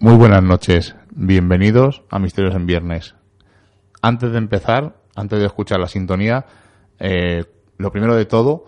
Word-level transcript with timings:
Muy 0.00 0.14
buenas 0.14 0.44
noches, 0.44 0.94
bienvenidos 1.10 2.02
a 2.08 2.20
Misterios 2.20 2.54
en 2.54 2.66
Viernes. 2.66 3.16
Antes 4.00 4.30
de 4.30 4.38
empezar, 4.38 4.94
antes 5.16 5.40
de 5.40 5.46
escuchar 5.46 5.80
la 5.80 5.88
sintonía, 5.88 6.46
eh, 7.00 7.46
lo 7.78 7.90
primero 7.90 8.14
de 8.14 8.24
todo, 8.24 8.66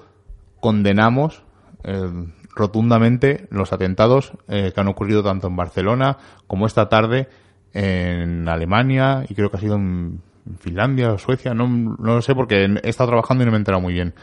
condenamos 0.59 1.45
eh, 1.85 2.11
rotundamente 2.57 3.47
los 3.51 3.73
atentados 3.73 4.33
eh, 4.49 4.73
que 4.75 4.81
han 4.81 4.89
ocurrido 4.89 5.23
tanto 5.23 5.47
en 5.47 5.55
Barcelona 5.55 6.19
como 6.49 6.67
esta 6.67 6.89
tarde 6.89 7.29
en 7.75 8.49
Alemania 8.49 9.25
y 9.29 9.37
creo 9.37 9.53
que 9.53 9.59
ha 9.59 9.61
sido 9.61 9.77
en 9.77 10.21
Finlandia 10.59 11.13
o 11.13 11.19
Suecia, 11.19 11.55
no, 11.55 11.69
no 11.69 12.17
lo 12.17 12.23
sé 12.23 12.35
porque 12.35 12.65
he 12.65 12.89
estado 12.89 13.11
trabajando 13.11 13.45
y 13.45 13.47
no 13.47 13.53
me 13.53 13.59
he 13.59 13.61
enterado 13.61 13.81
muy 13.81 13.93
bien. 13.93 14.15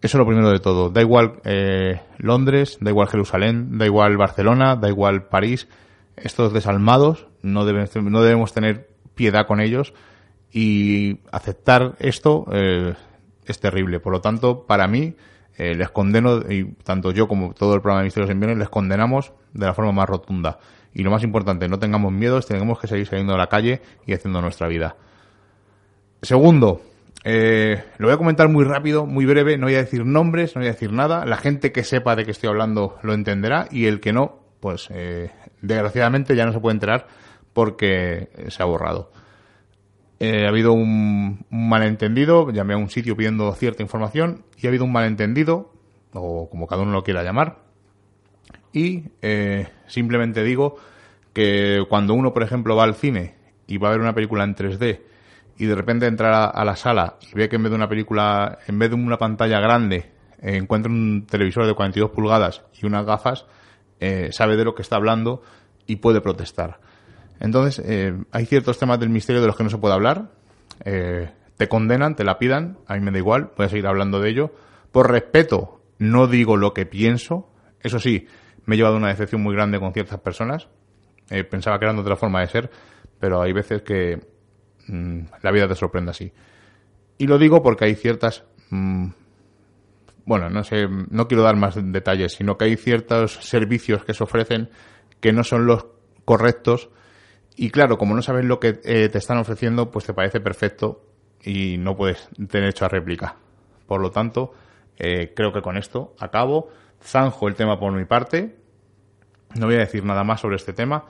Eso 0.00 0.16
es 0.16 0.20
lo 0.20 0.26
primero 0.26 0.52
de 0.52 0.60
todo. 0.60 0.88
Da 0.88 1.00
igual 1.00 1.42
Londres, 2.18 2.78
da 2.80 2.92
igual 2.92 3.08
Jerusalén, 3.08 3.76
da 3.76 3.86
igual 3.86 4.16
Barcelona, 4.16 4.76
da 4.76 4.88
igual 4.88 5.24
París. 5.24 5.66
Estos 6.22 6.52
desalmados 6.52 7.26
no, 7.42 7.64
deben, 7.64 7.88
no 8.10 8.22
debemos 8.22 8.52
tener 8.52 8.88
piedad 9.14 9.46
con 9.46 9.60
ellos 9.60 9.94
y 10.52 11.20
aceptar 11.32 11.96
esto 11.98 12.46
eh, 12.52 12.94
es 13.44 13.60
terrible. 13.60 14.00
Por 14.00 14.12
lo 14.12 14.20
tanto, 14.20 14.64
para 14.66 14.86
mí, 14.86 15.14
eh, 15.56 15.74
les 15.74 15.90
condeno, 15.90 16.40
y 16.48 16.64
tanto 16.84 17.10
yo 17.10 17.28
como 17.28 17.52
todo 17.52 17.74
el 17.74 17.80
programa 17.80 18.00
de 18.00 18.04
Misterios 18.04 18.30
en 18.30 18.40
Viernes, 18.40 18.58
les 18.58 18.68
condenamos 18.68 19.32
de 19.52 19.66
la 19.66 19.74
forma 19.74 19.92
más 19.92 20.08
rotunda. 20.08 20.58
Y 20.94 21.02
lo 21.02 21.10
más 21.10 21.22
importante, 21.22 21.68
no 21.68 21.78
tengamos 21.78 22.12
miedo, 22.12 22.40
tenemos 22.40 22.78
que 22.78 22.86
seguir 22.86 23.06
saliendo 23.06 23.34
a 23.34 23.38
la 23.38 23.48
calle 23.48 23.82
y 24.06 24.14
haciendo 24.14 24.40
nuestra 24.40 24.68
vida. 24.68 24.96
Segundo, 26.22 26.80
eh, 27.24 27.84
lo 27.98 28.06
voy 28.06 28.14
a 28.14 28.18
comentar 28.18 28.48
muy 28.48 28.64
rápido, 28.64 29.06
muy 29.06 29.26
breve, 29.26 29.58
no 29.58 29.66
voy 29.66 29.74
a 29.74 29.78
decir 29.78 30.04
nombres, 30.04 30.54
no 30.54 30.60
voy 30.60 30.68
a 30.68 30.72
decir 30.72 30.92
nada. 30.92 31.24
La 31.26 31.36
gente 31.36 31.72
que 31.72 31.84
sepa 31.84 32.16
de 32.16 32.24
qué 32.24 32.30
estoy 32.30 32.48
hablando 32.48 32.98
lo 33.02 33.12
entenderá 33.12 33.68
y 33.70 33.86
el 33.86 34.00
que 34.00 34.12
no, 34.12 34.38
pues 34.60 34.88
eh, 34.90 35.30
desgraciadamente 35.62 36.36
ya 36.36 36.46
no 36.46 36.52
se 36.52 36.60
puede 36.60 36.74
enterar 36.74 37.06
porque 37.52 38.30
se 38.48 38.62
ha 38.62 38.66
borrado. 38.66 39.10
Eh, 40.20 40.46
ha 40.46 40.48
habido 40.48 40.72
un, 40.72 41.44
malentendido, 41.50 42.50
llamé 42.50 42.74
a 42.74 42.76
un 42.76 42.90
sitio 42.90 43.16
pidiendo 43.16 43.52
cierta 43.54 43.82
información 43.82 44.44
y 44.56 44.66
ha 44.66 44.70
habido 44.70 44.84
un 44.84 44.92
malentendido, 44.92 45.72
o 46.12 46.48
como 46.50 46.66
cada 46.66 46.82
uno 46.82 46.92
lo 46.92 47.04
quiera 47.04 47.22
llamar, 47.22 47.58
y 48.72 49.04
eh, 49.22 49.68
simplemente 49.86 50.42
digo 50.42 50.76
que 51.32 51.84
cuando 51.88 52.14
uno, 52.14 52.32
por 52.34 52.42
ejemplo, 52.42 52.74
va 52.74 52.84
al 52.84 52.94
cine 52.94 53.36
y 53.68 53.78
va 53.78 53.88
a 53.88 53.92
ver 53.92 54.00
una 54.00 54.14
película 54.14 54.42
en 54.42 54.56
3D 54.56 55.00
y 55.56 55.66
de 55.66 55.74
repente 55.74 56.06
entra 56.06 56.44
a, 56.44 56.50
a 56.50 56.64
la 56.64 56.74
sala 56.74 57.16
y 57.32 57.34
ve 57.36 57.48
que 57.48 57.56
en 57.56 57.62
vez 57.62 57.70
de 57.70 57.76
una 57.76 57.88
película, 57.88 58.58
en 58.66 58.78
vez 58.78 58.90
de 58.90 58.96
una 58.96 59.18
pantalla 59.18 59.60
grande, 59.60 60.10
eh, 60.40 60.56
encuentra 60.56 60.90
un 60.90 61.26
televisor 61.26 61.66
de 61.66 61.74
42 61.74 62.10
pulgadas 62.10 62.62
y 62.80 62.86
unas 62.86 63.04
gafas, 63.04 63.46
eh, 64.00 64.30
sabe 64.32 64.56
de 64.56 64.64
lo 64.64 64.74
que 64.74 64.82
está 64.82 64.96
hablando 64.96 65.42
y 65.86 65.96
puede 65.96 66.20
protestar. 66.20 66.80
Entonces, 67.40 67.84
eh, 67.86 68.14
hay 68.32 68.46
ciertos 68.46 68.78
temas 68.78 68.98
del 68.98 69.10
misterio 69.10 69.40
de 69.40 69.46
los 69.46 69.56
que 69.56 69.64
no 69.64 69.70
se 69.70 69.78
puede 69.78 69.94
hablar. 69.94 70.30
Eh, 70.84 71.30
te 71.56 71.68
condenan, 71.68 72.16
te 72.16 72.24
la 72.24 72.38
pidan, 72.38 72.78
a 72.86 72.94
mí 72.94 73.00
me 73.00 73.10
da 73.10 73.18
igual, 73.18 73.50
voy 73.56 73.66
a 73.66 73.68
seguir 73.68 73.86
hablando 73.86 74.20
de 74.20 74.30
ello. 74.30 74.52
Por 74.92 75.10
respeto, 75.10 75.80
no 75.98 76.26
digo 76.26 76.56
lo 76.56 76.72
que 76.72 76.86
pienso. 76.86 77.50
Eso 77.80 77.98
sí, 77.98 78.26
me 78.64 78.74
he 78.74 78.78
llevado 78.78 78.96
una 78.96 79.08
decepción 79.08 79.42
muy 79.42 79.54
grande 79.54 79.78
con 79.78 79.92
ciertas 79.92 80.20
personas. 80.20 80.68
Pensaba 81.50 81.78
que 81.78 81.84
eran 81.84 81.96
de 81.96 82.02
otra 82.02 82.16
forma 82.16 82.40
de 82.40 82.46
ser, 82.46 82.70
pero 83.20 83.42
hay 83.42 83.52
veces 83.52 83.82
que 83.82 84.18
mmm, 84.86 85.20
la 85.42 85.50
vida 85.52 85.68
te 85.68 85.74
sorprende 85.74 86.10
así. 86.10 86.32
Y 87.18 87.26
lo 87.26 87.38
digo 87.38 87.62
porque 87.62 87.84
hay 87.84 87.94
ciertas... 87.94 88.44
Mmm, 88.70 89.08
bueno, 90.28 90.50
no 90.50 90.62
sé, 90.62 90.86
no 90.88 91.26
quiero 91.26 91.42
dar 91.42 91.56
más 91.56 91.74
detalles, 91.80 92.32
sino 92.32 92.58
que 92.58 92.66
hay 92.66 92.76
ciertos 92.76 93.32
servicios 93.40 94.04
que 94.04 94.12
se 94.12 94.22
ofrecen 94.22 94.68
que 95.20 95.32
no 95.32 95.42
son 95.42 95.66
los 95.66 95.86
correctos 96.26 96.90
y 97.56 97.70
claro, 97.70 97.98
como 97.98 98.14
no 98.14 98.22
sabes 98.22 98.44
lo 98.44 98.60
que 98.60 98.78
eh, 98.84 99.08
te 99.08 99.18
están 99.18 99.38
ofreciendo, 99.38 99.90
pues 99.90 100.04
te 100.04 100.14
parece 100.14 100.38
perfecto 100.38 101.02
y 101.42 101.76
no 101.78 101.96
puedes 101.96 102.28
tener 102.48 102.68
hecho 102.68 102.84
a 102.84 102.88
réplica. 102.88 103.36
Por 103.86 104.00
lo 104.00 104.10
tanto, 104.12 104.52
eh, 104.98 105.32
creo 105.34 105.52
que 105.52 105.62
con 105.62 105.76
esto 105.76 106.14
acabo. 106.20 106.68
Zanjo 107.02 107.48
el 107.48 107.56
tema 107.56 107.80
por 107.80 107.92
mi 107.92 108.04
parte. 108.04 108.54
No 109.58 109.66
voy 109.66 109.76
a 109.76 109.78
decir 109.78 110.04
nada 110.04 110.22
más 110.22 110.40
sobre 110.40 110.54
este 110.54 110.72
tema. 110.72 111.06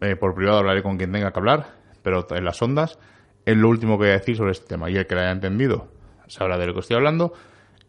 Eh, 0.00 0.14
por 0.14 0.34
privado 0.34 0.58
hablaré 0.58 0.84
con 0.84 0.98
quien 0.98 1.10
tenga 1.10 1.32
que 1.32 1.38
hablar, 1.40 1.74
pero 2.02 2.26
en 2.30 2.44
las 2.44 2.62
ondas 2.62 2.98
es 3.44 3.56
lo 3.56 3.68
último 3.68 3.98
que 3.98 4.04
voy 4.04 4.10
a 4.10 4.18
decir 4.18 4.36
sobre 4.36 4.52
este 4.52 4.66
tema. 4.66 4.90
Y 4.90 4.96
el 4.98 5.06
que 5.08 5.14
lo 5.14 5.22
haya 5.22 5.32
entendido 5.32 5.88
sabrá 6.28 6.58
de 6.58 6.66
lo 6.66 6.74
que 6.74 6.80
estoy 6.80 6.96
hablando. 6.96 7.32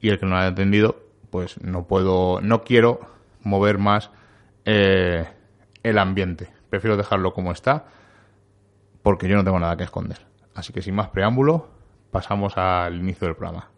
Y 0.01 0.09
el 0.09 0.19
que 0.19 0.25
no 0.25 0.31
lo 0.31 0.37
haya 0.37 0.49
entendido, 0.49 1.03
pues 1.29 1.61
no 1.61 1.85
puedo, 1.85 2.41
no 2.41 2.63
quiero 2.63 2.99
mover 3.41 3.77
más 3.77 4.11
eh, 4.65 5.27
el 5.83 5.97
ambiente. 5.97 6.49
Prefiero 6.69 6.97
dejarlo 6.97 7.33
como 7.33 7.51
está 7.51 7.85
porque 9.01 9.27
yo 9.27 9.35
no 9.35 9.43
tengo 9.43 9.59
nada 9.59 9.77
que 9.77 9.83
esconder. 9.83 10.19
Así 10.55 10.73
que 10.73 10.81
sin 10.81 10.95
más 10.95 11.09
preámbulo, 11.09 11.69
pasamos 12.11 12.57
al 12.57 12.95
inicio 12.95 13.27
del 13.27 13.35
programa. 13.35 13.69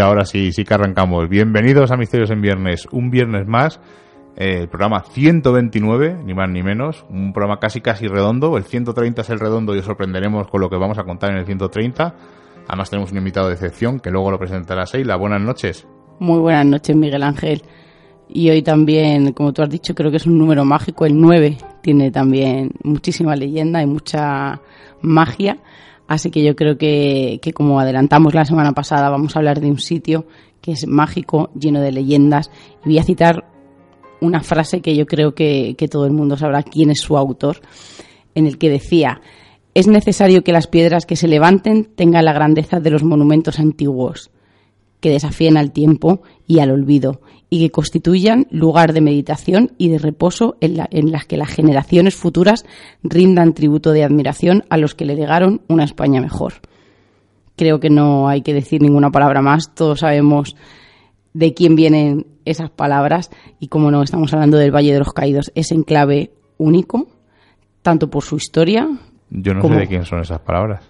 Ahora 0.00 0.24
sí, 0.24 0.52
sí 0.52 0.64
que 0.64 0.74
arrancamos. 0.74 1.28
Bienvenidos 1.28 1.90
a 1.90 1.96
Misterios 1.96 2.30
en 2.30 2.40
Viernes, 2.40 2.88
un 2.90 3.10
viernes 3.10 3.46
más, 3.46 3.80
eh, 4.36 4.60
el 4.62 4.68
programa 4.68 5.02
129, 5.02 6.22
ni 6.24 6.32
más 6.32 6.48
ni 6.48 6.62
menos, 6.62 7.04
un 7.10 7.34
programa 7.34 7.58
casi 7.60 7.82
casi 7.82 8.06
redondo, 8.06 8.56
el 8.56 8.64
130 8.64 9.20
es 9.20 9.30
el 9.30 9.38
redondo 9.38 9.74
y 9.74 9.80
os 9.80 9.84
sorprenderemos 9.84 10.48
con 10.48 10.62
lo 10.62 10.70
que 10.70 10.76
vamos 10.76 10.98
a 10.98 11.04
contar 11.04 11.32
en 11.32 11.38
el 11.38 11.44
130. 11.44 12.14
Además 12.66 12.88
tenemos 12.88 13.12
un 13.12 13.18
invitado 13.18 13.48
de 13.48 13.54
excepción 13.54 14.00
que 14.00 14.10
luego 14.10 14.30
lo 14.30 14.38
presentará 14.38 14.86
Seila. 14.86 15.16
Buenas 15.16 15.42
noches. 15.42 15.86
Muy 16.18 16.38
buenas 16.38 16.64
noches, 16.64 16.96
Miguel 16.96 17.22
Ángel. 17.22 17.62
Y 18.28 18.48
hoy 18.48 18.62
también, 18.62 19.32
como 19.32 19.52
tú 19.52 19.62
has 19.62 19.68
dicho, 19.68 19.94
creo 19.94 20.10
que 20.10 20.16
es 20.16 20.26
un 20.26 20.38
número 20.38 20.64
mágico, 20.64 21.04
el 21.04 21.20
9 21.20 21.58
tiene 21.82 22.10
también 22.10 22.70
muchísima 22.84 23.36
leyenda 23.36 23.82
y 23.82 23.86
mucha 23.86 24.60
magia. 25.02 25.58
Así 26.10 26.32
que 26.32 26.42
yo 26.42 26.56
creo 26.56 26.76
que, 26.76 27.38
que, 27.40 27.52
como 27.52 27.78
adelantamos 27.78 28.34
la 28.34 28.44
semana 28.44 28.72
pasada, 28.72 29.10
vamos 29.10 29.36
a 29.36 29.38
hablar 29.38 29.60
de 29.60 29.70
un 29.70 29.78
sitio 29.78 30.26
que 30.60 30.72
es 30.72 30.88
mágico, 30.88 31.50
lleno 31.54 31.80
de 31.80 31.92
leyendas. 31.92 32.50
Y 32.84 32.88
voy 32.88 32.98
a 32.98 33.04
citar 33.04 33.44
una 34.20 34.42
frase 34.42 34.80
que 34.80 34.96
yo 34.96 35.06
creo 35.06 35.36
que, 35.36 35.76
que 35.78 35.86
todo 35.86 36.06
el 36.06 36.12
mundo 36.12 36.36
sabrá 36.36 36.64
quién 36.64 36.90
es 36.90 37.00
su 37.00 37.16
autor, 37.16 37.60
en 38.34 38.48
el 38.48 38.58
que 38.58 38.70
decía, 38.70 39.20
es 39.72 39.86
necesario 39.86 40.42
que 40.42 40.50
las 40.50 40.66
piedras 40.66 41.06
que 41.06 41.14
se 41.14 41.28
levanten 41.28 41.84
tengan 41.84 42.24
la 42.24 42.32
grandeza 42.32 42.80
de 42.80 42.90
los 42.90 43.04
monumentos 43.04 43.60
antiguos, 43.60 44.32
que 44.98 45.10
desafíen 45.10 45.56
al 45.56 45.70
tiempo 45.70 46.22
y 46.44 46.58
al 46.58 46.72
olvido, 46.72 47.20
y 47.50 47.58
que 47.58 47.70
constituyan 47.70 48.46
lugar 48.50 48.92
de 48.92 49.00
meditación 49.00 49.72
y 49.76 49.88
de 49.88 49.98
reposo 49.98 50.56
en, 50.60 50.76
la, 50.76 50.88
en, 50.92 51.10
las 51.10 51.26
que 51.26 51.36
las 51.36 51.50
generaciones 51.50 52.14
futuras 52.14 52.64
rindan 53.02 53.54
tributo 53.54 53.90
de 53.90 54.04
admiración 54.04 54.64
a 54.70 54.76
los 54.76 54.94
que 54.94 55.04
le 55.04 55.16
legaron 55.16 55.60
una 55.68 55.84
España 55.84 56.20
mejor. 56.20 56.54
Creo 57.56 57.80
que 57.80 57.90
no 57.90 58.28
hay 58.28 58.42
que 58.42 58.54
decir 58.54 58.80
ninguna 58.80 59.10
palabra 59.10 59.42
más, 59.42 59.74
todos 59.74 60.00
sabemos 60.00 60.56
de 61.34 61.52
quién 61.52 61.74
vienen 61.74 62.26
esas 62.44 62.70
palabras 62.70 63.30
y 63.58 63.68
como 63.68 63.90
no 63.90 64.02
estamos 64.02 64.32
hablando 64.32 64.56
del 64.56 64.74
Valle 64.74 64.92
de 64.92 65.00
los 65.00 65.12
Caídos, 65.12 65.50
es 65.54 65.72
enclave 65.72 66.32
único, 66.56 67.08
tanto 67.82 68.08
por 68.08 68.22
su 68.22 68.36
historia. 68.36 68.88
Yo 69.30 69.54
no 69.54 69.60
como, 69.60 69.74
sé 69.74 69.80
de 69.80 69.88
quién 69.88 70.04
son 70.04 70.20
esas 70.20 70.40
palabras. 70.40 70.88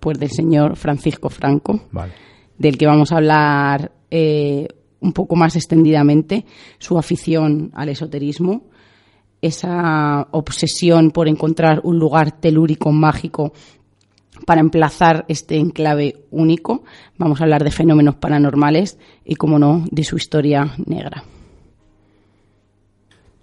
Pues 0.00 0.18
del 0.18 0.30
señor 0.30 0.76
Francisco 0.76 1.28
Franco, 1.28 1.80
vale. 1.90 2.12
del 2.56 2.78
que 2.78 2.86
vamos 2.86 3.12
a 3.12 3.16
hablar 3.16 3.90
eh, 4.10 4.68
un 5.00 5.12
poco 5.12 5.36
más 5.36 5.56
extendidamente 5.56 6.44
su 6.78 6.98
afición 6.98 7.70
al 7.74 7.88
esoterismo, 7.88 8.62
esa 9.40 10.26
obsesión 10.32 11.10
por 11.10 11.28
encontrar 11.28 11.80
un 11.84 11.98
lugar 11.98 12.32
telúrico 12.40 12.90
mágico 12.90 13.52
para 14.46 14.60
emplazar 14.60 15.24
este 15.28 15.56
enclave 15.56 16.24
único. 16.30 16.84
Vamos 17.16 17.40
a 17.40 17.44
hablar 17.44 17.64
de 17.64 17.70
fenómenos 17.70 18.16
paranormales 18.16 18.98
y, 19.24 19.34
como 19.36 19.58
no, 19.58 19.84
de 19.90 20.04
su 20.04 20.16
historia 20.16 20.74
negra. 20.86 21.24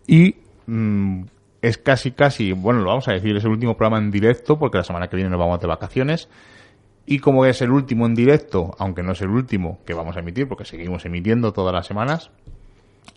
Y 0.07 0.35
mm, 0.67 1.23
es 1.61 1.77
casi, 1.77 2.11
casi, 2.11 2.51
bueno, 2.51 2.81
lo 2.81 2.87
vamos 2.87 3.07
a 3.07 3.13
decir, 3.13 3.35
es 3.35 3.43
el 3.43 3.51
último 3.51 3.75
programa 3.75 4.03
en 4.03 4.11
directo 4.11 4.57
porque 4.59 4.77
la 4.77 4.83
semana 4.83 5.07
que 5.07 5.15
viene 5.15 5.29
nos 5.29 5.39
vamos 5.39 5.59
de 5.59 5.67
vacaciones. 5.67 6.29
Y 7.05 7.19
como 7.19 7.45
es 7.45 7.61
el 7.61 7.71
último 7.71 8.05
en 8.05 8.15
directo, 8.15 8.75
aunque 8.79 9.03
no 9.03 9.11
es 9.11 9.21
el 9.21 9.29
último 9.29 9.79
que 9.85 9.93
vamos 9.93 10.17
a 10.17 10.21
emitir, 10.21 10.47
porque 10.47 10.65
seguimos 10.65 11.05
emitiendo 11.05 11.53
todas 11.53 11.73
las 11.73 11.85
semanas, 11.85 12.31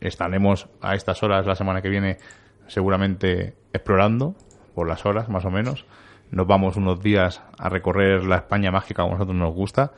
estaremos 0.00 0.69
a 0.81 0.94
estas 0.94 1.23
horas 1.23 1.46
la 1.46 1.55
semana 1.55 1.81
que 1.81 1.88
viene 1.88 2.19
seguramente 2.67 3.55
explorando 3.73 4.35
por 4.75 4.87
las 4.87 5.06
horas 5.06 5.29
más 5.31 5.44
o 5.46 5.50
menos. 5.50 5.87
Nos 6.31 6.46
vamos 6.46 6.76
unos 6.76 7.00
días 7.00 7.40
a 7.58 7.70
recorrer 7.70 8.25
la 8.25 8.37
España 8.37 8.70
mágica 8.70 9.02
como 9.02 9.14
a 9.14 9.19
nosotros 9.19 9.38
nos 9.38 9.55
gusta, 9.55 9.93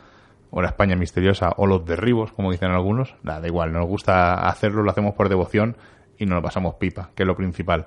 o 0.53 0.63
la 0.63 0.69
España 0.69 0.95
misteriosa, 0.95 1.53
o 1.57 1.67
los 1.67 1.85
derribos, 1.85 2.33
como 2.33 2.53
dicen 2.53 2.71
algunos. 2.71 3.17
Nada, 3.23 3.41
da 3.41 3.47
igual, 3.49 3.73
nos 3.73 3.87
gusta 3.87 4.49
hacerlo, 4.49 4.85
lo 4.85 4.91
hacemos 4.91 5.15
por 5.15 5.29
devoción 5.29 5.77
y 6.17 6.27
nos 6.27 6.37
lo 6.37 6.43
pasamos 6.43 6.75
pipa, 6.77 7.11
que 7.17 7.25
es 7.25 7.27
lo 7.27 7.37
principal. 7.37 7.87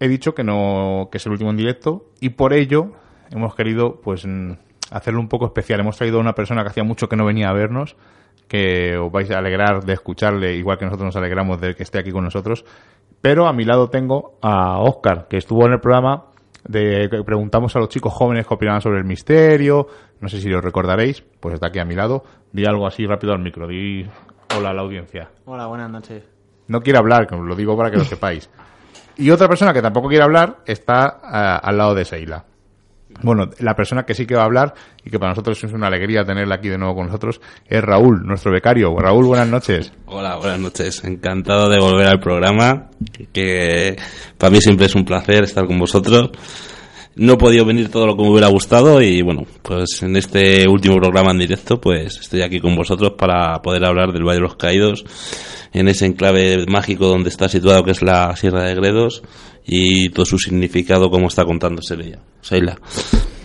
He 0.00 0.08
dicho 0.08 0.34
que 0.34 0.44
no 0.44 1.08
que 1.10 1.16
es 1.16 1.24
el 1.24 1.32
último 1.32 1.50
en 1.50 1.56
directo 1.56 2.10
y 2.20 2.30
por 2.30 2.52
ello 2.52 2.92
hemos 3.30 3.54
querido 3.54 4.00
pues 4.02 4.26
mm, 4.26 4.52
hacerlo 4.90 5.20
un 5.20 5.28
poco 5.28 5.46
especial. 5.46 5.80
Hemos 5.80 5.96
traído 5.96 6.18
a 6.18 6.20
una 6.20 6.34
persona 6.34 6.62
que 6.62 6.68
hacía 6.68 6.84
mucho 6.84 7.08
que 7.08 7.16
no 7.16 7.24
venía 7.24 7.48
a 7.48 7.52
vernos, 7.52 7.96
que 8.48 8.96
os 8.96 9.10
vais 9.10 9.30
a 9.30 9.38
alegrar 9.38 9.84
de 9.84 9.92
escucharle, 9.92 10.54
igual 10.56 10.78
que 10.78 10.84
nosotros 10.84 11.06
nos 11.06 11.16
alegramos 11.16 11.60
de 11.60 11.74
que 11.74 11.82
esté 11.82 11.98
aquí 11.98 12.10
con 12.10 12.24
nosotros. 12.24 12.64
Pero 13.20 13.46
a 13.46 13.52
mi 13.52 13.64
lado 13.64 13.88
tengo 13.88 14.38
a 14.42 14.78
Oscar, 14.80 15.26
que 15.28 15.36
estuvo 15.36 15.66
en 15.66 15.72
el 15.72 15.80
programa 15.80 16.26
de 16.68 17.08
que 17.10 17.22
preguntamos 17.22 17.74
a 17.76 17.78
los 17.78 17.88
chicos 17.88 18.12
jóvenes 18.12 18.46
que 18.46 18.54
opinaban 18.54 18.80
sobre 18.80 18.98
el 18.98 19.04
misterio. 19.04 19.86
No 20.20 20.28
sé 20.28 20.40
si 20.40 20.48
lo 20.48 20.60
recordaréis, 20.60 21.22
pues 21.40 21.54
está 21.54 21.68
aquí 21.68 21.78
a 21.78 21.84
mi 21.84 21.94
lado. 21.94 22.24
Di 22.52 22.64
algo 22.64 22.86
así 22.86 23.06
rápido 23.06 23.32
al 23.32 23.40
micro. 23.40 23.66
Di 23.66 24.04
hola 24.56 24.70
a 24.70 24.74
la 24.74 24.82
audiencia. 24.82 25.30
Hola, 25.44 25.66
buenas 25.66 25.90
noches. 25.90 26.24
No 26.68 26.80
quiere 26.80 26.98
hablar, 26.98 27.30
lo 27.32 27.54
digo 27.54 27.76
para 27.76 27.90
que 27.90 27.96
lo 27.96 28.04
sepáis. 28.04 28.50
Y 29.16 29.30
otra 29.30 29.48
persona 29.48 29.72
que 29.72 29.80
tampoco 29.80 30.08
quiere 30.08 30.24
hablar 30.24 30.58
está 30.66 31.20
eh, 31.22 31.60
al 31.62 31.78
lado 31.78 31.94
de 31.94 32.04
Seila. 32.04 32.44
Bueno, 33.22 33.50
la 33.60 33.74
persona 33.74 34.04
que 34.04 34.14
sí 34.14 34.26
que 34.26 34.34
va 34.34 34.42
a 34.42 34.46
hablar 34.46 34.74
y 35.04 35.10
que 35.10 35.18
para 35.18 35.30
nosotros 35.30 35.62
es 35.62 35.72
una 35.72 35.86
alegría 35.86 36.24
tenerla 36.24 36.56
aquí 36.56 36.68
de 36.68 36.78
nuevo 36.78 36.96
con 36.96 37.06
nosotros 37.06 37.40
es 37.66 37.82
Raúl, 37.82 38.26
nuestro 38.26 38.52
becario. 38.52 38.94
Raúl, 38.96 39.26
buenas 39.26 39.48
noches. 39.48 39.92
Hola, 40.06 40.36
buenas 40.36 40.60
noches. 40.60 41.02
Encantado 41.04 41.68
de 41.68 41.78
volver 41.78 42.06
al 42.06 42.20
programa, 42.20 42.90
que 43.32 43.96
para 44.38 44.50
mí 44.50 44.60
siempre 44.60 44.86
es 44.86 44.94
un 44.94 45.04
placer 45.04 45.44
estar 45.44 45.66
con 45.66 45.78
vosotros. 45.78 46.30
No 47.16 47.32
he 47.32 47.36
podido 47.38 47.64
venir 47.64 47.90
todo 47.90 48.06
lo 48.06 48.14
que 48.14 48.22
me 48.22 48.28
hubiera 48.28 48.48
gustado 48.48 49.00
y 49.00 49.22
bueno, 49.22 49.44
pues 49.62 50.02
en 50.02 50.16
este 50.16 50.68
último 50.68 50.96
programa 50.96 51.30
en 51.30 51.38
directo 51.38 51.80
pues 51.80 52.18
estoy 52.20 52.42
aquí 52.42 52.60
con 52.60 52.76
vosotros 52.76 53.12
para 53.16 53.62
poder 53.62 53.86
hablar 53.86 54.12
del 54.12 54.22
Valle 54.22 54.36
de 54.36 54.42
los 54.42 54.56
Caídos 54.56 55.02
en 55.72 55.88
ese 55.88 56.04
enclave 56.04 56.66
mágico 56.66 57.06
donde 57.06 57.30
está 57.30 57.48
situado 57.48 57.84
que 57.84 57.92
es 57.92 58.02
la 58.02 58.36
Sierra 58.36 58.64
de 58.64 58.74
Gredos 58.74 59.22
y 59.66 60.10
todo 60.10 60.24
su 60.24 60.38
significado 60.38 61.10
como 61.10 61.26
está 61.26 61.44
contándose 61.44 61.94
ella. 61.94 62.20
Seila. 62.40 62.78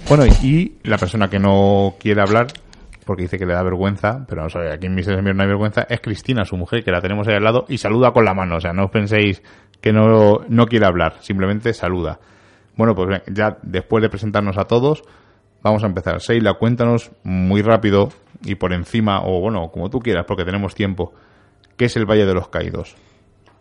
Bueno, 0.08 0.26
y 0.44 0.74
la 0.84 0.98
persona 0.98 1.30
que 1.30 1.40
no 1.40 1.96
quiere 2.00 2.22
hablar, 2.22 2.48
porque 3.06 3.24
dice 3.24 3.40
que 3.40 3.46
le 3.46 3.54
da 3.54 3.64
vergüenza, 3.64 4.26
pero 4.28 4.44
no 4.44 4.72
aquí 4.72 4.86
en 4.86 4.94
mis 4.94 5.08
no 5.08 5.16
hay 5.16 5.48
vergüenza, 5.48 5.88
es 5.90 6.00
Cristina, 6.02 6.46
su 6.46 6.58
mujer, 6.58 6.84
que 6.84 6.92
la 6.92 7.02
tenemos 7.02 7.28
ahí 7.28 7.36
al 7.36 7.44
lado 7.44 7.66
y 7.68 7.78
saluda 7.78 8.12
con 8.12 8.26
la 8.26 8.34
mano. 8.34 8.58
O 8.58 8.62
sea, 8.62 8.74
no 8.74 8.86
os 8.86 8.92
penséis 8.92 9.42
que 9.82 9.92
no, 9.92 10.42
no 10.48 10.66
quiere 10.68 10.86
hablar, 10.86 11.16
simplemente 11.22 11.74
saluda. 11.74 12.20
Bueno, 12.76 12.94
pues 12.94 13.22
ya 13.28 13.58
después 13.64 14.02
de 14.02 14.10
presentarnos 14.10 14.58
a 14.58 14.66
todos, 14.66 15.04
vamos 15.64 15.84
a 15.84 15.88
empezar. 15.88 16.22
Seila, 16.22 16.54
cuéntanos 16.54 17.12
muy 17.24 17.62
rápido 17.62 18.10
y 18.44 18.56
por 18.56 18.74
encima, 18.74 19.22
o 19.24 19.40
bueno, 19.40 19.70
como 19.72 19.90
tú 19.90 20.00
quieras, 20.00 20.26
porque 20.28 20.46
tenemos 20.46 20.76
tiempo, 20.76 21.14
¿qué 21.78 21.86
es 21.86 21.98
el 21.98 22.06
Valle 22.06 22.26
de 22.26 22.34
los 22.34 22.50
Caídos? 22.50 22.96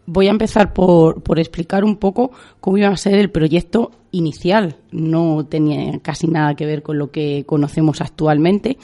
Voy 0.06 0.26
a 0.26 0.30
empezar 0.30 0.72
por, 0.72 1.22
por 1.22 1.38
explicar 1.38 1.84
un 1.84 1.96
poco 1.96 2.32
cómo 2.60 2.78
iba 2.78 2.88
a 2.88 2.96
ser 2.96 3.14
el 3.14 3.30
proyecto 3.30 3.92
inicial. 4.10 4.76
No 4.90 5.46
tenía 5.46 5.98
casi 6.00 6.26
nada 6.26 6.54
que 6.54 6.66
ver 6.66 6.82
con 6.82 6.98
lo 6.98 7.10
que 7.10 7.44
conocemos 7.46 8.00
actualmente. 8.00 8.78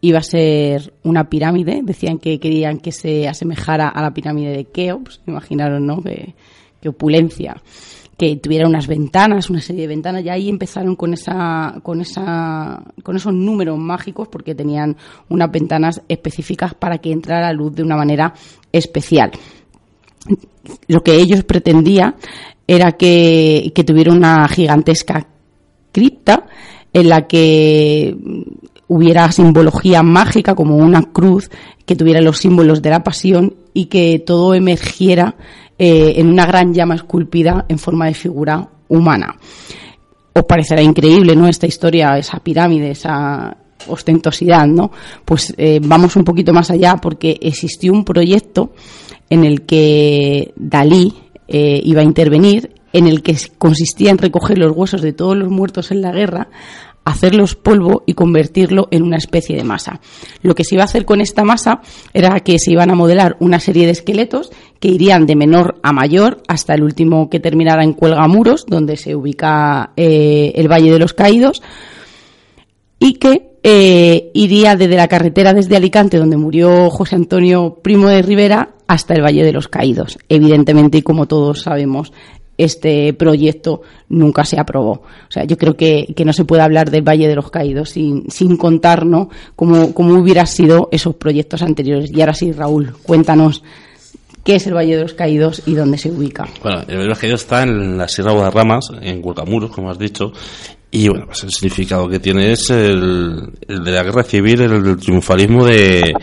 Iba 0.00 0.18
a 0.18 0.22
ser 0.22 0.92
una 1.02 1.28
pirámide. 1.28 1.80
Decían 1.82 2.18
que 2.18 2.38
querían 2.38 2.78
que 2.78 2.92
se 2.92 3.28
asemejara 3.28 3.88
a 3.88 4.02
la 4.02 4.12
pirámide 4.12 4.56
de 4.56 4.64
Keops. 4.66 5.20
Imaginaron, 5.26 5.86
¿no? 5.86 6.02
Qué, 6.02 6.34
qué 6.80 6.88
opulencia 6.88 7.60
que 8.18 8.34
tuviera 8.36 8.66
unas 8.66 8.88
ventanas, 8.88 9.48
una 9.48 9.60
serie 9.60 9.82
de 9.82 9.88
ventanas, 9.88 10.24
y 10.24 10.28
ahí 10.28 10.48
empezaron 10.48 10.96
con 10.96 11.14
esa, 11.14 11.78
con 11.84 12.00
esa, 12.00 12.82
con 13.04 13.14
esos 13.14 13.32
números 13.32 13.78
mágicos, 13.78 14.26
porque 14.26 14.56
tenían 14.56 14.96
unas 15.28 15.50
ventanas 15.52 16.02
específicas 16.08 16.74
para 16.74 16.98
que 16.98 17.12
entrara 17.12 17.46
la 17.46 17.52
luz 17.52 17.76
de 17.76 17.84
una 17.84 17.96
manera 17.96 18.34
especial. 18.72 19.30
Lo 20.86 21.02
que 21.02 21.16
ellos 21.16 21.44
pretendían 21.44 22.16
era 22.66 22.92
que, 22.92 23.72
tuviera 23.86 24.12
una 24.12 24.46
gigantesca 24.48 25.26
cripta 25.90 26.46
en 26.92 27.08
la 27.08 27.26
que 27.26 28.16
hubiera 28.88 29.30
simbología 29.32 30.02
mágica 30.02 30.54
como 30.54 30.76
una 30.76 31.02
cruz 31.12 31.50
que 31.86 31.96
tuviera 31.96 32.20
los 32.20 32.38
símbolos 32.38 32.82
de 32.82 32.90
la 32.90 33.02
pasión 33.02 33.54
y 33.72 33.86
que 33.86 34.18
todo 34.18 34.54
emergiera 34.54 35.34
eh, 35.78 36.14
en 36.16 36.28
una 36.28 36.46
gran 36.46 36.74
llama 36.74 36.94
esculpida 36.94 37.64
en 37.68 37.78
forma 37.78 38.06
de 38.06 38.14
figura 38.14 38.68
humana. 38.88 39.36
Os 40.34 40.44
parecerá 40.44 40.82
increíble, 40.82 41.34
¿no? 41.34 41.48
Esta 41.48 41.66
historia, 41.66 42.18
esa 42.18 42.38
pirámide, 42.40 42.90
esa 42.90 43.56
ostentosidad, 43.86 44.66
¿no? 44.66 44.90
Pues 45.24 45.54
eh, 45.56 45.80
vamos 45.82 46.16
un 46.16 46.24
poquito 46.24 46.52
más 46.52 46.70
allá 46.70 46.96
porque 46.96 47.38
existió 47.40 47.92
un 47.92 48.04
proyecto 48.04 48.72
en 49.30 49.44
el 49.44 49.62
que 49.62 50.52
Dalí 50.56 51.14
eh, 51.48 51.80
iba 51.84 52.00
a 52.00 52.04
intervenir, 52.04 52.74
en 52.92 53.06
el 53.06 53.22
que 53.22 53.36
consistía 53.58 54.10
en 54.10 54.18
recoger 54.18 54.58
los 54.58 54.76
huesos 54.76 55.02
de 55.02 55.12
todos 55.12 55.36
los 55.36 55.50
muertos 55.50 55.90
en 55.90 56.02
la 56.02 56.12
guerra, 56.12 56.48
hacerlos 57.08 57.54
polvo 57.54 58.02
y 58.06 58.12
convertirlo 58.12 58.88
en 58.90 59.02
una 59.02 59.16
especie 59.16 59.56
de 59.56 59.64
masa. 59.64 60.00
Lo 60.42 60.54
que 60.54 60.64
se 60.64 60.74
iba 60.74 60.82
a 60.82 60.84
hacer 60.84 61.06
con 61.06 61.22
esta 61.22 61.42
masa 61.42 61.80
era 62.12 62.40
que 62.40 62.58
se 62.58 62.70
iban 62.70 62.90
a 62.90 62.94
modelar 62.94 63.36
una 63.40 63.60
serie 63.60 63.86
de 63.86 63.92
esqueletos 63.92 64.50
que 64.78 64.88
irían 64.88 65.24
de 65.24 65.34
menor 65.34 65.80
a 65.82 65.92
mayor 65.92 66.42
hasta 66.48 66.74
el 66.74 66.82
último 66.82 67.30
que 67.30 67.40
terminara 67.40 67.82
en 67.82 67.94
Cuelgamuros, 67.94 68.66
donde 68.66 68.96
se 68.96 69.16
ubica 69.16 69.92
eh, 69.96 70.52
el 70.54 70.70
Valle 70.70 70.92
de 70.92 70.98
los 70.98 71.14
Caídos, 71.14 71.62
y 72.98 73.14
que 73.14 73.56
eh, 73.62 74.30
iría 74.34 74.76
desde 74.76 74.96
la 74.96 75.08
carretera 75.08 75.54
desde 75.54 75.76
Alicante, 75.76 76.18
donde 76.18 76.36
murió 76.36 76.90
José 76.90 77.16
Antonio 77.16 77.78
Primo 77.82 78.08
de 78.08 78.22
Rivera, 78.22 78.74
hasta 78.88 79.14
el 79.14 79.22
Valle 79.22 79.44
de 79.44 79.52
los 79.52 79.68
Caídos. 79.68 80.18
Evidentemente, 80.28 80.98
y 80.98 81.02
como 81.02 81.26
todos 81.26 81.62
sabemos, 81.62 82.12
este 82.56 83.12
proyecto 83.12 83.82
nunca 84.08 84.44
se 84.44 84.58
aprobó. 84.58 84.90
O 84.92 85.30
sea, 85.30 85.44
yo 85.44 85.56
creo 85.56 85.76
que, 85.76 86.12
no 86.24 86.32
se 86.32 86.44
puede 86.44 86.62
hablar 86.62 86.90
del 86.90 87.06
Valle 87.06 87.28
de 87.28 87.36
los 87.36 87.50
Caídos 87.50 87.90
sin, 87.90 88.28
sin 88.30 88.56
contar 88.56 89.06
¿no? 89.06 89.30
cómo, 89.54 89.94
cómo 89.94 90.14
hubieran 90.14 90.48
sido 90.48 90.88
esos 90.90 91.14
proyectos 91.14 91.62
anteriores. 91.62 92.10
Y 92.12 92.20
ahora 92.20 92.34
sí, 92.34 92.50
Raúl, 92.50 92.94
cuéntanos 93.04 93.62
qué 94.48 94.54
es 94.54 94.66
el 94.66 94.72
Valle 94.72 94.96
de 94.96 95.02
los 95.02 95.12
Caídos 95.12 95.60
y 95.66 95.74
dónde 95.74 95.98
se 95.98 96.10
ubica. 96.10 96.48
Bueno, 96.62 96.80
el 96.80 96.86
Valle 96.86 97.02
de 97.02 97.08
los 97.08 97.18
Caídos 97.18 97.42
está 97.42 97.64
en 97.64 97.98
la 97.98 98.08
Sierra 98.08 98.32
Guadarramas, 98.32 98.88
en 99.02 99.20
Huelcamuros, 99.22 99.70
como 99.70 99.90
has 99.90 99.98
dicho, 99.98 100.32
y 100.90 101.06
bueno, 101.10 101.26
pues 101.26 101.44
el 101.44 101.52
significado 101.52 102.08
que 102.08 102.18
tiene 102.18 102.52
es 102.52 102.70
el, 102.70 103.52
de 103.68 103.90
la 103.90 104.02
guerra 104.02 104.22
civil, 104.22 104.62
el, 104.62 104.96
triunfalismo 104.96 105.66
de, 105.66 106.14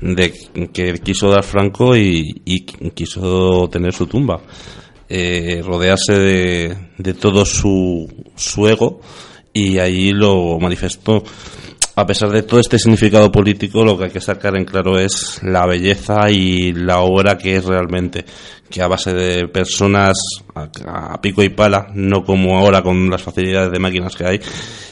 de, 0.00 0.32
que 0.72 0.94
quiso 0.94 1.28
dar 1.28 1.42
Franco 1.42 1.94
y, 1.94 2.40
quiso 2.94 3.68
tener 3.70 3.92
su 3.92 4.06
tumba 4.06 4.40
eh, 5.06 5.60
rodearse 5.62 6.18
de, 6.18 6.76
de, 6.96 7.12
todo 7.12 7.44
su, 7.44 8.10
su 8.34 8.66
ego 8.66 9.02
y 9.52 9.78
allí 9.78 10.12
lo 10.12 10.58
manifestó. 10.58 11.22
A 11.96 12.06
pesar 12.06 12.30
de 12.30 12.42
todo 12.42 12.58
este 12.58 12.78
significado 12.78 13.30
político, 13.30 13.84
lo 13.84 13.96
que 13.96 14.04
hay 14.04 14.10
que 14.10 14.20
sacar 14.20 14.56
en 14.56 14.64
claro 14.64 14.98
es 14.98 15.40
la 15.44 15.64
belleza 15.64 16.28
y 16.28 16.72
la 16.72 17.00
obra 17.00 17.38
que 17.38 17.56
es 17.56 17.64
realmente, 17.64 18.24
que 18.68 18.82
a 18.82 18.88
base 18.88 19.12
de 19.12 19.46
personas 19.46 20.14
a, 20.54 21.20
pico 21.20 21.42
y 21.44 21.50
pala, 21.50 21.86
no 21.94 22.24
como 22.24 22.58
ahora 22.58 22.82
con 22.82 23.08
las 23.08 23.22
facilidades 23.22 23.70
de 23.70 23.78
máquinas 23.78 24.16
que 24.16 24.26
hay, 24.26 24.40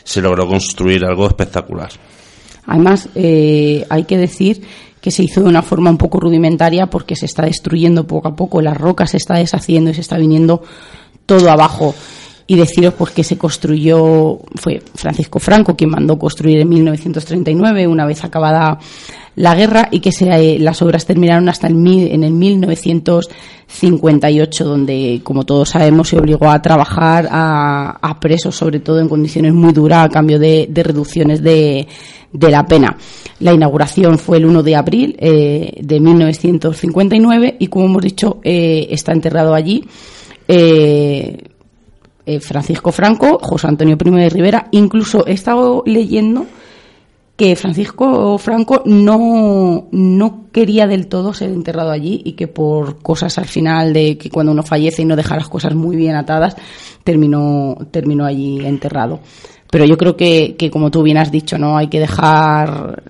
se 0.04 0.21
logró 0.21 0.47
construir 0.47 1.04
algo 1.04 1.26
espectacular. 1.26 1.90
Además, 2.66 3.09
eh, 3.16 3.85
hay 3.90 4.04
que 4.04 4.16
decir 4.16 4.62
que 5.00 5.11
se 5.11 5.25
hizo 5.25 5.40
de 5.40 5.49
una 5.49 5.62
forma 5.62 5.90
un 5.90 5.99
poco 5.99 6.21
rudimentaria 6.21 6.87
porque 6.87 7.16
se 7.16 7.26
está 7.26 7.44
destruyendo 7.44 8.06
poco 8.06 8.28
a 8.28 8.37
poco, 8.37 8.62
la 8.62 8.75
roca 8.75 9.09
se 9.09 9.16
está 9.16 9.35
deshaciendo 9.35 9.90
y 9.90 9.94
se 9.94 10.02
está 10.02 10.16
viniendo 10.16 10.62
todo 11.26 11.50
abajo. 11.50 11.97
Y 12.52 12.56
deciros 12.56 12.92
pues 12.92 13.12
que 13.12 13.25
se 13.25 13.38
construyó, 13.38 14.40
fue 14.56 14.82
Francisco 14.94 15.38
Franco 15.38 15.75
quien 15.75 15.88
mandó 15.88 16.18
construir 16.18 16.61
en 16.61 16.68
1939, 16.68 17.87
una 17.87 18.04
vez 18.04 18.23
acabada 18.25 18.78
la 19.37 19.54
guerra 19.54 19.88
y 19.90 20.00
que 20.00 20.11
eh, 20.21 20.59
las 20.59 20.82
obras 20.82 21.06
terminaron 21.06 21.49
hasta 21.49 21.66
el 21.66 21.76
en 21.87 22.25
el 22.25 22.32
1958, 22.32 24.64
donde, 24.66 25.23
como 25.25 25.44
todos 25.44 25.71
sabemos, 25.71 26.11
se 26.11 26.18
obligó 26.18 26.50
a 26.50 26.61
trabajar 26.61 27.26
a, 27.30 28.18
presos, 28.21 28.54
sobre 28.54 28.80
todo 28.80 29.00
en 29.00 29.09
condiciones 29.09 29.54
muy 29.54 29.73
duras, 29.73 30.04
a 30.04 30.11
cambio 30.11 30.38
de, 30.38 30.68
reducciones 30.75 31.42
de, 31.42 31.88
la 32.38 32.66
pena. 32.66 32.99
La 33.40 33.54
inauguración 33.54 34.18
fue 34.18 34.37
el 34.37 34.44
1 34.44 34.62
de 34.62 34.76
abril 34.76 35.16
eh, 35.18 35.73
de 35.80 36.00
1959 36.00 37.56
y, 37.59 37.68
como 37.68 37.87
hemos 37.87 38.02
dicho, 38.02 38.40
eh, 38.44 38.88
está 38.90 39.12
enterrado 39.12 39.54
allí. 39.54 39.87
Francisco 42.41 42.93
Franco, 42.93 43.38
José 43.41 43.67
Antonio 43.67 43.97
I 44.00 44.11
de 44.11 44.29
Rivera, 44.31 44.69
incluso 44.71 45.26
he 45.26 45.33
estado 45.33 45.83
leyendo 45.87 46.47
que 47.37 47.57
Francisco 47.57 48.38
Franco 48.38 48.83
no, 48.85 49.88
no 49.91 50.45
quería 50.52 50.87
del 50.87 51.09
todo 51.09 51.33
ser 51.33 51.50
enterrado 51.50 51.91
allí 51.91 52.21
y 52.25 52.33
que 52.33 52.47
por 52.47 52.99
cosas 53.02 53.38
al 53.38 53.47
final 53.47 53.93
de 53.93 54.19
que 54.19 54.31
cuando 54.31 54.52
uno 54.52 54.62
fallece 54.62 55.02
y 55.02 55.07
no 55.07 55.17
deja 55.17 55.37
las 55.37 55.49
cosas 55.49 55.75
muy 55.75 55.97
bien 55.97 56.14
atadas, 56.14 56.57
terminó, 57.02 57.76
terminó 57.91 58.26
allí 58.26 58.64
enterrado. 58.64 59.21
Pero 59.71 59.87
yo 59.87 59.97
creo 59.97 60.17
que, 60.17 60.55
que 60.59 60.71
como 60.71 60.91
tú 60.91 61.02
bien 61.02 61.17
has 61.17 61.33
dicho, 61.33 61.57
¿no? 61.57 61.79
Hay 61.79 61.88
que 61.88 61.99
dejar 61.99 63.02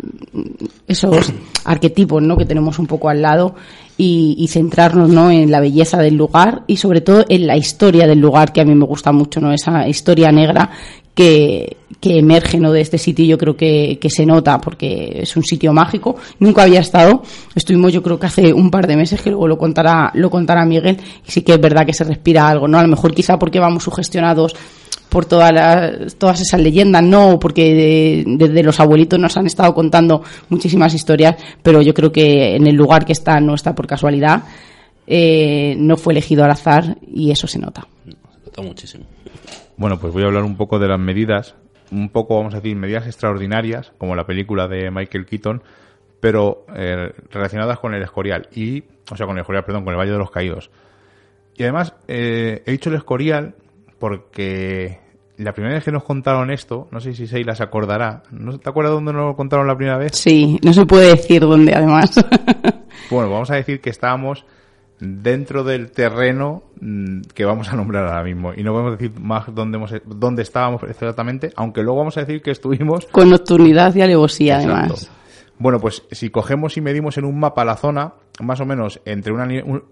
esos 0.87 1.33
arquetipos, 1.65 2.23
¿no? 2.23 2.37
Que 2.37 2.47
tenemos 2.47 2.79
un 2.79 2.87
poco 2.87 3.09
al 3.09 3.21
lado 3.21 3.57
y, 3.97 4.37
y, 4.39 4.49
centrarnos, 4.49 5.11
¿no? 5.11 5.31
En 5.31 5.51
la 5.51 5.61
belleza 5.61 5.99
del 5.99 6.17
lugar 6.17 6.63
y 6.67 6.77
sobre 6.77 7.01
todo 7.03 7.25
en 7.29 7.47
la 7.47 7.57
historia 7.57 8.07
del 8.07 8.21
lugar 8.21 8.53
que 8.53 8.61
a 8.61 8.65
mí 8.65 8.75
me 8.75 8.87
gusta 8.87 9.13
mucho, 9.13 9.41
¿no? 9.41 9.53
Esa 9.53 9.87
historia 9.89 10.33
negra 10.33 10.71
que, 11.15 11.77
que 12.01 12.19
emerge 12.19 12.59
¿no? 12.59 12.73
de 12.73 12.81
este 12.81 12.99
sitio 12.99 13.25
yo 13.25 13.39
creo 13.39 13.57
que, 13.57 13.99
que, 14.01 14.09
se 14.09 14.25
nota 14.25 14.61
porque 14.61 15.21
es 15.23 15.37
un 15.37 15.45
sitio 15.45 15.73
mágico. 15.73 16.17
Nunca 16.39 16.63
había 16.63 16.81
estado. 16.81 17.23
Estuvimos 17.55 17.93
yo 17.93 18.03
creo 18.03 18.19
que 18.19 18.27
hace 18.27 18.53
un 18.53 18.71
par 18.71 18.87
de 18.87 18.97
meses 18.97 19.21
que 19.21 19.31
luego 19.31 19.49
lo 19.49 19.59
contará, 19.59 20.11
lo 20.15 20.31
contará 20.31 20.65
Miguel 20.65 20.99
y 21.27 21.31
sí 21.31 21.43
que 21.43 21.53
es 21.53 21.61
verdad 21.61 21.87
que 21.87 21.93
se 21.93 22.05
respira 22.05 22.49
algo, 22.49 22.67
¿no? 22.67 22.79
A 22.79 22.83
lo 22.83 22.89
mejor 22.89 23.15
quizá 23.15 23.39
porque 23.39 23.61
vamos 23.61 23.85
sugestionados 23.85 24.55
por 25.13 25.27
todas 25.27 25.53
las, 25.53 26.17
todas 26.17 26.41
esas 26.41 26.59
leyendas, 26.59 27.03
no, 27.03 27.39
porque 27.39 28.25
desde 28.27 28.63
los 28.63 28.81
abuelitos 28.81 29.19
nos 29.19 29.37
han 29.37 29.45
estado 29.45 29.75
contando 29.75 30.23
muchísimas 30.49 30.95
historias, 30.95 31.37
pero 31.63 31.83
yo 31.83 31.93
creo 31.93 32.11
que 32.11 32.57
en 32.57 32.67
el 32.67 32.75
lugar 32.75 33.05
que 33.05 33.13
está 33.13 33.39
no 33.39 33.55
está 33.55 33.75
por 33.75 33.87
casualidad, 33.87 34.45
eh, 35.07 35.75
no 35.77 35.99
fue 35.99 36.15
elegido 36.15 36.45
al 36.45 36.53
azar 36.53 36.97
y 37.07 37.31
eso 37.31 37.47
se 37.47 37.59
nota. 37.59 37.87
Se 38.07 38.47
nota 38.47 38.63
muchísimo. 38.63 39.05
Bueno, 39.77 40.01
pues 40.01 40.15
voy 40.15 40.23
a 40.23 40.27
hablar 40.27 40.45
un 40.45 40.57
poco 40.57 40.79
de 40.79 40.89
las 40.89 40.99
medidas, 40.99 41.57
un 41.91 42.09
poco, 42.09 42.37
vamos 42.37 42.55
a 42.55 42.61
decir, 42.61 42.75
medidas 42.75 43.07
extraordinarias, 43.07 43.93
como 43.99 44.17
la 44.17 44.25
película 44.25 44.67
de 44.67 44.91
Michael 44.91 45.27
Keaton, 45.27 45.63
pero 46.21 46.65
eh, 46.75 47.13
relacionadas 47.31 47.79
con 47.79 47.93
el 47.93 48.03
Escorial, 48.03 48.49
y, 48.55 48.83
o 49.11 49.17
sea, 49.17 49.27
con 49.27 49.37
el 49.37 49.43
Escorial, 49.43 49.67
perdón, 49.67 49.85
con 49.85 49.93
el 49.93 49.99
Valle 49.99 50.13
de 50.13 50.19
los 50.19 50.31
Caídos. 50.31 50.71
Y 51.55 51.65
además, 51.65 51.93
eh, 52.09 52.63
he 52.65 52.71
dicho 52.71 52.89
el 52.89 52.97
Escorial 52.97 53.57
porque 53.99 55.02
la 55.43 55.53
primera 55.53 55.75
vez 55.75 55.85
que 55.85 55.93
nos 55.93 56.05
contaron 56.05 56.51
esto, 56.51 56.89
no 56.91 57.01
sé 57.01 57.15
si 57.15 57.27
Seila 57.27 57.55
se 57.55 57.63
acordará, 57.63 58.23
¿no 58.31 58.59
te 58.59 58.69
acuerdas 58.69 58.95
dónde 58.95 59.13
nos 59.13 59.27
lo 59.27 59.37
contaron 59.37 59.67
la 59.67 59.77
primera 59.77 59.99
vez? 59.99 60.13
Sí, 60.15 60.59
no 60.63 60.73
se 60.73 60.87
puede 60.87 61.11
decir 61.11 61.43
dónde, 61.43 61.75
además. 61.75 62.13
bueno, 63.11 63.31
vamos 63.31 63.51
a 63.51 63.57
decir 63.57 63.81
que 63.81 63.91
estábamos 63.91 64.45
dentro 65.03 65.65
del 65.65 65.91
terreno 65.91 66.63
mm, 66.81 67.23
que 67.35 67.45
vamos 67.45 67.73
a 67.73 67.77
nombrar 67.77 68.07
ahora 68.07 68.23
mismo. 68.23 68.53
Y 68.55 68.63
no 68.63 68.73
podemos 68.73 68.99
decir 68.99 69.19
más 69.21 69.53
dónde, 69.53 69.77
hemos, 69.79 69.93
dónde 70.05 70.43
estábamos 70.43 70.83
exactamente, 70.85 71.53
aunque 71.57 71.83
luego 71.83 71.99
vamos 71.99 72.17
a 72.17 72.21
decir 72.21 72.41
que 72.41 72.53
estuvimos... 72.53 73.07
Con 73.07 73.31
nocturnidad 73.31 73.95
y 73.95 74.03
alevosía, 74.03 74.59
además. 74.59 75.11
Bueno, 75.59 75.81
pues 75.81 76.03
si 76.11 76.31
cogemos 76.31 76.77
y 76.77 76.81
medimos 76.81 77.19
en 77.19 77.25
un 77.25 77.39
mapa 77.39 77.65
la 77.65 77.77
zona, 77.77 78.15
más 78.41 78.61
o 78.61 78.67
menos 78.67 79.01
entre 79.05 79.33
una 79.33 79.47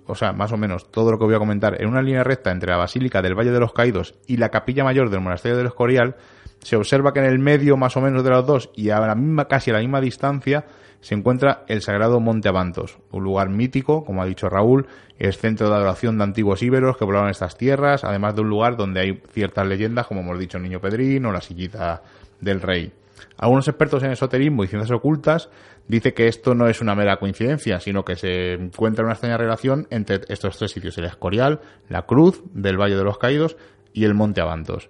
o 0.06 0.14
sea, 0.14 0.32
más 0.32 0.52
o 0.52 0.56
menos 0.56 0.90
todo 0.90 1.12
lo 1.12 1.18
que 1.18 1.25
voy 1.25 1.35
a 1.35 1.38
comentar, 1.38 1.80
en 1.80 1.88
una 1.88 2.02
línea 2.02 2.25
recta 2.25 2.50
entre 2.50 2.70
la 2.70 2.78
Basílica 2.78 3.23
del 3.23 3.35
Valle 3.35 3.50
de 3.50 3.61
los 3.61 3.73
Caídos 3.73 4.14
y 4.26 4.38
la 4.38 4.49
Capilla 4.49 4.85
Mayor 4.85 5.11
del 5.11 5.20
Monasterio 5.20 5.59
del 5.59 5.66
Escorial, 5.66 6.16
se 6.62 6.76
observa 6.76 7.12
que 7.12 7.20
en 7.20 7.26
el 7.26 7.38
medio 7.38 7.76
más 7.76 7.97
o 7.97 8.00
menos 8.00 8.25
de 8.25 8.30
los 8.30 8.47
dos 8.47 8.70
y 8.75 8.90
a 8.90 9.00
la 9.00 9.14
misma, 9.14 9.47
casi 9.47 9.70
a 9.70 9.75
la 9.75 9.80
misma 9.80 10.00
distancia, 10.00 10.66
se 11.00 11.14
encuentra 11.14 11.64
el 11.66 11.80
sagrado 11.80 12.20
Monte 12.20 12.49
Abantos, 12.49 12.99
un 13.11 13.25
lugar 13.25 13.49
mítico, 13.49 14.04
como 14.04 14.23
ha 14.23 14.26
dicho 14.26 14.50
Raúl, 14.50 14.87
es 15.18 15.38
centro 15.38 15.68
de 15.68 15.75
adoración 15.75 16.18
de 16.18 16.25
antiguos 16.25 16.62
íberos 16.62 16.97
que 16.97 17.06
poblaban 17.06 17.30
estas 17.30 17.56
tierras, 17.56 18.04
además 18.04 18.35
de 18.35 18.42
un 18.42 18.50
lugar 18.50 18.76
donde 18.76 19.00
hay 19.00 19.23
ciertas 19.32 19.66
leyendas, 19.66 20.06
como 20.06 20.20
hemos 20.20 20.38
dicho, 20.38 20.59
el 20.59 20.64
Niño 20.64 20.80
Pedrín 20.80 21.25
o 21.25 21.32
la 21.32 21.40
sillita 21.40 22.02
del 22.40 22.61
rey. 22.61 22.92
Algunos 23.38 23.68
expertos 23.68 24.02
en 24.02 24.12
esoterismo 24.12 24.64
y 24.64 24.68
ciencias 24.68 24.90
ocultas 24.90 25.49
dicen 25.90 26.12
que 26.12 26.28
esto 26.28 26.54
no 26.54 26.68
es 26.68 26.80
una 26.80 26.94
mera 26.94 27.18
coincidencia, 27.18 27.80
sino 27.80 28.04
que 28.04 28.14
se 28.14 28.54
encuentra 28.54 29.04
una 29.04 29.14
extraña 29.14 29.37
relación 29.37 29.88
entre 29.90 30.20
estos 30.28 30.56
tres 30.56 30.70
sitios, 30.70 30.97
el 30.99 31.04
Escorial, 31.04 31.61
la 31.88 32.06
Cruz 32.06 32.42
del 32.52 32.80
Valle 32.80 32.97
de 32.97 33.02
los 33.02 33.18
Caídos 33.18 33.56
y 33.92 34.04
el 34.04 34.14
Monte 34.14 34.40
Abantos. 34.40 34.88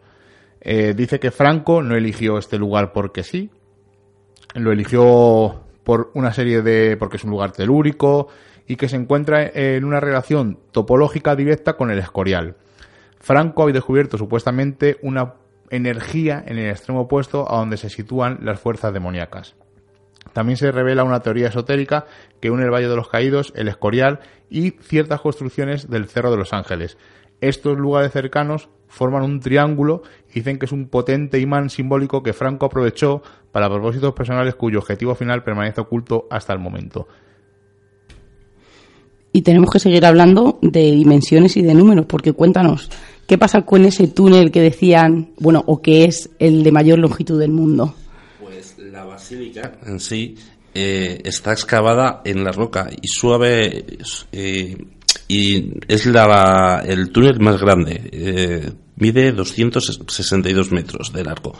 Eh, 0.60 0.92
dice 0.94 1.18
que 1.18 1.30
Franco 1.30 1.82
no 1.82 1.96
eligió 1.96 2.36
este 2.36 2.58
lugar 2.58 2.92
porque 2.92 3.22
sí, 3.22 3.50
lo 4.54 4.72
eligió 4.72 5.62
por 5.84 6.10
una 6.14 6.34
serie 6.34 6.60
de. 6.60 6.98
porque 6.98 7.16
es 7.16 7.24
un 7.24 7.30
lugar 7.30 7.52
telúrico 7.52 8.28
y 8.66 8.76
que 8.76 8.88
se 8.88 8.96
encuentra 8.96 9.42
en 9.42 9.84
una 9.84 10.00
relación 10.00 10.58
topológica 10.70 11.34
directa 11.34 11.78
con 11.78 11.90
el 11.90 11.98
escorial. 11.98 12.56
Franco 13.18 13.66
ha 13.66 13.72
descubierto 13.72 14.18
supuestamente 14.18 14.98
una 15.02 15.34
energía 15.70 16.44
en 16.46 16.58
el 16.58 16.70
extremo 16.70 17.02
opuesto 17.02 17.50
a 17.50 17.56
donde 17.56 17.78
se 17.78 17.88
sitúan 17.88 18.40
las 18.42 18.60
fuerzas 18.60 18.92
demoníacas. 18.92 19.56
También 20.32 20.56
se 20.56 20.70
revela 20.70 21.04
una 21.04 21.20
teoría 21.20 21.48
esotérica 21.48 22.06
que 22.40 22.50
une 22.50 22.64
el 22.64 22.70
Valle 22.70 22.88
de 22.88 22.96
los 22.96 23.08
Caídos, 23.08 23.52
el 23.56 23.68
Escorial 23.68 24.20
y 24.48 24.72
ciertas 24.82 25.20
construcciones 25.20 25.90
del 25.90 26.06
Cerro 26.06 26.30
de 26.30 26.36
los 26.36 26.52
Ángeles. 26.52 26.96
Estos 27.40 27.78
lugares 27.78 28.12
cercanos 28.12 28.68
forman 28.86 29.22
un 29.22 29.40
triángulo 29.40 30.02
y 30.30 30.34
dicen 30.34 30.58
que 30.58 30.66
es 30.66 30.72
un 30.72 30.88
potente 30.88 31.40
imán 31.40 31.70
simbólico 31.70 32.22
que 32.22 32.32
Franco 32.32 32.66
aprovechó 32.66 33.22
para 33.52 33.70
propósitos 33.70 34.12
personales 34.12 34.54
cuyo 34.56 34.78
objetivo 34.78 35.14
final 35.14 35.42
permanece 35.42 35.80
oculto 35.80 36.26
hasta 36.30 36.52
el 36.52 36.58
momento. 36.58 37.08
Y 39.32 39.42
tenemos 39.42 39.70
que 39.70 39.78
seguir 39.78 40.04
hablando 40.04 40.58
de 40.60 40.90
dimensiones 40.90 41.56
y 41.56 41.62
de 41.62 41.74
números, 41.74 42.06
porque 42.06 42.32
cuéntanos, 42.32 42.90
¿qué 43.28 43.38
pasa 43.38 43.62
con 43.62 43.84
ese 43.84 44.08
túnel 44.08 44.50
que 44.50 44.60
decían, 44.60 45.30
bueno, 45.38 45.62
o 45.66 45.80
que 45.80 46.04
es 46.04 46.30
el 46.40 46.64
de 46.64 46.72
mayor 46.72 46.98
longitud 46.98 47.38
del 47.38 47.52
mundo? 47.52 47.94
La 48.90 49.04
basílica 49.04 49.78
en 49.86 50.00
sí 50.00 50.34
eh, 50.74 51.20
está 51.24 51.52
excavada 51.52 52.22
en 52.24 52.42
la 52.42 52.50
roca 52.50 52.88
y 53.00 53.06
suave 53.06 53.84
eh, 54.32 54.76
y 55.28 55.70
es 55.86 56.06
la, 56.06 56.82
el 56.84 57.10
túnel 57.10 57.38
más 57.38 57.60
grande. 57.60 58.08
Eh, 58.12 58.72
mide 58.96 59.32
262 59.32 60.72
metros 60.72 61.12
de 61.12 61.24
largo. 61.24 61.54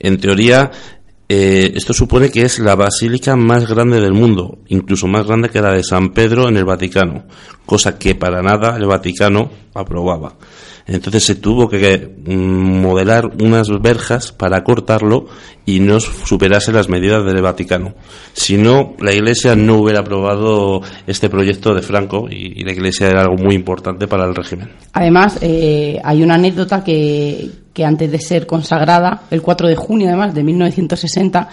En 0.00 0.18
teoría, 0.18 0.70
eh, 1.28 1.72
esto 1.74 1.92
supone 1.92 2.30
que 2.30 2.42
es 2.42 2.58
la 2.58 2.74
basílica 2.74 3.36
más 3.36 3.68
grande 3.68 4.00
del 4.00 4.12
mundo, 4.12 4.58
incluso 4.68 5.06
más 5.06 5.26
grande 5.26 5.50
que 5.50 5.60
la 5.60 5.72
de 5.72 5.84
San 5.84 6.12
Pedro 6.12 6.48
en 6.48 6.56
el 6.56 6.64
Vaticano, 6.64 7.26
cosa 7.66 7.98
que 7.98 8.14
para 8.14 8.42
nada 8.42 8.76
el 8.76 8.86
Vaticano 8.86 9.50
aprobaba. 9.74 10.36
Entonces 10.88 11.22
se 11.22 11.34
tuvo 11.34 11.68
que 11.68 12.16
mm, 12.24 12.80
modelar 12.80 13.30
unas 13.42 13.68
verjas 13.80 14.32
para 14.32 14.64
cortarlo 14.64 15.26
y 15.66 15.80
no 15.80 16.00
superase 16.00 16.72
las 16.72 16.88
medidas 16.88 17.24
del 17.26 17.42
Vaticano. 17.42 17.94
Si 18.32 18.56
no, 18.56 18.94
la 18.98 19.12
Iglesia 19.12 19.54
no 19.54 19.76
hubiera 19.76 20.00
aprobado 20.00 20.80
este 21.06 21.28
proyecto 21.28 21.74
de 21.74 21.82
Franco 21.82 22.26
y, 22.30 22.64
la 22.64 22.72
Iglesia 22.72 23.08
era 23.08 23.20
algo 23.20 23.36
muy 23.36 23.54
importante 23.54 24.08
para 24.08 24.24
el 24.26 24.34
régimen. 24.34 24.70
Además, 24.94 25.38
eh, 25.42 26.00
hay 26.02 26.22
una 26.22 26.36
anécdota 26.36 26.82
que, 26.82 27.50
que 27.74 27.84
antes 27.84 28.10
de 28.10 28.18
ser 28.18 28.46
consagrada, 28.46 29.24
el 29.30 29.42
4 29.42 29.68
de 29.68 29.76
junio 29.76 30.08
además 30.08 30.34
de 30.34 30.42
1960, 30.42 31.48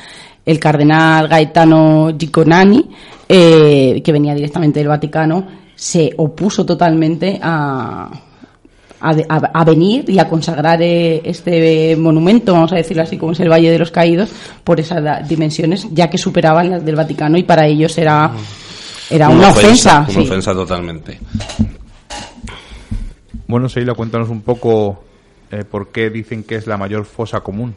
el 0.46 0.60
cardenal 0.60 1.28
Gaetano 1.28 2.16
Giconani, 2.18 2.90
eh, 3.28 4.02
que 4.04 4.12
venía 4.12 4.34
directamente 4.34 4.80
del 4.80 4.88
Vaticano, 4.88 5.46
se 5.76 6.12
opuso 6.18 6.66
totalmente 6.66 7.38
a, 7.42 8.10
a, 9.00 9.64
venir 9.64 10.10
y 10.10 10.20
a 10.20 10.28
consagrar 10.28 10.82
eh, 10.82 11.22
este 11.24 11.96
monumento, 11.96 12.54
vamos 12.54 12.72
a 12.74 12.76
decirlo 12.76 13.04
así, 13.04 13.18
como 13.18 13.34
es 13.34 13.40
el 13.40 13.50
Valle 13.50 13.72
de 13.72 13.80
los 13.80 13.92
Caídos, 13.92 14.32
por 14.64 14.80
esas 14.80 15.28
dimensiones, 15.28 15.88
ya 15.92 16.10
que 16.10 16.18
superaban 16.18 16.70
las 16.70 16.86
del 16.86 16.96
Vaticano 16.96 17.38
y 17.38 17.44
para 17.44 17.68
ellos 17.68 17.98
era, 17.98 18.32
era 19.10 19.30
una, 19.30 19.50
ofensa. 19.50 20.06
Una 20.10 20.22
ofensa 20.22 20.54
totalmente. 20.54 21.20
Bueno, 23.48 23.70
Seila, 23.70 23.94
cuéntanos 23.94 24.30
un 24.30 24.42
poco 24.42 25.04
eh, 25.52 25.64
por 25.70 25.92
qué 25.92 26.10
dicen 26.10 26.44
que 26.44 26.56
es 26.56 26.66
la 26.66 26.78
mayor 26.78 27.06
fosa 27.06 27.42
común 27.42 27.76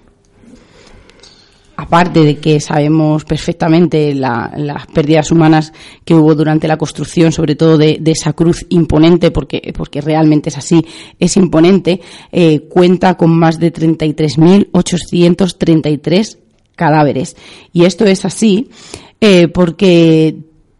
aparte 1.79 2.23
de 2.25 2.37
que 2.39 2.59
sabemos 2.59 3.25
perfectamente 3.25 4.13
las 4.13 4.87
pérdidas 4.93 5.31
humanas 5.31 5.73
que 6.05 6.13
hubo 6.13 6.35
durante 6.35 6.67
la 6.67 6.77
construcción, 6.77 7.31
sobre 7.31 7.55
todo 7.55 7.79
de, 7.79 8.03
esa 8.05 8.33
cruz 8.33 8.67
imponente, 8.69 9.31
porque, 9.31 9.73
porque 9.77 10.01
realmente 10.01 10.49
es 10.49 10.59
así, 10.59 10.85
es 11.21 11.37
imponente, 11.37 12.01
eh, 12.33 12.67
cuenta 12.69 13.17
con 13.17 13.31
más 13.31 13.61
de 13.61 13.73
33.833 13.73 16.39
cadáveres. 16.75 17.37
Y 17.73 17.85
esto 17.85 18.07
es 18.07 18.25
así 18.25 18.71
eh, 19.21 19.47
porque 19.47 20.35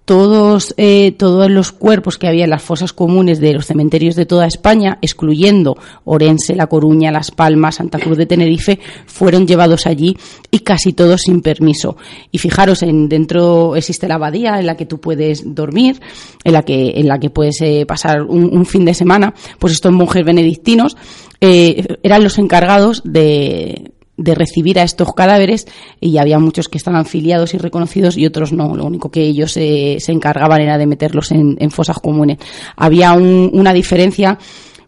todos, 0.09 0.73
eh, 0.79 1.13
todos 1.19 1.51
los 1.51 1.71
cuerpos 1.71 2.17
que 2.17 2.27
había 2.27 2.45
en 2.45 2.51
las 2.51 2.63
fosas 2.63 2.95
comunes 2.95 3.41
de 3.41 3.53
los 3.53 3.67
cementerios 3.67 4.17
de 4.17 4.25
toda 4.25 4.47
España, 4.47 4.97
excluyendo 5.03 5.77
Orense, 6.07 6.57
La 6.57 6.67
Coruña, 6.67 7.13
Las 7.13 7.31
Palmas, 7.31 7.75
Santa 7.75 7.99
Cruz 7.99 8.17
de 8.17 8.25
Tenerife, 8.25 8.79
fueron 9.05 9.47
llevados 9.47 9.87
allí 9.87 10.17
y 10.51 10.61
casi 10.61 10.95
todos 10.95 11.21
sin 11.21 11.43
permiso. 11.43 11.99
Y 12.33 12.39
fijaros, 12.39 12.83
en, 12.83 13.11
dentro 13.11 13.77
existe 13.77 14.09
la 14.09 14.15
abadía 14.15 14.59
en 14.59 14.65
la 14.65 14.79
que 14.79 14.87
tú 14.87 14.99
puedes 14.99 15.55
dormir, 15.55 16.01
en 16.43 16.55
la 16.55 16.63
que, 16.63 16.93
en 16.97 17.07
la 17.07 17.21
que 17.21 17.29
puedes 17.29 17.61
eh, 17.61 17.85
pasar 17.87 18.23
un, 18.23 18.65
fin 18.65 18.87
de 18.87 18.95
semana. 18.95 19.35
Pues 19.59 19.75
estos 19.75 19.93
monjes 19.93 20.25
benedictinos 20.25 20.97
eh, 21.43 21.99
eran 22.03 22.25
los 22.25 22.39
encargados 22.39 23.03
de, 23.05 23.93
de 24.19 24.35
recibir 24.35 24.79
a 24.79 24.83
estos 24.83 25.13
cadáveres 25.15 25.67
y 26.01 26.19
había 26.19 26.39
muchos 26.39 26.69
que 26.69 26.77
estaban 26.77 27.07
filiados 27.07 27.55
y 27.55 27.59
reconocidos 27.59 28.19
y 28.19 28.27
otros 28.27 28.53
no. 28.53 28.75
Lo 28.75 28.85
único 28.85 29.11
que 29.11 29.23
ellos 29.23 29.53
se 29.53 29.99
encargaban 30.09 30.61
era 30.61 30.77
de 30.77 30.87
meterlos 30.87 31.31
en, 31.31 31.71
fosas 31.71 31.99
comunes. 31.99 32.39
Había 32.77 33.13
una 33.13 33.73
diferencia 33.73 34.39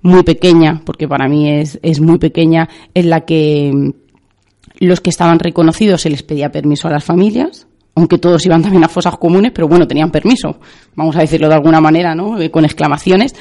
muy 0.03 0.25
pequeña, 0.25 0.83
porque 0.85 1.07
para 1.07 1.29
mí 1.29 1.49
es, 1.49 1.79
es 1.83 2.01
muy 2.01 2.19
pequeña, 2.19 2.69
en 2.95 3.11
la 3.11 3.21
que 3.21 3.71
mm, 3.73 3.91
los 4.81 5.01
que 5.01 5.11
estaban 5.11 5.39
reconocidos 5.39 6.03
se 6.03 6.11
les 6.11 6.23
pedía 6.23 6.51
permiso 6.51 6.89
a 6.89 6.91
las 6.91 7.05
familias, 7.05 7.67
aunque 7.95 8.19
todos 8.19 8.45
iban 8.47 8.63
también 8.63 8.83
a 8.85 8.89
fosas 8.89 9.19
comunes, 9.19 9.53
pero 9.55 9.69
bueno, 9.69 9.87
tenían 9.87 10.11
permiso, 10.11 10.59
vamos 10.97 11.17
a 11.17 11.21
decirlo 11.21 11.49
de 11.49 11.55
alguna 11.55 11.81
manera, 11.81 12.15
¿no? 12.15 12.41
Eh, 12.41 12.51
con 12.51 12.65
exclamaciones 12.65 13.35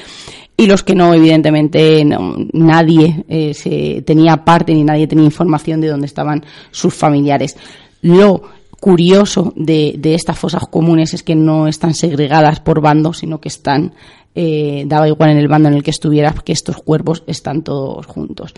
y 0.60 0.66
los 0.66 0.82
que 0.82 0.94
no, 0.94 1.14
evidentemente, 1.14 2.04
nadie 2.52 3.24
eh, 3.30 3.54
se 3.54 4.02
tenía 4.02 4.44
parte 4.44 4.74
ni 4.74 4.84
nadie 4.84 5.06
tenía 5.06 5.24
información 5.24 5.80
de 5.80 5.88
dónde 5.88 6.04
estaban 6.04 6.44
sus 6.70 6.92
familiares. 6.92 7.56
Lo 8.02 8.42
curioso 8.78 9.54
de, 9.56 9.98
estas 10.04 10.38
fosas 10.38 10.64
comunes 10.68 11.14
es 11.14 11.22
que 11.22 11.34
no 11.34 11.66
están 11.66 11.94
segregadas 11.94 12.60
por 12.60 12.82
bandos, 12.82 13.20
sino 13.20 13.40
que 13.40 13.48
están, 13.48 13.94
eh, 14.34 14.84
daba 14.86 15.08
igual 15.08 15.30
en 15.30 15.38
el 15.38 15.48
bando 15.48 15.70
en 15.70 15.76
el 15.76 15.82
que 15.82 15.92
estuviera, 15.92 16.34
que 16.44 16.52
estos 16.52 16.76
cuerpos 16.82 17.24
están 17.26 17.62
todos 17.62 18.04
juntos. 18.04 18.52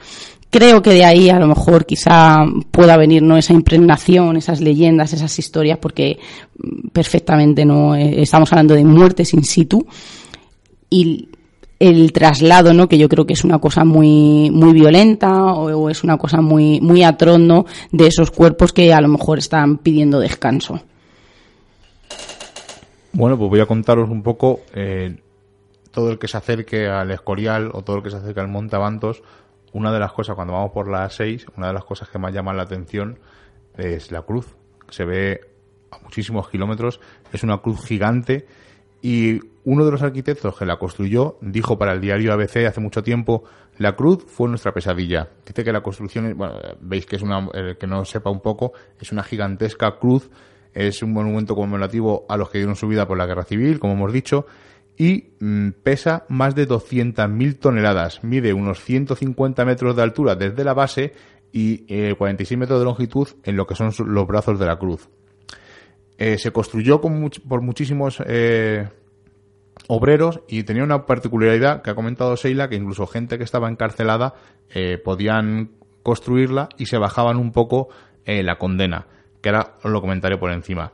Creo 0.51 0.83
que 0.83 0.91
de 0.91 1.05
ahí 1.05 1.31
a 1.31 1.39
lo 1.39 1.47
mejor 1.47 1.87
quizá 1.87 2.45
pueda 2.73 2.97
venir 2.97 3.23
no 3.23 3.37
esa 3.37 3.53
impregnación, 3.53 4.37
esas 4.37 4.61
leyendas, 4.61 5.13
esas 5.13 5.39
historias, 5.39 5.79
porque 5.79 6.19
mm, 6.59 6.89
perfectamente 6.89 7.65
no 7.65 7.95
eh, 7.95 8.23
estamos 8.23 8.53
hablando 8.53 8.75
de 8.75 8.83
muertes 8.83 9.35
in 9.35 9.45
situ 9.45 9.87
y 10.91 11.29
el 11.83 12.13
traslado, 12.13 12.73
¿no? 12.73 12.89
Que 12.89 12.97
yo 12.97 13.09
creo 13.09 13.27
que 13.27 13.33
es 13.33 13.43
una 13.43 13.59
cosa 13.59 13.85
muy, 13.85 14.51
muy 14.53 14.73
violenta 14.73 15.53
o, 15.53 15.91
es 15.91 16.05
una 16.05 16.17
cosa 16.17 16.41
muy, 16.41 16.81
muy 16.81 17.03
atroz, 17.03 17.41
De 17.91 18.07
esos 18.07 18.31
cuerpos 18.31 18.73
que 18.73 18.95
a 18.95 19.01
lo 19.01 19.09
mejor 19.09 19.39
están 19.39 19.79
pidiendo 19.79 20.21
descanso. 20.21 20.81
Bueno, 23.13 23.37
pues 23.37 23.51
voy 23.51 23.61
a 23.61 23.67
contaros 23.67 24.11
un 24.11 24.23
poco 24.23 24.61
eh, 24.75 25.21
todo 25.91 26.11
el 26.13 26.19
que 26.21 26.29
se 26.29 26.37
acerque 26.37 26.87
al 26.87 27.11
Escorial 27.11 27.71
o 27.75 27.83
todo 27.83 27.97
el 27.97 28.03
que 28.03 28.11
se 28.11 28.17
acerque 28.17 28.41
al 28.41 28.49
Monte 28.49 28.77
Avantos. 28.77 29.23
Una 29.73 29.93
de 29.93 29.99
las 29.99 30.13
cosas, 30.13 30.37
cuando 30.37 30.55
vamos 30.55 30.71
por 30.71 30.89
las 30.89 31.15
6, 31.17 31.47
una 31.57 31.67
de 31.69 31.73
las 31.73 31.85
cosas 31.85 32.09
que 32.09 32.19
más 32.19 32.33
llaman 32.33 32.57
la 32.57 32.63
atención 32.63 33.19
es 33.77 34.13
la 34.13 34.23
cruz. 34.23 34.55
Se 34.89 35.05
ve 35.05 35.41
a 35.91 35.99
muchísimos 35.99 36.49
kilómetros, 36.49 37.01
es 37.33 37.43
una 37.43 37.59
cruz 37.59 37.85
gigante 37.85 38.47
y 39.03 39.41
uno 39.65 39.85
de 39.85 39.91
los 39.91 40.03
arquitectos 40.03 40.57
que 40.57 40.65
la 40.65 40.79
construyó 40.79 41.37
dijo 41.41 41.77
para 41.77 41.93
el 41.93 42.01
diario 42.01 42.33
ABC 42.33 42.65
hace 42.69 42.81
mucho 42.81 43.03
tiempo, 43.03 43.45
la 43.79 43.97
cruz 43.97 44.25
fue 44.27 44.49
nuestra 44.49 44.73
pesadilla. 44.73 45.29
Dice 45.45 45.65
que 45.65 45.73
la 45.73 45.83
construcción, 45.83 46.37
bueno, 46.37 46.55
veis 46.81 47.05
que 47.05 47.17
es 47.17 47.23
una, 47.23 47.49
el 47.53 47.77
que 47.77 47.87
no 47.89 48.05
sepa 48.05 48.31
un 48.31 48.41
poco, 48.41 48.73
es 49.01 49.11
una 49.11 49.25
gigantesca 49.25 49.99
cruz, 49.99 50.31
es 50.73 51.03
un 51.03 51.13
monumento 51.13 51.55
conmemorativo 51.55 52.25
a 52.29 52.37
los 52.37 52.49
que 52.49 52.59
dieron 52.59 52.77
su 52.77 52.87
vida 52.87 53.07
por 53.07 53.19
la 53.19 53.27
guerra 53.27 53.45
civil, 53.45 53.81
como 53.81 53.95
hemos 53.95 54.13
dicho, 54.13 54.47
y 54.97 55.33
mm, 55.41 55.71
pesa 55.83 56.25
más 56.29 56.55
de 56.55 56.69
200.000 56.69 57.59
toneladas, 57.59 58.23
mide 58.23 58.53
unos 58.53 58.83
150 58.85 59.65
metros 59.65 59.97
de 59.97 60.03
altura 60.03 60.37
desde 60.37 60.65
la 60.65 60.75
base 60.75 61.13
y 61.51 62.15
46 62.15 62.53
eh, 62.53 62.57
metros 62.57 62.79
de 62.79 62.85
longitud 62.85 63.29
en 63.43 63.57
lo 63.57 63.67
que 63.67 63.75
son 63.75 63.93
los 64.07 64.27
brazos 64.27 64.59
de 64.59 64.67
la 64.67 64.79
cruz. 64.79 65.09
Eh, 66.19 66.39
se 66.39 66.53
construyó 66.53 67.01
por 67.01 67.63
muchísimos 67.63 68.23
eh, 68.27 68.89
obreros 69.89 70.41
y 70.49 70.63
tenía 70.63 70.85
una 70.85 71.07
particularidad 71.07 71.83
que 71.83 71.91
ha 71.91 71.95
comentado 71.95 72.37
Seila, 72.37 72.69
que 72.69 72.77
incluso 72.77 73.07
gente 73.07 73.39
que 73.39 73.45
estaba 73.45 73.69
encarcelada 73.69 74.35
eh, 74.75 74.99
podían 74.99 75.71
construirla 76.03 76.69
y 76.79 76.87
se 76.87 76.99
bajaban 76.99 77.37
un 77.37 77.53
poco 77.53 77.89
la 78.25 78.57
condena, 78.57 79.09
que 79.41 79.49
ahora 79.49 79.75
os 79.83 79.91
lo 79.91 80.01
comentaré 80.01 80.37
por 80.37 80.53
encima. 80.53 80.93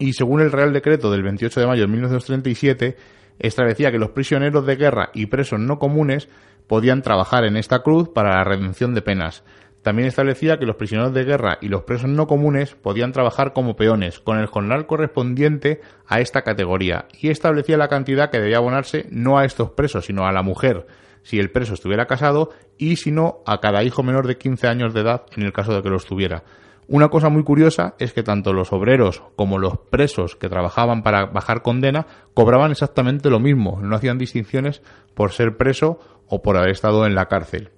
Y 0.00 0.14
según 0.14 0.40
el 0.40 0.50
Real 0.50 0.72
Decreto 0.72 1.12
del 1.12 1.22
28 1.22 1.60
de 1.60 1.66
mayo 1.66 1.82
de 1.82 1.88
1937, 1.88 2.96
establecía 3.38 3.92
que 3.92 3.98
los 3.98 4.10
prisioneros 4.10 4.66
de 4.66 4.76
guerra 4.76 5.10
y 5.14 5.26
presos 5.26 5.60
no 5.60 5.78
comunes 5.78 6.28
podían 6.66 7.02
trabajar 7.02 7.44
en 7.44 7.56
esta 7.56 7.82
cruz 7.82 8.08
para 8.08 8.36
la 8.36 8.44
redención 8.44 8.94
de 8.94 9.02
penas. 9.02 9.44
También 9.82 10.08
establecía 10.08 10.58
que 10.58 10.66
los 10.66 10.76
prisioneros 10.76 11.14
de 11.14 11.24
guerra 11.24 11.58
y 11.62 11.68
los 11.68 11.84
presos 11.84 12.10
no 12.10 12.26
comunes 12.26 12.74
podían 12.74 13.12
trabajar 13.12 13.54
como 13.54 13.76
peones, 13.76 14.20
con 14.20 14.38
el 14.38 14.46
jornal 14.46 14.86
correspondiente 14.86 15.80
a 16.06 16.20
esta 16.20 16.42
categoría, 16.42 17.06
y 17.18 17.30
establecía 17.30 17.78
la 17.78 17.88
cantidad 17.88 18.30
que 18.30 18.40
debía 18.40 18.58
abonarse 18.58 19.06
no 19.10 19.38
a 19.38 19.46
estos 19.46 19.70
presos, 19.70 20.04
sino 20.04 20.26
a 20.26 20.32
la 20.32 20.42
mujer, 20.42 20.86
si 21.22 21.38
el 21.38 21.50
preso 21.50 21.74
estuviera 21.74 22.06
casado, 22.06 22.50
y 22.76 22.96
si 22.96 23.10
no, 23.10 23.38
a 23.46 23.60
cada 23.60 23.82
hijo 23.82 24.02
menor 24.02 24.26
de 24.26 24.36
15 24.36 24.68
años 24.68 24.92
de 24.92 25.00
edad, 25.00 25.22
en 25.34 25.44
el 25.44 25.52
caso 25.52 25.74
de 25.74 25.82
que 25.82 25.88
lo 25.88 25.96
estuviera. 25.96 26.44
Una 26.86 27.08
cosa 27.08 27.28
muy 27.28 27.44
curiosa 27.44 27.94
es 27.98 28.12
que 28.12 28.24
tanto 28.24 28.52
los 28.52 28.72
obreros 28.72 29.22
como 29.36 29.58
los 29.58 29.78
presos 29.78 30.34
que 30.34 30.48
trabajaban 30.48 31.02
para 31.02 31.26
bajar 31.26 31.62
condena 31.62 32.06
cobraban 32.34 32.72
exactamente 32.72 33.30
lo 33.30 33.38
mismo, 33.38 33.78
no 33.80 33.94
hacían 33.94 34.18
distinciones 34.18 34.82
por 35.14 35.32
ser 35.32 35.56
preso 35.56 36.00
o 36.26 36.42
por 36.42 36.56
haber 36.56 36.70
estado 36.70 37.06
en 37.06 37.14
la 37.14 37.26
cárcel. 37.26 37.70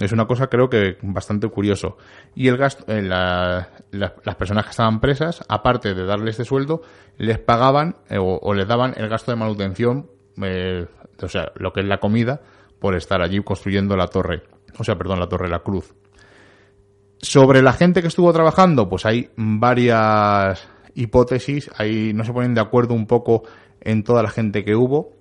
Es 0.00 0.12
una 0.12 0.26
cosa 0.26 0.48
creo 0.48 0.68
que 0.68 0.96
bastante 1.02 1.48
curioso. 1.48 1.96
Y 2.34 2.48
el 2.48 2.56
gasto, 2.56 2.84
eh, 2.88 3.02
las 3.02 4.34
personas 4.36 4.64
que 4.64 4.70
estaban 4.70 5.00
presas, 5.00 5.44
aparte 5.48 5.94
de 5.94 6.04
darles 6.04 6.34
este 6.34 6.44
sueldo, 6.44 6.82
les 7.18 7.38
pagaban 7.38 7.96
eh, 8.08 8.16
o, 8.18 8.54
les 8.54 8.66
daban 8.66 8.94
el 8.96 9.08
gasto 9.08 9.30
de 9.30 9.36
manutención, 9.36 10.10
eh, 10.42 10.86
o 11.20 11.28
sea, 11.28 11.52
lo 11.56 11.72
que 11.72 11.80
es 11.80 11.86
la 11.86 12.00
comida, 12.00 12.40
por 12.80 12.96
estar 12.96 13.22
allí 13.22 13.42
construyendo 13.42 13.96
la 13.96 14.08
torre. 14.08 14.42
O 14.78 14.84
sea, 14.84 14.96
perdón, 14.96 15.20
la 15.20 15.28
torre, 15.28 15.48
la 15.48 15.60
cruz. 15.60 15.94
Sobre 17.18 17.62
la 17.62 17.72
gente 17.72 18.02
que 18.02 18.08
estuvo 18.08 18.32
trabajando, 18.32 18.88
pues 18.88 19.06
hay 19.06 19.30
varias 19.36 20.68
hipótesis, 20.94 21.70
ahí 21.76 22.12
no 22.12 22.24
se 22.24 22.32
ponen 22.32 22.54
de 22.54 22.60
acuerdo 22.60 22.94
un 22.94 23.06
poco 23.06 23.44
en 23.80 24.02
toda 24.02 24.22
la 24.22 24.30
gente 24.30 24.64
que 24.64 24.74
hubo. 24.74 25.12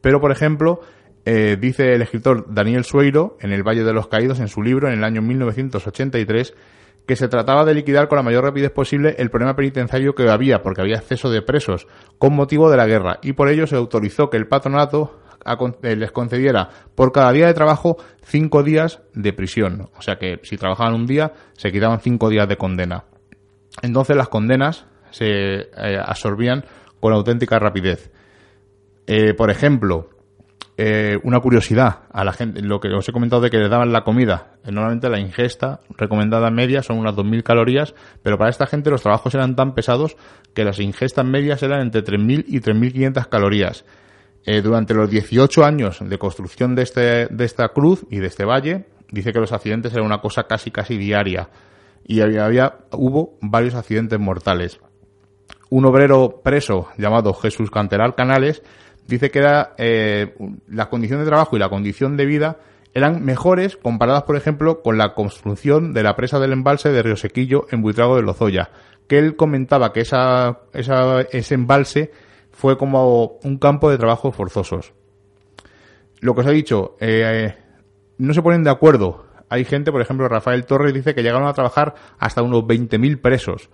Pero, 0.00 0.20
por 0.20 0.30
ejemplo, 0.30 0.80
eh, 1.24 1.56
dice 1.60 1.94
el 1.94 2.02
escritor 2.02 2.46
Daniel 2.52 2.84
Sueiro 2.84 3.36
en 3.40 3.52
El 3.52 3.62
Valle 3.62 3.84
de 3.84 3.92
los 3.92 4.08
Caídos 4.08 4.40
en 4.40 4.48
su 4.48 4.62
libro 4.62 4.88
en 4.88 4.94
el 4.94 5.04
año 5.04 5.20
1983 5.20 6.54
que 7.06 7.16
se 7.16 7.28
trataba 7.28 7.64
de 7.64 7.74
liquidar 7.74 8.08
con 8.08 8.16
la 8.16 8.22
mayor 8.22 8.44
rapidez 8.44 8.70
posible 8.70 9.16
el 9.18 9.30
problema 9.30 9.56
penitenciario 9.56 10.14
que 10.14 10.28
había, 10.28 10.62
porque 10.62 10.80
había 10.80 10.96
exceso 10.96 11.28
de 11.28 11.42
presos, 11.42 11.88
con 12.18 12.34
motivo 12.34 12.70
de 12.70 12.76
la 12.76 12.86
guerra, 12.86 13.18
y 13.22 13.32
por 13.32 13.48
ello 13.48 13.66
se 13.66 13.74
autorizó 13.74 14.30
que 14.30 14.36
el 14.36 14.46
patronato 14.46 15.20
eh, 15.82 15.96
les 15.96 16.12
concediera 16.12 16.68
por 16.94 17.10
cada 17.10 17.32
día 17.32 17.48
de 17.48 17.54
trabajo 17.54 17.96
cinco 18.22 18.62
días 18.62 19.02
de 19.12 19.32
prisión. 19.32 19.88
O 19.96 20.02
sea 20.02 20.16
que 20.16 20.38
si 20.44 20.56
trabajaban 20.56 20.94
un 20.94 21.06
día, 21.06 21.32
se 21.54 21.72
quitaban 21.72 22.00
cinco 22.00 22.28
días 22.28 22.48
de 22.48 22.56
condena. 22.56 23.04
Entonces 23.82 24.16
las 24.16 24.28
condenas 24.28 24.86
se 25.10 25.26
eh, 25.26 25.68
absorbían 26.00 26.64
con 27.00 27.12
auténtica 27.12 27.58
rapidez. 27.58 28.12
por 29.36 29.50
ejemplo, 29.50 30.10
eh, 30.82 31.20
una 31.24 31.40
curiosidad 31.40 32.04
a 32.10 32.24
la 32.24 32.32
gente, 32.32 32.62
lo 32.62 32.80
que 32.80 32.88
os 32.88 33.06
he 33.06 33.12
comentado 33.12 33.42
de 33.42 33.50
que 33.50 33.58
les 33.58 33.68
daban 33.68 33.92
la 33.92 34.02
comida. 34.02 34.52
Eh, 34.64 34.72
normalmente 34.72 35.10
la 35.10 35.20
ingesta 35.20 35.80
recomendada 35.90 36.50
media 36.50 36.82
son 36.82 36.96
unas 36.96 37.14
2.000 37.14 37.42
calorías, 37.42 37.94
pero 38.22 38.38
para 38.38 38.48
esta 38.48 38.66
gente 38.66 38.88
los 38.88 39.02
trabajos 39.02 39.34
eran 39.34 39.56
tan 39.56 39.74
pesados 39.74 40.16
que 40.54 40.64
las 40.64 40.78
ingestas 40.80 41.26
medias 41.26 41.62
eran 41.62 41.82
entre 41.82 42.02
3.000 42.02 42.46
y 42.48 42.60
3.500 42.60 43.28
calorías. 43.28 43.84
Eh, 44.46 44.62
durante 44.62 44.94
los 44.94 45.10
18 45.10 45.66
años 45.66 45.98
de 46.00 46.16
construcción 46.16 46.74
de, 46.74 46.82
este, 46.84 47.26
de 47.26 47.44
esta 47.44 47.68
cruz 47.68 48.06
y 48.08 48.20
de 48.20 48.28
este 48.28 48.46
valle, 48.46 48.86
dice 49.10 49.34
que 49.34 49.40
los 49.40 49.52
accidentes 49.52 49.92
eran 49.92 50.06
una 50.06 50.22
cosa 50.22 50.44
casi 50.44 50.70
casi 50.70 50.96
diaria 50.96 51.50
y 52.06 52.22
había, 52.22 52.46
había 52.46 52.78
hubo 52.92 53.36
varios 53.42 53.74
accidentes 53.74 54.18
mortales. 54.18 54.80
Un 55.68 55.84
obrero 55.84 56.40
preso 56.42 56.88
llamado 56.96 57.34
Jesús 57.34 57.70
Canteral 57.70 58.14
Canales 58.14 58.62
dice 59.10 59.30
que 59.30 59.40
era, 59.40 59.74
eh, 59.76 60.34
las 60.68 60.86
condiciones 60.86 61.26
de 61.26 61.30
trabajo 61.30 61.56
y 61.56 61.58
la 61.58 61.68
condición 61.68 62.16
de 62.16 62.24
vida 62.24 62.58
eran 62.94 63.24
mejores 63.24 63.76
comparadas, 63.76 64.22
por 64.22 64.36
ejemplo, 64.36 64.82
con 64.82 64.98
la 64.98 65.14
construcción 65.14 65.92
de 65.92 66.02
la 66.02 66.16
presa 66.16 66.40
del 66.40 66.52
embalse 66.52 66.90
de 66.90 67.02
Río 67.02 67.16
Sequillo 67.16 67.66
en 67.70 67.82
Buitrago 67.82 68.16
de 68.16 68.22
Lozoya, 68.22 68.70
que 69.06 69.18
él 69.18 69.36
comentaba 69.36 69.92
que 69.92 70.00
esa, 70.00 70.60
ese 70.72 71.54
embalse 71.54 72.10
fue 72.50 72.78
como 72.78 73.38
un 73.42 73.58
campo 73.58 73.90
de 73.90 73.98
trabajo 73.98 74.32
forzosos. 74.32 74.92
Lo 76.20 76.34
que 76.34 76.40
os 76.40 76.46
he 76.46 76.52
dicho, 76.52 76.96
eh, 77.00 77.54
no 78.18 78.34
se 78.34 78.42
ponen 78.42 78.64
de 78.64 78.70
acuerdo. 78.70 79.26
Hay 79.48 79.64
gente, 79.64 79.90
por 79.92 80.00
ejemplo, 80.00 80.28
Rafael 80.28 80.66
Torres 80.66 80.94
dice 80.94 81.14
que 81.14 81.22
llegaron 81.22 81.48
a 81.48 81.54
trabajar 81.54 81.94
hasta 82.18 82.42
unos 82.42 82.62
20.000 82.62 83.20
presos 83.20 83.70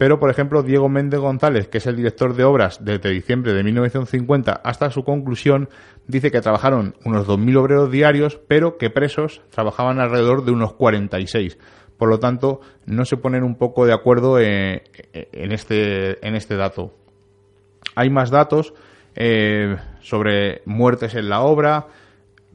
pero 0.00 0.18
por 0.18 0.30
ejemplo 0.30 0.62
Diego 0.62 0.88
Méndez 0.88 1.20
González, 1.20 1.68
que 1.68 1.76
es 1.76 1.86
el 1.86 1.94
director 1.94 2.34
de 2.34 2.44
obras 2.44 2.82
desde 2.82 3.10
diciembre 3.10 3.52
de 3.52 3.62
1950 3.62 4.62
hasta 4.64 4.90
su 4.90 5.04
conclusión, 5.04 5.68
dice 6.06 6.30
que 6.30 6.40
trabajaron 6.40 6.94
unos 7.04 7.28
2.000 7.28 7.58
obreros 7.58 7.90
diarios, 7.90 8.40
pero 8.48 8.78
que 8.78 8.88
presos 8.88 9.42
trabajaban 9.50 10.00
alrededor 10.00 10.46
de 10.46 10.52
unos 10.52 10.72
46. 10.72 11.58
Por 11.98 12.08
lo 12.08 12.18
tanto, 12.18 12.62
no 12.86 13.04
se 13.04 13.18
ponen 13.18 13.42
un 13.42 13.56
poco 13.56 13.84
de 13.84 13.92
acuerdo 13.92 14.40
eh, 14.40 14.84
en, 15.12 15.52
este, 15.52 16.26
en 16.26 16.34
este 16.34 16.56
dato. 16.56 16.94
Hay 17.94 18.08
más 18.08 18.30
datos 18.30 18.72
eh, 19.16 19.76
sobre 20.00 20.62
muertes 20.64 21.14
en 21.14 21.28
la 21.28 21.42
obra, 21.42 21.88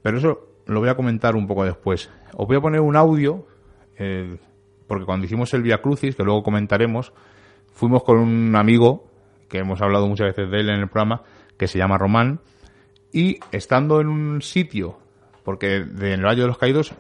pero 0.02 0.18
eso 0.18 0.48
lo 0.66 0.80
voy 0.80 0.90
a 0.90 0.96
comentar 0.96 1.36
un 1.36 1.46
poco 1.46 1.64
después. 1.64 2.10
Os 2.34 2.48
voy 2.48 2.58
a 2.58 2.62
poner 2.62 2.82
un 2.82 2.96
audio, 2.96 3.46
eh, 4.00 4.36
porque 4.88 5.06
cuando 5.06 5.28
hicimos 5.28 5.54
el 5.54 5.62
Via 5.62 5.84
Crucis, 5.84 6.16
que 6.16 6.24
luego 6.24 6.42
comentaremos, 6.42 7.14
fuimos 7.76 8.04
con 8.04 8.18
un 8.18 8.56
amigo, 8.56 9.12
que 9.50 9.60
hemos 9.60 9.82
hablado 9.82 10.08
muchas 10.08 10.28
veces 10.28 10.50
de 10.50 10.62
él 10.62 10.70
en 10.70 10.80
el 10.80 10.88
programa, 10.88 11.22
que 11.58 11.68
se 11.68 11.78
llama 11.78 11.98
Román, 11.98 12.40
y 13.14 13.40
estando 13.52 14.02
en 14.02 14.08
un 14.08 14.42
sitio, 14.42 14.98
porque 15.44 15.76
en 15.76 16.04
el 16.04 16.26
Valle 16.26 16.42
de 16.42 16.48
los 16.48 16.58
Caídos 16.58 16.94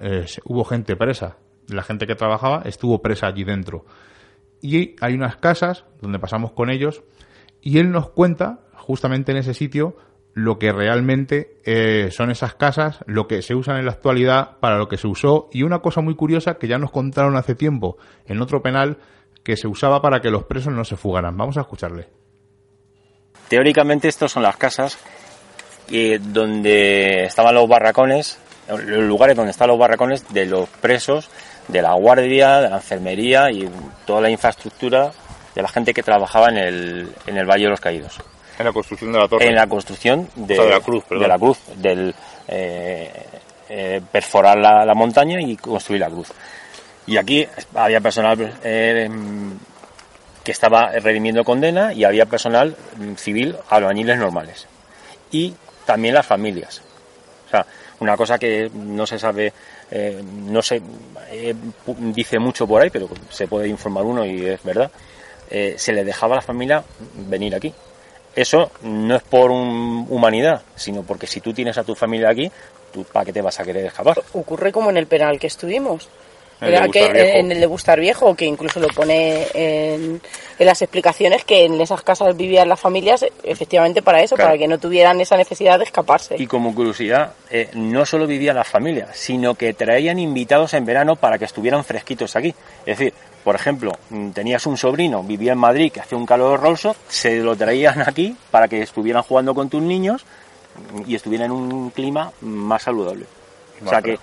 hubo 0.44 0.64
gente 0.64 0.96
presa, 0.96 1.38
la 1.68 1.82
gente 1.82 2.06
que 2.06 2.16
trabajaba 2.16 2.62
estuvo 2.66 3.02
presa 3.02 3.28
allí 3.28 3.44
dentro. 3.44 3.86
Y 4.62 4.96
hay 5.02 5.14
unas 5.16 5.38
casas 5.38 5.86
donde 6.02 6.20
pasamos 6.20 6.52
con 6.52 6.70
ellos 6.70 7.04
y 7.62 7.80
él 7.80 7.92
nos 7.92 8.10
cuenta, 8.10 8.60
justamente 8.74 9.32
en 9.32 9.40
ese 9.40 9.54
sitio, 9.54 9.98
lo 10.34 10.60
que 10.60 10.72
realmente 10.72 11.58
eh, 11.64 12.10
son 12.12 12.30
esas 12.30 12.56
casas, 12.56 13.00
lo 13.08 13.28
que 13.28 13.42
se 13.42 13.56
usan 13.56 13.78
en 13.78 13.86
la 13.86 13.94
actualidad, 13.94 14.58
para 14.60 14.78
lo 14.78 14.90
que 14.90 14.98
se 14.98 15.08
usó 15.08 15.50
y 15.52 15.64
una 15.64 15.80
cosa 15.80 16.02
muy 16.02 16.16
curiosa 16.16 16.56
que 16.56 16.68
ya 16.68 16.78
nos 16.78 16.92
contaron 16.92 17.38
hace 17.38 17.56
tiempo 17.56 17.98
en 18.26 18.42
otro 18.42 18.62
penal 18.62 18.98
que 19.46 19.56
se 19.56 19.68
usaba 19.68 20.02
para 20.02 20.20
que 20.20 20.30
los 20.30 20.44
presos 20.44 20.74
no 20.74 20.84
se 20.84 20.98
fugaran. 20.98 21.38
Vamos 21.38 21.56
a 21.58 21.62
escucharle. 21.62 22.10
Teóricamente 23.48 24.08
estas 24.08 24.32
son 24.32 24.44
las 24.44 24.58
casas 24.58 24.98
eh, 25.92 26.20
donde 26.20 27.26
estaban 27.26 27.54
los 27.54 27.70
barracones, 27.70 28.40
los 28.68 29.04
lugares 29.04 29.36
donde 29.36 29.52
están 29.52 29.68
los 29.68 29.78
barracones 29.78 30.28
de 30.34 30.48
los 30.48 30.68
presos 30.68 31.30
de 31.68 31.82
la 31.84 31.94
guardia, 31.94 32.62
de 32.62 32.70
la 32.70 32.78
enfermería 32.78 33.52
y 33.52 33.70
toda 34.06 34.22
la 34.22 34.32
infraestructura 34.32 35.12
de 35.54 35.62
la 35.62 35.68
gente 35.68 35.94
que 35.94 36.02
trabajaba 36.02 36.50
en 36.50 36.58
el, 36.58 37.10
en 37.28 37.38
el 37.38 37.46
Valle 37.46 37.66
de 37.66 37.70
los 37.70 37.80
Caídos. 37.80 38.20
En 38.58 38.66
la 38.66 38.74
construcción 38.74 39.12
de 39.12 39.20
la 39.20 39.28
torre. 39.28 39.48
En 39.48 39.56
la 39.56 39.68
construcción 39.68 40.28
de, 40.36 40.58
la 40.58 40.80
cruz, 40.80 41.04
de 41.08 41.28
la 41.28 41.38
cruz, 41.38 41.60
del 41.76 42.16
eh, 42.48 43.12
eh, 43.70 44.02
perforar 44.12 44.58
la, 44.58 44.94
montaña 44.96 45.40
y 45.40 45.56
construir 45.56 46.02
la 46.02 46.10
cruz. 46.10 46.32
Y 47.08 47.18
aquí 47.18 47.48
había 47.74 48.02
personal 48.02 48.60
eh, 48.64 49.10
que 50.44 50.52
estaba 50.52 50.92
redimiendo 50.92 51.44
condena 51.44 51.94
y 51.94 52.04
había 52.04 52.26
personal 52.26 52.76
mm, 52.98 53.16
civil, 53.16 53.56
albañiles 53.70 54.18
normales. 54.18 54.68
Y 55.32 55.54
también 55.86 56.16
las 56.16 56.26
familias. 56.26 56.82
O 57.48 57.50
sea, 57.50 57.66
una 58.00 58.18
cosa 58.18 58.38
que 58.38 58.70
no 58.74 59.06
se 59.06 59.20
sabe 59.20 59.54
eh, 59.92 60.22
no 60.24 60.62
se 60.62 60.82
eh, 61.30 61.56
dice 61.86 62.40
mucho 62.40 62.68
por 62.68 62.82
ahí, 62.82 62.90
pero 62.90 63.08
se 63.30 63.48
puede 63.48 63.68
informar 63.68 64.04
uno 64.04 64.26
y 64.26 64.46
es 64.46 64.64
verdad, 64.64 64.90
eh, 65.50 65.76
se 65.78 65.94
le 65.94 66.04
dejaba 66.04 66.36
a 66.36 66.38
la 66.38 66.42
familia 66.42 66.84
venir 67.28 67.56
aquí. 67.56 67.74
Eso 68.36 68.72
no 68.82 69.16
es 69.16 69.24
por 69.24 69.52
humanidad, 69.52 70.62
sino 70.76 71.04
porque 71.04 71.28
si 71.28 71.40
tú 71.40 71.54
tienes 71.54 71.78
a 71.78 71.84
tu 71.84 71.96
familia 71.96 72.30
aquí, 72.30 72.52
¿tú 72.92 73.06
para 73.06 73.26
qué 73.26 73.32
te 73.32 73.42
vas 73.42 73.60
a 73.60 73.64
querer 73.64 73.86
escapar? 73.86 74.22
Ocurre 74.34 74.74
como 74.74 74.90
en 74.90 74.98
el 74.98 75.08
penal 75.08 75.40
que 75.40 75.48
estuvimos. 75.48 76.10
Era 76.62 76.88
que 76.88 77.40
en 77.40 77.52
el 77.52 77.60
de 77.60 77.66
Bustar 77.66 78.00
Viejo, 78.00 78.34
que 78.36 78.46
incluso 78.46 78.80
lo 78.80 78.88
pone 78.88 79.46
en, 79.54 80.22
las 80.60 80.82
explicaciones, 80.82 81.44
que 81.44 81.66
en 81.66 81.80
esas 81.82 82.02
casas 82.02 82.36
vivían 82.36 82.70
las 82.70 82.80
familias 82.80 83.26
efectivamente 83.44 84.02
para 84.02 84.22
eso, 84.22 84.38
para 84.38 84.58
que 84.58 84.68
no 84.68 84.78
tuvieran 84.78 85.20
esa 85.20 85.36
necesidad 85.36 85.78
de 85.78 85.86
escaparse. 85.86 86.36
Y 86.38 86.48
como 86.48 86.74
curiosidad, 86.74 87.34
eh, 87.50 87.70
no 87.74 88.06
solo 88.06 88.26
vivían 88.26 88.56
las 88.56 88.68
familias, 88.68 89.10
sino 89.18 89.56
que 89.56 89.74
traían 89.74 90.18
invitados 90.18 90.74
en 90.74 90.86
verano 90.86 91.18
para 91.18 91.38
que 91.38 91.46
estuvieran 91.46 91.84
fresquitos 91.84 92.36
aquí. 92.36 92.56
Es 92.86 92.98
decir, 92.98 93.14
por 93.44 93.56
ejemplo, 93.56 93.92
mm, 94.10 94.30
tenías 94.30 94.66
un 94.66 94.78
sobrino, 94.78 95.24
vivía 95.24 95.52
en 95.52 95.60
Madrid, 95.60 95.92
que 95.92 96.00
hacía 96.00 96.18
un 96.18 96.26
calor 96.26 96.54
horroroso, 96.54 96.96
se 97.10 97.38
lo 97.40 97.56
traían 97.56 98.02
aquí 98.08 98.36
para 98.50 98.68
que 98.68 98.82
estuvieran 98.82 99.24
jugando 99.24 99.54
con 99.54 99.70
tus 99.70 99.82
niños 99.82 100.26
y 101.06 101.16
estuvieran 101.16 101.48
en 101.48 101.52
un 101.52 101.90
clima 101.90 102.32
más 102.42 102.84
saludable. 102.84 103.26
o 103.86 103.90
sea 103.90 104.02
que 104.02 104.18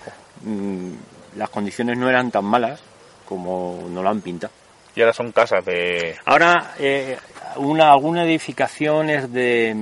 las 1.36 1.50
condiciones 1.50 1.98
no 1.98 2.08
eran 2.08 2.30
tan 2.30 2.44
malas 2.44 2.80
como 3.28 3.88
no 3.88 4.02
lo 4.02 4.10
han 4.10 4.20
pintado. 4.20 4.52
Y 4.94 5.00
ahora 5.00 5.12
son 5.12 5.32
casas 5.32 5.64
de... 5.64 6.16
Ahora, 6.26 6.74
eh, 6.78 7.16
una, 7.56 7.92
alguna 7.92 8.24
edificación 8.24 9.08
es 9.08 9.32
de, 9.32 9.74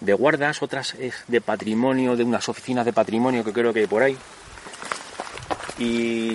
de 0.00 0.12
guardas, 0.14 0.62
otras 0.62 0.94
es 0.94 1.24
de 1.28 1.40
patrimonio, 1.40 2.16
de 2.16 2.24
unas 2.24 2.48
oficinas 2.48 2.86
de 2.86 2.92
patrimonio 2.92 3.44
que 3.44 3.52
creo 3.52 3.72
que 3.72 3.80
hay 3.80 3.86
por 3.86 4.02
ahí. 4.02 4.16
Y, 5.78 6.34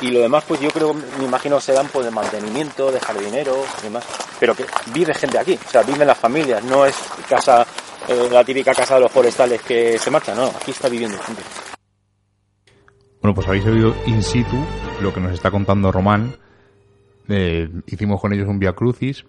y 0.00 0.10
lo 0.10 0.20
demás, 0.20 0.44
pues 0.46 0.60
yo 0.60 0.70
creo, 0.70 0.94
me 0.94 1.24
imagino, 1.24 1.60
se 1.60 1.72
dan 1.72 1.86
pues, 1.88 2.04
de 2.04 2.10
mantenimiento, 2.10 2.90
de 2.90 2.98
jardinero 2.98 3.64
y 3.80 3.82
demás. 3.84 4.04
Pero 4.40 4.56
que 4.56 4.66
vive 4.86 5.14
gente 5.14 5.38
aquí, 5.38 5.58
o 5.64 5.70
sea, 5.70 5.82
viven 5.82 6.06
las 6.06 6.18
familias, 6.18 6.62
no 6.64 6.84
es 6.84 6.96
casa, 7.28 7.64
eh, 8.08 8.28
la 8.30 8.44
típica 8.44 8.74
casa 8.74 8.96
de 8.96 9.02
los 9.02 9.12
forestales 9.12 9.62
que 9.62 9.96
se 9.98 10.10
marcha, 10.10 10.34
no, 10.34 10.46
aquí 10.46 10.72
está 10.72 10.88
viviendo 10.88 11.16
gente. 11.18 11.42
Bueno, 13.22 13.36
pues 13.36 13.46
habéis 13.46 13.64
oído 13.66 13.94
in 14.06 14.20
situ 14.20 14.56
lo 15.00 15.14
que 15.14 15.20
nos 15.20 15.30
está 15.32 15.52
contando 15.52 15.92
Román. 15.92 16.34
Eh, 17.28 17.68
hicimos 17.86 18.20
con 18.20 18.32
ellos 18.32 18.48
un 18.48 18.58
Via 18.58 18.72
Crucis. 18.72 19.24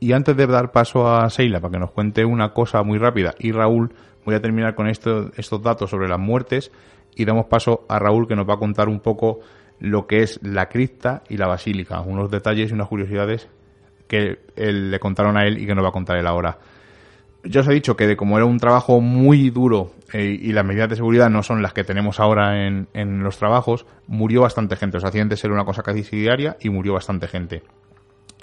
Y 0.00 0.12
antes 0.12 0.34
de 0.34 0.46
dar 0.46 0.72
paso 0.72 1.06
a 1.06 1.28
Seila 1.28 1.60
para 1.60 1.72
que 1.72 1.78
nos 1.78 1.90
cuente 1.90 2.24
una 2.24 2.54
cosa 2.54 2.82
muy 2.82 2.96
rápida, 2.96 3.34
y 3.38 3.52
Raúl, 3.52 3.92
voy 4.24 4.36
a 4.36 4.40
terminar 4.40 4.74
con 4.74 4.88
esto, 4.88 5.30
estos 5.36 5.62
datos 5.62 5.90
sobre 5.90 6.08
las 6.08 6.18
muertes 6.18 6.72
y 7.14 7.26
damos 7.26 7.44
paso 7.44 7.84
a 7.90 7.98
Raúl 7.98 8.26
que 8.26 8.36
nos 8.36 8.48
va 8.48 8.54
a 8.54 8.58
contar 8.58 8.88
un 8.88 9.00
poco 9.00 9.40
lo 9.80 10.06
que 10.06 10.22
es 10.22 10.40
la 10.42 10.70
cripta 10.70 11.22
y 11.28 11.36
la 11.36 11.46
basílica, 11.46 12.00
unos 12.00 12.30
detalles 12.30 12.70
y 12.70 12.74
unas 12.74 12.88
curiosidades 12.88 13.48
que 14.06 14.38
le 14.56 14.98
contaron 14.98 15.36
a 15.36 15.46
él 15.46 15.58
y 15.58 15.66
que 15.66 15.74
nos 15.74 15.84
va 15.84 15.90
a 15.90 15.92
contar 15.92 16.16
él 16.16 16.26
ahora 16.26 16.58
yo 17.44 17.60
os 17.60 17.68
he 17.68 17.72
dicho 17.72 17.96
que 17.96 18.06
de 18.06 18.16
como 18.16 18.36
era 18.36 18.46
un 18.46 18.58
trabajo 18.58 19.00
muy 19.00 19.50
duro 19.50 19.92
eh, 20.12 20.38
y 20.40 20.52
las 20.52 20.64
medidas 20.64 20.88
de 20.88 20.96
seguridad 20.96 21.30
no 21.30 21.42
son 21.42 21.62
las 21.62 21.72
que 21.72 21.84
tenemos 21.84 22.20
ahora 22.20 22.66
en, 22.66 22.88
en 22.94 23.22
los 23.22 23.38
trabajos, 23.38 23.86
murió 24.06 24.42
bastante 24.42 24.76
gente. 24.76 24.96
Los 24.96 25.04
accidentes 25.04 25.42
eran 25.44 25.54
una 25.54 25.64
cosa 25.64 25.82
casi 25.82 26.02
diaria 26.02 26.56
y 26.60 26.70
murió 26.70 26.94
bastante 26.94 27.28
gente. 27.28 27.62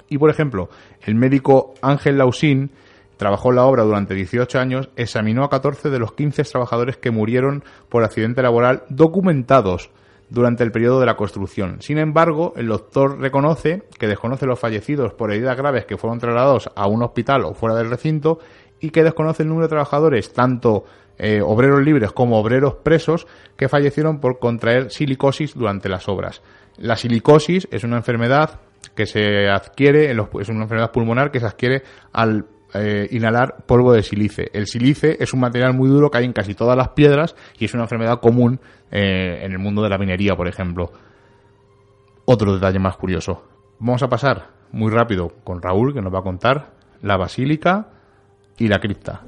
Y 0.08 0.18
por 0.18 0.30
ejemplo, 0.30 0.68
el 1.04 1.14
médico 1.14 1.74
Ángel 1.82 2.18
Lausín 2.18 2.70
trabajó 3.16 3.50
en 3.50 3.56
la 3.56 3.64
obra 3.64 3.82
durante 3.82 4.14
18 4.14 4.58
años, 4.58 4.90
examinó 4.96 5.44
a 5.44 5.50
14 5.50 5.90
de 5.90 5.98
los 5.98 6.12
15 6.12 6.44
trabajadores 6.44 6.96
que 6.96 7.10
murieron 7.10 7.64
por 7.88 8.04
accidente 8.04 8.42
laboral 8.42 8.84
documentados 8.88 9.90
durante 10.28 10.64
el 10.64 10.72
periodo 10.72 11.00
de 11.00 11.06
la 11.06 11.16
construcción. 11.16 11.80
Sin 11.80 11.98
embargo, 11.98 12.52
el 12.56 12.66
doctor 12.66 13.18
reconoce 13.20 13.84
que 13.98 14.08
desconoce 14.08 14.46
los 14.46 14.58
fallecidos 14.58 15.12
por 15.12 15.32
heridas 15.32 15.56
graves 15.56 15.86
que 15.86 15.96
fueron 15.96 16.18
trasladados 16.18 16.68
a 16.74 16.88
un 16.88 17.02
hospital 17.02 17.44
o 17.44 17.54
fuera 17.54 17.76
del 17.76 17.90
recinto 17.90 18.40
y 18.80 18.90
que 18.90 19.02
desconoce 19.02 19.42
el 19.42 19.48
número 19.48 19.66
de 19.66 19.70
trabajadores, 19.70 20.32
tanto 20.32 20.84
eh, 21.18 21.40
obreros 21.42 21.82
libres 21.82 22.12
como 22.12 22.38
obreros 22.38 22.74
presos, 22.76 23.26
que 23.56 23.68
fallecieron 23.68 24.20
por 24.20 24.38
contraer 24.38 24.90
silicosis 24.90 25.54
durante 25.54 25.88
las 25.88 26.08
obras. 26.08 26.42
La 26.78 26.96
silicosis 26.96 27.68
es 27.70 27.84
una 27.84 27.96
enfermedad 27.96 28.60
que 28.94 29.06
se 29.06 29.48
adquiere, 29.48 30.10
es 30.10 30.48
una 30.48 30.62
enfermedad 30.62 30.92
pulmonar 30.92 31.30
que 31.30 31.40
se 31.40 31.46
adquiere 31.46 31.82
al 32.12 32.46
eh, 32.74 33.08
inhalar 33.10 33.64
polvo 33.66 33.92
de 33.92 34.02
silice. 34.02 34.50
El 34.52 34.66
silice 34.66 35.16
es 35.20 35.32
un 35.32 35.40
material 35.40 35.72
muy 35.74 35.88
duro 35.88 36.10
que 36.10 36.18
hay 36.18 36.24
en 36.24 36.32
casi 36.32 36.54
todas 36.54 36.76
las 36.76 36.90
piedras 36.90 37.34
y 37.58 37.64
es 37.64 37.74
una 37.74 37.84
enfermedad 37.84 38.20
común 38.20 38.60
eh, 38.90 39.40
en 39.42 39.52
el 39.52 39.58
mundo 39.58 39.82
de 39.82 39.88
la 39.88 39.98
minería, 39.98 40.36
por 40.36 40.48
ejemplo. 40.48 40.92
Otro 42.24 42.54
detalle 42.54 42.78
más 42.78 42.96
curioso. 42.96 43.44
Vamos 43.78 44.02
a 44.02 44.08
pasar 44.08 44.48
muy 44.72 44.90
rápido 44.90 45.28
con 45.44 45.62
Raúl, 45.62 45.94
que 45.94 46.02
nos 46.02 46.12
va 46.12 46.18
a 46.18 46.22
contar 46.22 46.72
la 47.02 47.16
basílica 47.16 47.88
y 48.58 48.68
la 48.68 48.78
cripta. 48.78 49.22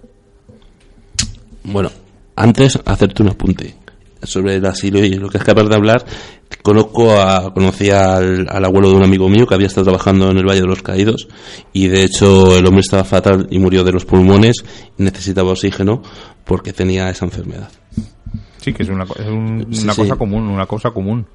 Bueno, 1.64 1.90
antes 2.36 2.78
hacerte 2.84 3.22
un 3.22 3.30
apunte 3.30 3.74
sobre 4.22 4.56
el 4.56 4.66
asilo 4.66 5.04
y 5.04 5.10
lo 5.10 5.28
que 5.28 5.38
es 5.38 5.44
capaz 5.44 5.64
de 5.64 5.74
hablar. 5.74 6.04
Conozco 6.62 7.12
a, 7.12 7.52
conocí 7.52 7.90
al, 7.90 8.48
abuelo 8.48 8.90
de 8.90 8.96
un 8.96 9.04
amigo 9.04 9.28
mío 9.28 9.46
que 9.46 9.54
había 9.54 9.68
estado 9.68 9.84
trabajando 9.84 10.30
en 10.30 10.38
el 10.38 10.46
Valle 10.46 10.62
de 10.62 10.66
los 10.66 10.82
Caídos 10.82 11.28
y 11.72 11.88
de 11.88 12.04
hecho 12.04 12.56
el 12.56 12.66
hombre 12.66 12.80
estaba 12.80 13.04
fatal 13.04 13.46
y 13.50 13.58
murió 13.58 13.84
de 13.84 13.92
los 13.92 14.04
pulmones 14.04 14.64
y 14.98 15.02
necesitaba 15.02 15.52
oxígeno 15.52 16.02
porque 16.44 16.72
tenía 16.72 17.10
esa 17.10 17.26
enfermedad. 17.26 17.70
Sí, 18.58 18.72
que 18.72 18.82
es 18.82 18.88
una, 18.88 19.06
una 19.28 19.94
cosa 19.94 20.16
común, 20.16 20.48
una 20.48 20.66
cosa 20.66 20.90
común. 20.90 21.26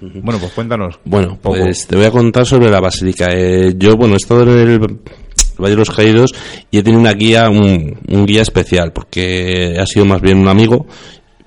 Bueno, 0.00 0.38
pues 0.38 0.52
cuéntanos. 0.52 0.98
Bueno, 1.04 1.38
pues 1.40 1.86
te 1.86 1.96
voy 1.96 2.04
a 2.04 2.10
contar 2.10 2.44
sobre 2.44 2.70
la 2.70 2.80
basílica. 2.80 3.28
Eh, 3.32 3.74
yo, 3.76 3.96
bueno, 3.96 4.14
he 4.14 4.16
estado 4.16 4.42
en 4.42 4.68
el 4.68 5.00
Valle 5.58 5.72
de 5.72 5.78
los 5.78 5.90
Caídos 5.90 6.34
y 6.70 6.78
he 6.78 6.82
tenido 6.82 7.00
una 7.00 7.12
guía, 7.12 7.48
un, 7.48 8.26
guía 8.26 8.42
especial, 8.42 8.92
porque 8.92 9.76
ha 9.78 9.86
sido 9.86 10.04
más 10.04 10.20
bien 10.20 10.38
un 10.38 10.48
amigo, 10.48 10.86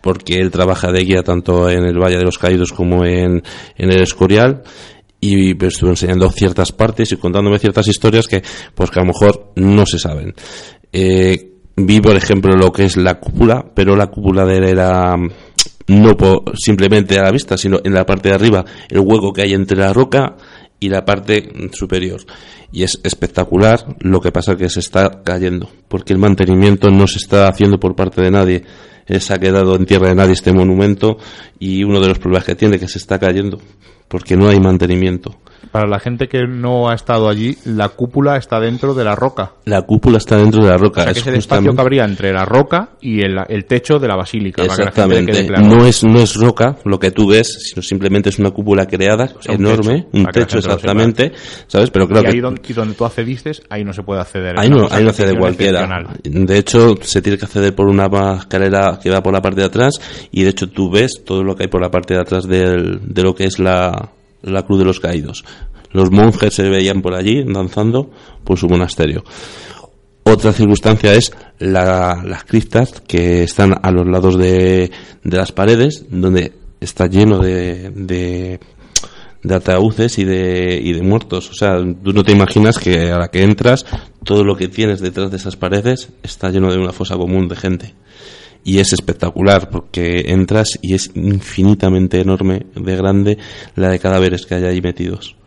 porque 0.02 0.36
él 0.36 0.52
trabaja 0.52 0.92
de 0.92 1.04
guía 1.04 1.24
tanto 1.24 1.70
en 1.70 1.84
el 1.84 1.98
Valle 1.98 2.18
de 2.18 2.24
los 2.24 2.38
Caídos 2.38 2.72
como 2.72 3.06
en, 3.06 3.44
en 3.78 3.92
el 3.92 4.02
Escorial 4.02 4.64
y 5.20 5.54
me 5.56 5.68
estuvo 5.68 5.90
enseñando 5.90 6.30
ciertas 6.30 6.72
partes 6.72 7.12
y 7.12 7.18
contándome 7.18 7.60
ciertas 7.60 7.88
historias 7.88 8.28
que 8.28 8.44
pues 8.76 8.92
que 8.92 9.00
a 9.00 9.04
lo 9.04 9.08
mejor 9.08 9.52
no 9.56 9.86
se 9.86 10.00
saben. 10.00 10.34
Eh, 10.92 11.54
vi 11.76 12.02
por 12.02 12.16
ejemplo 12.16 12.56
lo 12.56 12.72
que 12.72 12.86
es 12.86 12.98
la 12.98 13.20
cúpula, 13.20 13.66
pero 13.74 13.96
la 13.96 14.08
cúpula 14.08 14.46
de 14.46 14.58
él 14.58 14.64
era 14.66 15.16
no 15.88 16.18
simplemente 16.54 17.18
a 17.18 17.24
la 17.24 17.32
vista, 17.32 17.58
sino 17.58 17.80
en 17.84 17.94
la 17.94 18.06
parte 18.06 18.30
de 18.30 18.36
arriba, 18.36 18.66
el 18.90 19.00
hueco 19.00 19.32
que 19.32 19.44
hay 19.44 19.54
entre 19.54 19.78
la 19.78 19.94
roca 19.94 20.36
y 20.80 20.90
la 20.90 21.06
parte 21.06 21.50
superior. 21.74 22.22
Y 22.72 22.84
es 22.84 23.00
espectacular, 23.04 23.96
lo 24.00 24.22
que 24.22 24.32
pasa 24.32 24.56
que 24.56 24.70
se 24.70 24.80
está 24.80 25.24
cayendo, 25.24 25.70
porque 25.88 26.14
el 26.14 26.20
mantenimiento 26.20 26.90
no 26.90 27.08
se 27.08 27.18
está 27.18 27.48
haciendo 27.48 27.80
por 27.80 27.96
parte 27.96 28.22
de 28.22 28.32
nadie. 28.32 28.64
Se 29.08 29.34
ha 29.34 29.40
quedado 29.40 29.76
en 29.76 29.86
tierra 29.86 30.10
de 30.10 30.16
nadie 30.16 30.34
este 30.34 30.52
monumento 30.52 31.18
y 31.60 31.84
uno 31.84 32.02
de 32.02 32.10
los 32.10 32.20
problemas 32.20 32.46
que 32.46 32.56
tiene 32.56 32.78
que 32.78 32.90
se 32.90 32.98
está 32.98 33.18
cayendo, 33.18 33.60
porque 34.08 34.36
no 34.36 34.50
hay 34.50 34.60
mantenimiento. 34.60 35.38
Para 35.78 35.90
la 35.90 36.00
gente 36.00 36.28
que 36.28 36.48
no 36.48 36.90
ha 36.90 36.96
estado 36.96 37.30
allí, 37.30 37.56
la 37.66 37.90
cúpula 37.90 38.36
está 38.38 38.60
dentro 38.60 38.96
de 38.96 39.04
la 39.04 39.14
roca. 39.14 39.52
La 39.66 39.84
cúpula 39.84 40.18
está 40.18 40.36
dentro 40.36 40.64
de 40.64 40.72
la 40.72 40.78
roca. 40.78 41.04
es, 41.04 41.28
el 41.28 41.36
espacio 41.36 41.76
que 41.76 41.80
habría 41.80 42.04
entre 42.04 42.34
la 42.34 42.46
roca 42.46 42.94
y 43.00 43.22
el, 43.22 43.66
techo 43.66 44.00
de 44.00 44.08
la 44.08 44.16
basílica. 44.16 44.64
Exactamente. 44.64 45.48
No 45.62 45.86
es 45.86 46.04
no 46.04 46.20
es 46.20 46.34
roca 46.34 46.78
lo 46.84 46.98
que 46.98 47.12
tú 47.12 47.30
ves, 47.30 47.70
sino 47.70 47.84
simplemente 47.84 48.30
es 48.30 48.40
una 48.40 48.50
cúpula 48.50 48.88
creada 48.88 49.30
enorme, 49.46 50.08
un 50.14 50.26
techo, 50.26 50.58
exactamente, 50.58 51.34
¿sabes? 51.68 51.92
Pero 51.92 52.08
creo 52.08 52.24
y 52.24 52.26
ahí 52.26 52.40
donde, 52.40 52.74
donde, 52.74 52.96
tú 52.96 53.06
accediste, 53.06 53.52
ahí 53.70 53.84
no 53.84 53.94
se 53.94 54.02
puede 54.02 54.22
acceder. 54.22 54.58
Ahí 54.58 54.72
no, 54.72 54.88
ahí 54.90 55.04
no 55.04 55.12
accede 55.12 55.38
cualquiera. 55.38 55.88
De 56.24 56.58
hecho, 56.58 56.96
se 57.02 57.22
tiene 57.22 57.38
que 57.38 57.46
acceder 57.46 57.76
por 57.76 57.88
una 57.88 58.08
escalera 58.40 58.98
que 59.00 59.12
va 59.12 59.22
por 59.22 59.32
la 59.32 59.44
parte 59.44 59.62
de 59.62 59.68
atrás 59.68 59.94
y 60.32 60.42
de 60.42 60.50
hecho 60.50 60.72
tú 60.72 60.90
ves 60.90 61.22
todo 61.24 61.44
lo 61.44 61.56
que 61.56 61.66
hay 61.66 61.70
por 61.70 61.84
la 61.84 61.92
parte 61.92 62.16
de 62.16 62.22
atrás 62.22 62.48
de 62.48 63.22
lo 63.22 63.36
que 63.36 63.44
es 63.44 63.60
la 63.60 64.17
la 64.48 64.64
Cruz 64.64 64.80
de 64.80 64.86
los 64.86 65.00
Caídos. 65.00 65.44
Los 65.92 66.12
monjes 66.12 66.54
se 66.54 66.70
veían 66.70 67.02
por 67.02 67.14
allí 67.14 67.44
danzando 67.44 68.10
por 68.44 68.58
su 68.58 68.68
monasterio. 68.68 69.24
Otra 70.24 70.52
circunstancia 70.52 71.14
es 71.14 71.32
las 71.60 72.44
criptas 72.44 73.02
que 73.08 73.44
están 73.44 73.74
a 73.82 73.92
los 73.92 74.06
lados 74.06 74.38
de, 74.38 74.92
las 75.24 75.54
paredes, 75.54 76.06
donde 76.10 76.52
está 76.82 77.08
lleno 77.08 77.40
de, 77.40 77.92
de, 77.96 78.60
ataúdes 79.56 80.20
y 80.20 80.26
de, 80.26 80.82
y 80.84 80.92
de 80.92 81.02
muertos. 81.02 81.50
O 81.50 81.54
sea, 81.54 81.78
tú 81.78 82.12
no 82.12 82.24
te 82.24 82.34
imaginas 82.34 82.78
que 82.78 83.10
a 83.10 83.18
la 83.20 83.30
que 83.30 83.44
entras, 83.44 83.86
todo 84.26 84.44
lo 84.44 84.58
que 84.58 84.68
tienes 84.68 85.00
detrás 85.00 85.32
de 85.32 85.38
esas 85.38 85.56
paredes 85.56 86.10
está 86.24 86.50
lleno 86.50 86.72
de 86.72 86.78
una 86.78 86.92
fosa 86.92 87.16
común 87.16 87.48
de 87.48 87.56
gente 87.56 87.94
y 88.68 88.80
es 88.80 88.92
espectacular 88.92 89.70
porque 89.70 90.26
entras 90.28 90.78
y 90.82 90.94
es 90.94 91.12
infinitamente 91.16 92.20
enorme 92.20 92.66
de 92.76 92.98
grande 92.98 93.38
la 93.76 93.88
de 93.88 93.98
cadáveres 93.98 94.46
que 94.46 94.56
hay 94.56 94.66
ahí 94.66 94.82
metidos. 94.82 95.38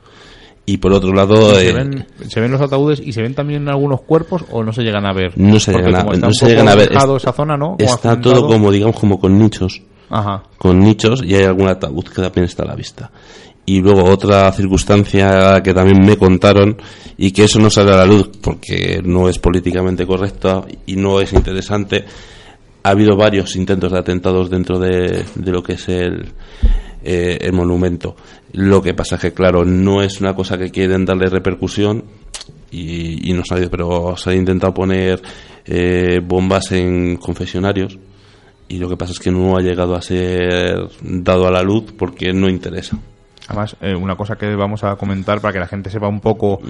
Y 0.65 0.79
por 0.79 0.95
otro 0.95 1.13
lado... 1.13 1.55
¿Se, 1.55 1.69
eh, 1.69 1.73
ven, 1.75 2.07
¿Se, 2.29 2.41
ven, 2.41 2.51
los 2.51 2.63
ataúdes 2.63 2.99
y 2.99 3.13
se 3.13 3.21
ven 3.21 3.35
también 3.35 3.69
algunos 3.69 4.01
cuerpos 4.01 4.47
o 4.51 4.65
no 4.65 4.73
se 4.73 4.83
llegan 4.83 5.05
a 5.05 5.13
ver? 5.13 5.37
No 5.37 5.61
se 5.61 5.71
llegan 5.71 5.97
a, 5.97 6.03
no 6.05 6.33
se 6.33 6.47
llegan 6.47 6.69
a 6.69 6.75
ver. 6.75 6.93
esa 6.93 7.33
zona, 7.35 7.59
¿no? 7.59 7.77
está 7.79 8.19
todo 8.19 8.47
como, 8.47 8.73
digamos, 8.73 8.99
como 8.99 9.21
con 9.21 9.39
nichos. 9.39 9.83
Ajá. 10.09 10.45
Con 10.57 10.79
nichos 10.79 11.23
y 11.23 11.35
hay 11.35 11.45
algún 11.45 11.69
ataúd 11.69 12.05
que 12.05 12.23
también 12.23 12.47
está 12.47 12.63
a 12.63 12.69
la 12.69 12.75
vista. 12.75 13.11
Y 13.67 13.83
luego 13.83 14.03
otra 14.05 14.51
circunstancia 14.53 15.61
que 15.63 15.75
también 15.75 16.01
me 16.07 16.17
contaron 16.17 16.79
y 17.19 17.33
que 17.33 17.45
eso 17.45 17.61
no 17.61 17.69
sale 17.69 17.93
a 17.93 17.97
la 17.97 18.07
luz 18.07 18.31
porque 18.41 19.03
no 19.05 19.29
es 19.29 19.39
políticamente 19.39 20.07
correcto 20.07 20.67
y 20.87 20.97
no 20.97 21.21
es 21.21 21.35
interesante 21.35 22.07
ha 22.83 22.91
habido 22.91 23.17
varios 23.17 23.57
intentos 23.57 23.93
de 23.93 23.99
atentados 23.99 24.51
dentro 24.51 24.79
de, 24.79 25.25
lo 25.45 25.63
que 25.63 25.75
es 25.75 25.89
el, 25.89 26.33
eh, 27.03 27.39
el 27.41 27.53
monumento. 27.53 28.17
Lo 28.53 28.83
que 28.83 28.95
pasa 28.95 29.17
es 29.17 29.21
que, 29.21 29.33
claro, 29.33 29.65
no 29.65 30.03
es 30.03 30.21
una 30.21 30.35
cosa 30.35 30.57
que 30.57 30.71
quieren 30.71 31.05
darle 31.05 31.29
repercusión 31.29 32.05
y, 32.71 33.33
no 33.33 33.43
ha 33.43 33.71
pero 33.71 34.17
se 34.17 34.31
ha 34.31 34.35
intentado 34.35 34.73
poner 34.73 35.21
eh, 35.65 36.21
bombas 36.23 36.73
en 36.73 37.17
confesionarios 37.17 37.99
y 38.69 38.79
lo 38.79 38.89
que 38.89 38.97
pasa 38.97 39.13
es 39.13 39.19
que 39.19 39.31
no 39.31 39.57
ha 39.57 39.61
llegado 39.61 39.97
a 39.97 40.03
ser 40.03 40.89
dado 41.03 41.49
a 41.49 41.51
la 41.51 41.63
luz 41.63 41.93
porque 41.97 42.33
no 42.33 42.49
interesa. 42.49 42.99
Además, 43.49 43.77
eh, 43.81 43.97
una 43.97 44.15
cosa 44.15 44.37
que 44.37 44.55
vamos 44.55 44.85
a 44.85 44.95
comentar 44.95 45.41
para 45.41 45.53
que 45.53 45.59
la 45.59 45.67
gente 45.67 45.91
sepa 45.91 46.07
un 46.07 46.21
poco 46.21 46.61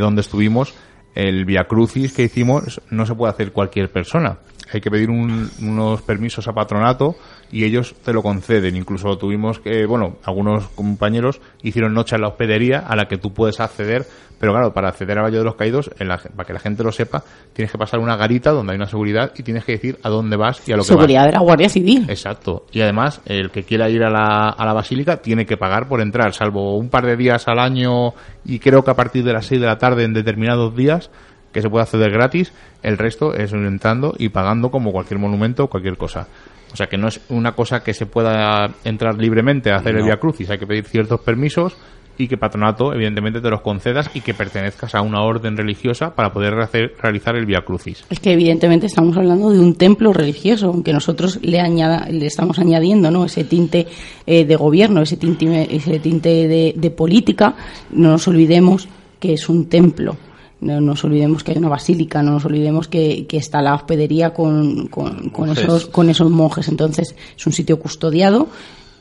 dónde 0.00 0.20
estuvimos, 0.20 0.72
el 1.18 1.44
Via 1.44 1.64
Crucis 1.64 2.12
que 2.12 2.22
hicimos 2.22 2.80
no 2.90 3.04
se 3.04 3.14
puede 3.16 3.32
hacer 3.32 3.50
cualquier 3.50 3.90
persona. 3.90 4.38
Hay 4.72 4.80
que 4.80 4.88
pedir 4.88 5.10
unos 5.10 6.02
permisos 6.02 6.46
a 6.46 6.52
patronato 6.52 7.16
y 7.50 7.64
ellos 7.64 7.94
te 8.04 8.12
lo 8.12 8.22
conceden. 8.22 8.76
Incluso 8.76 9.16
tuvimos 9.16 9.58
que, 9.58 9.86
bueno, 9.86 10.16
algunos 10.24 10.68
compañeros 10.68 11.40
hicieron 11.62 11.94
noche 11.94 12.16
en 12.16 12.22
la 12.22 12.28
hospedería 12.28 12.80
a 12.80 12.96
la 12.96 13.06
que 13.06 13.18
tú 13.18 13.32
puedes 13.32 13.60
acceder, 13.60 14.06
pero 14.38 14.52
claro, 14.52 14.72
para 14.72 14.88
acceder 14.88 15.18
al 15.18 15.24
Valle 15.24 15.38
de 15.38 15.44
los 15.44 15.56
Caídos, 15.56 15.90
para 15.98 16.46
que 16.46 16.52
la 16.52 16.60
gente 16.60 16.84
lo 16.84 16.92
sepa, 16.92 17.24
tienes 17.52 17.72
que 17.72 17.78
pasar 17.78 18.00
una 18.00 18.16
garita 18.16 18.52
donde 18.52 18.72
hay 18.72 18.76
una 18.76 18.86
seguridad 18.86 19.32
y 19.36 19.42
tienes 19.42 19.64
que 19.64 19.72
decir 19.72 19.98
a 20.02 20.08
dónde 20.08 20.36
vas 20.36 20.66
y 20.68 20.72
a 20.72 20.76
lo 20.76 20.82
que 20.82 20.88
vas. 20.92 20.98
Seguridad 20.98 21.26
de 21.26 21.32
la 21.32 21.40
Guardia 21.40 21.68
Civil. 21.68 22.06
Exacto. 22.08 22.66
Y 22.72 22.80
además, 22.80 23.20
el 23.24 23.50
que 23.50 23.64
quiera 23.64 23.88
ir 23.88 24.04
a 24.04 24.10
la, 24.10 24.50
a 24.50 24.64
la 24.64 24.72
basílica 24.72 25.16
tiene 25.16 25.46
que 25.46 25.56
pagar 25.56 25.88
por 25.88 26.00
entrar, 26.00 26.34
salvo 26.34 26.76
un 26.76 26.88
par 26.88 27.04
de 27.06 27.16
días 27.16 27.48
al 27.48 27.58
año 27.58 28.14
y 28.44 28.58
creo 28.60 28.84
que 28.84 28.90
a 28.90 28.94
partir 28.94 29.24
de 29.24 29.32
las 29.32 29.46
6 29.46 29.60
de 29.60 29.66
la 29.66 29.78
tarde 29.78 30.04
en 30.04 30.12
determinados 30.12 30.74
días 30.76 31.10
que 31.52 31.62
se 31.62 31.70
puede 31.70 31.82
acceder 31.82 32.10
gratis, 32.10 32.52
el 32.82 32.98
resto 32.98 33.34
es 33.34 33.52
entrando 33.52 34.14
y 34.18 34.28
pagando 34.28 34.70
como 34.70 34.92
cualquier 34.92 35.18
monumento 35.18 35.64
o 35.64 35.68
cualquier 35.68 35.96
cosa. 35.96 36.28
O 36.72 36.76
sea 36.76 36.86
que 36.86 36.98
no 36.98 37.08
es 37.08 37.20
una 37.28 37.52
cosa 37.52 37.82
que 37.82 37.94
se 37.94 38.06
pueda 38.06 38.74
entrar 38.84 39.16
libremente 39.16 39.70
a 39.70 39.76
hacer 39.76 39.96
el 39.96 40.04
Via 40.04 40.18
Crucis, 40.18 40.50
hay 40.50 40.58
que 40.58 40.66
pedir 40.66 40.84
ciertos 40.84 41.20
permisos 41.20 41.76
y 42.18 42.26
que 42.26 42.36
patronato 42.36 42.92
evidentemente 42.92 43.40
te 43.40 43.48
los 43.48 43.60
concedas 43.60 44.10
y 44.12 44.20
que 44.20 44.34
pertenezcas 44.34 44.94
a 44.94 45.02
una 45.02 45.22
orden 45.22 45.56
religiosa 45.56 46.14
para 46.14 46.32
poder 46.32 46.54
realizar 47.00 47.36
el 47.36 47.46
Via 47.46 47.60
Crucis. 47.60 48.04
Es 48.10 48.18
que 48.20 48.32
evidentemente 48.32 48.86
estamos 48.86 49.16
hablando 49.16 49.50
de 49.50 49.60
un 49.60 49.76
templo 49.76 50.12
religioso, 50.12 50.66
aunque 50.66 50.92
nosotros 50.92 51.38
le, 51.42 51.60
añada, 51.60 52.08
le 52.10 52.26
estamos 52.26 52.58
añadiendo 52.58 53.10
¿no? 53.10 53.24
ese 53.24 53.44
tinte 53.44 53.86
eh, 54.26 54.44
de 54.44 54.56
gobierno, 54.56 55.00
ese 55.02 55.16
tinte, 55.16 55.74
ese 55.74 56.00
tinte 56.00 56.48
de, 56.48 56.74
de 56.76 56.90
política, 56.90 57.54
no 57.92 58.10
nos 58.10 58.26
olvidemos 58.26 58.88
que 59.20 59.34
es 59.34 59.48
un 59.48 59.68
templo 59.68 60.16
no 60.60 60.80
nos 60.80 61.04
olvidemos 61.04 61.44
que 61.44 61.52
hay 61.52 61.58
una 61.58 61.68
basílica, 61.68 62.22
no 62.22 62.32
nos 62.32 62.44
olvidemos 62.44 62.88
que, 62.88 63.26
está 63.30 63.62
la 63.62 63.74
hospedería 63.74 64.34
con, 64.34 64.88
con, 64.88 65.50
esos, 65.50 65.86
con 65.86 66.10
esos 66.10 66.30
monjes. 66.30 66.68
Entonces, 66.68 67.14
es 67.36 67.46
un 67.46 67.52
sitio 67.52 67.78
custodiado. 67.78 68.48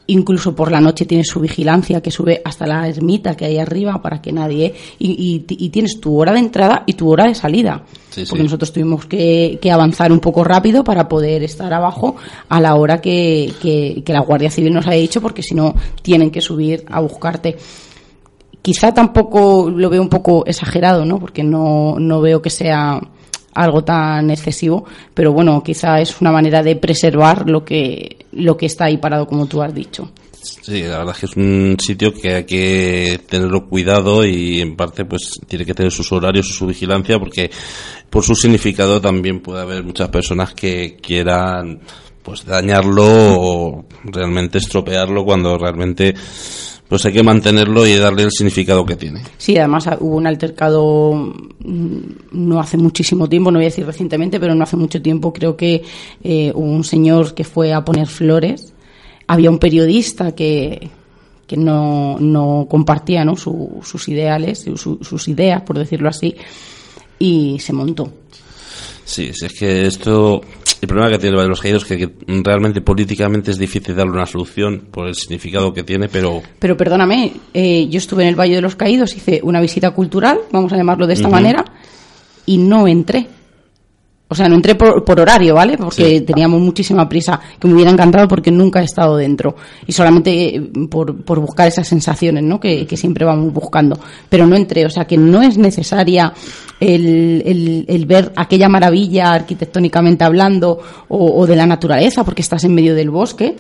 Incluso 0.10 0.56
por 0.56 0.72
la 0.72 0.80
noche 0.80 1.06
tienes 1.06 1.28
su 1.28 1.42
vigilancia 1.42 2.00
que 2.02 2.12
sube 2.12 2.42
hasta 2.46 2.66
la 2.66 2.88
ermita 2.88 3.36
que 3.36 3.44
hay 3.44 3.58
arriba 3.58 4.02
para 4.02 4.22
que 4.22 4.32
nadie. 4.32 4.74
Y, 5.00 5.44
y, 5.50 5.70
tienes 5.70 6.00
tu 6.00 6.18
hora 6.18 6.32
de 6.32 6.40
entrada 6.40 6.84
y 6.86 6.94
tu 6.94 7.10
hora 7.10 7.26
de 7.28 7.36
salida. 7.36 7.84
porque 8.30 8.44
nosotros 8.44 8.72
tuvimos 8.72 9.06
que, 9.06 9.60
que, 9.62 9.70
avanzar 9.70 10.14
un 10.14 10.20
poco 10.20 10.46
rápido 10.46 10.84
para 10.84 11.10
poder 11.10 11.44
estar 11.44 11.74
abajo 11.74 12.16
a 12.48 12.62
la 12.62 12.76
hora 12.76 13.02
que, 13.02 13.52
que, 13.62 14.02
que 14.06 14.14
la 14.14 14.22
Guardia 14.22 14.50
Civil 14.50 14.74
nos 14.74 14.88
ha 14.88 14.92
dicho, 14.92 15.20
porque 15.20 15.44
si 15.44 15.56
no 15.56 15.76
tienen 16.02 16.32
que 16.32 16.40
subir 16.40 16.86
a 16.88 17.02
buscarte 17.02 17.58
quizá 18.62 18.94
tampoco 18.94 19.70
lo 19.70 19.90
veo 19.90 20.02
un 20.02 20.10
poco 20.10 20.46
exagerado, 20.46 21.06
¿no? 21.06 21.20
Porque 21.20 21.44
no, 21.44 21.96
no 22.00 22.22
veo 22.22 22.42
que 22.42 22.50
sea 22.50 23.00
algo 23.54 23.84
tan 23.84 24.30
excesivo, 24.30 24.86
pero 25.14 25.34
bueno, 25.34 25.64
quizá 25.64 26.00
es 26.00 26.22
una 26.22 26.32
manera 26.32 26.62
de 26.62 26.76
preservar 26.76 27.50
lo 27.50 27.66
que, 27.66 28.28
lo 28.34 28.56
que 28.56 28.68
está 28.68 28.86
ahí 28.86 28.98
parado, 28.98 29.28
como 29.28 29.48
tú 29.48 29.62
has 29.62 29.74
dicho. 29.74 30.12
Sí, 30.62 30.84
la 30.84 31.00
verdad 31.00 31.16
es 31.16 31.20
que 31.20 31.26
es 31.26 31.38
un 31.38 31.78
sitio 31.80 32.14
que 32.14 32.36
hay 32.36 32.44
que 32.46 33.22
tenerlo 33.28 33.68
cuidado 33.68 34.26
y 34.26 34.62
en 34.62 34.76
parte 34.76 35.06
pues 35.06 35.32
tiene 35.48 35.66
que 35.66 35.74
tener 35.74 35.92
sus 35.92 36.12
horarios, 36.12 36.48
su 36.48 36.68
vigilancia, 36.68 37.20
porque 37.20 37.50
por 38.10 38.24
su 38.24 38.36
significado 38.36 39.02
también 39.02 39.42
puede 39.42 39.62
haber 39.62 39.84
muchas 39.84 40.10
personas 40.10 40.54
que 40.54 40.98
quieran 41.02 41.82
pues 42.22 42.46
dañarlo 42.46 43.06
o 43.06 43.86
realmente 44.04 44.58
estropearlo 44.58 45.24
cuando 45.26 45.58
realmente 45.58 46.14
pues 46.88 47.06
hay 47.06 47.14
que 47.14 47.24
mantenerlo 47.24 47.86
y 47.86 47.96
darle 47.96 48.24
el 48.24 48.32
significado 48.32 48.86
que 48.86 48.96
tiene. 48.96 49.22
Sí, 49.38 49.58
además 49.58 49.90
hubo 50.00 50.16
un 50.16 50.28
altercado 50.28 51.14
mm, 51.60 52.00
no 52.32 52.60
hace 52.60 52.78
muchísimo 52.78 53.28
tiempo, 53.28 53.52
no 53.52 53.60
voy 53.60 53.66
a 53.66 53.70
decir 53.70 53.86
recientemente, 53.86 54.40
pero 54.40 54.56
no 54.56 54.64
hace 54.64 54.78
mucho 54.78 55.02
tiempo, 55.02 55.34
creo 55.34 55.58
que 55.58 55.84
eh, 56.24 56.52
hubo 56.56 56.66
un 56.66 56.84
señor 56.84 57.34
que 57.34 57.44
fue 57.44 57.74
a 57.74 57.84
poner 57.84 58.08
flores, 58.08 58.74
había 59.28 59.50
un 59.50 59.60
periodista 59.60 60.34
que, 60.34 60.90
que 61.46 61.58
no, 61.58 62.18
no 62.20 62.68
compartía 62.70 63.26
¿no? 63.26 63.36
sus 63.36 64.08
ideales, 64.08 64.66
sus 64.76 65.28
ideas, 65.28 65.62
por 65.64 65.78
decirlo 65.78 66.08
así, 66.08 66.36
y 67.20 67.60
se 67.60 67.74
montó. 67.74 68.12
Sí, 69.04 69.32
es 69.42 69.54
que 69.54 69.88
esto 69.88 70.42
el 70.82 70.88
problema 70.88 71.10
que 71.10 71.18
tiene 71.18 71.32
el 71.32 71.36
Valle 71.36 71.46
de 71.46 71.50
los 71.50 71.62
Caídos 71.62 71.90
es 71.90 71.98
que, 71.98 72.10
realmente 72.44 72.82
políticamente 72.82 73.52
es 73.52 73.58
difícil 73.58 73.96
darle 73.96 74.14
una 74.14 74.26
solución 74.26 74.88
por 74.92 75.08
el 75.08 75.16
significado 75.16 75.74
que 75.74 75.84
tiene, 75.84 76.08
pero... 76.08 76.42
Pero 76.60 76.78
perdóname, 76.78 77.34
eh, 77.54 77.88
yo 77.90 77.98
estuve 77.98 78.24
en 78.24 78.30
el 78.30 78.36
Valle 78.40 78.56
de 78.56 78.62
los 78.62 78.76
Caídos, 78.76 79.16
hice 79.16 79.40
una 79.44 79.62
visita 79.62 79.92
cultural, 79.92 80.40
vamos 80.52 80.72
a 80.74 80.78
llamarlo 80.78 81.08
de 81.08 81.14
esta 81.14 81.30
manera, 81.30 81.66
y 82.46 82.58
no 82.58 82.88
entré. 82.88 83.28
O 84.30 84.36
sea, 84.36 84.50
no 84.50 84.56
entré 84.56 84.76
por, 84.76 85.20
horario, 85.20 85.56
¿vale? 85.56 85.78
Porque 85.78 86.20
teníamos 86.22 86.60
muchísima 86.60 87.08
prisa, 87.08 87.40
que 87.58 87.68
me 87.68 87.76
hubiera 87.76 87.92
encantado 87.92 88.28
porque 88.28 88.52
nunca 88.52 88.82
he 88.82 88.84
estado 88.84 89.16
dentro. 89.16 89.56
Y 89.86 89.94
solamente 89.94 90.56
eh, 90.56 90.62
por, 90.90 91.24
por 91.24 91.40
buscar 91.40 91.68
esas 91.68 91.88
sensaciones, 91.88 92.44
¿no? 92.44 92.60
Que, 92.60 92.86
siempre 92.98 93.24
vamos 93.24 93.54
buscando. 93.54 93.98
Pero 94.28 94.46
no 94.46 94.56
entré, 94.56 94.86
o 94.86 94.90
sea, 94.90 95.06
que 95.06 95.18
no 95.18 95.42
es 95.42 95.58
necesaria 95.58 96.34
el, 96.80 97.86
el, 97.88 98.06
ver 98.06 98.34
aquella 98.36 98.68
maravilla 98.68 99.34
arquitectónicamente 99.34 100.26
hablando 100.26 100.80
o, 101.08 101.40
o 101.40 101.48
de 101.48 101.56
la 101.56 101.66
naturaleza, 101.66 102.26
porque 102.26 102.42
estás 102.42 102.66
en 102.66 102.76
medio 102.76 102.96
del 102.96 103.10
bosque 103.10 103.56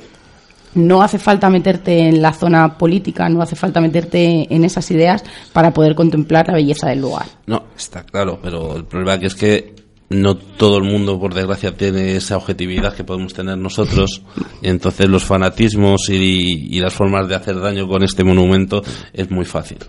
no 0.76 1.02
hace 1.02 1.18
falta 1.18 1.50
meterte 1.50 2.08
en 2.08 2.22
la 2.22 2.34
zona 2.34 2.78
política, 2.78 3.28
no 3.30 3.42
hace 3.42 3.56
falta 3.56 3.82
meterte 3.82 4.54
en 4.54 4.64
esas 4.64 4.92
ideas 4.92 5.24
para 5.52 5.72
poder 5.72 5.96
contemplar 5.96 6.48
la 6.48 6.54
belleza 6.54 6.90
del 6.90 7.02
lugar. 7.02 7.26
No, 7.48 7.64
está 7.76 8.04
claro, 8.04 8.38
pero 8.42 8.76
el 8.76 8.86
problema 8.86 9.20
que 9.20 9.26
es 9.26 9.36
que 9.36 9.87
no 10.10 10.36
todo 10.36 10.78
el 10.78 10.84
mundo, 10.84 11.20
por 11.20 11.34
desgracia, 11.34 11.76
tiene 11.76 12.15
esa 12.15 12.38
objetividad 12.38 12.96
que 12.96 13.04
podemos 13.04 13.34
tener 13.34 13.58
nosotros. 13.58 14.22
Y 14.62 14.70
entonces 14.70 15.10
los 15.10 15.26
fanatismos 15.26 16.10
y, 16.10 16.80
las 16.80 16.93
formas 16.93 17.28
de 17.28 17.36
hacer 17.36 17.60
daño 17.60 17.88
con 17.88 18.04
este 18.04 18.24
monumento 18.24 18.82
es 19.13 19.30
muy 19.30 19.46
fácil. 19.46 19.80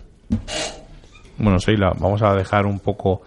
Bueno, 1.38 1.58
Seila, 1.60 1.92
vamos 1.98 2.22
a 2.22 2.34
dejar 2.34 2.66
un 2.66 2.80
poco 2.80 3.22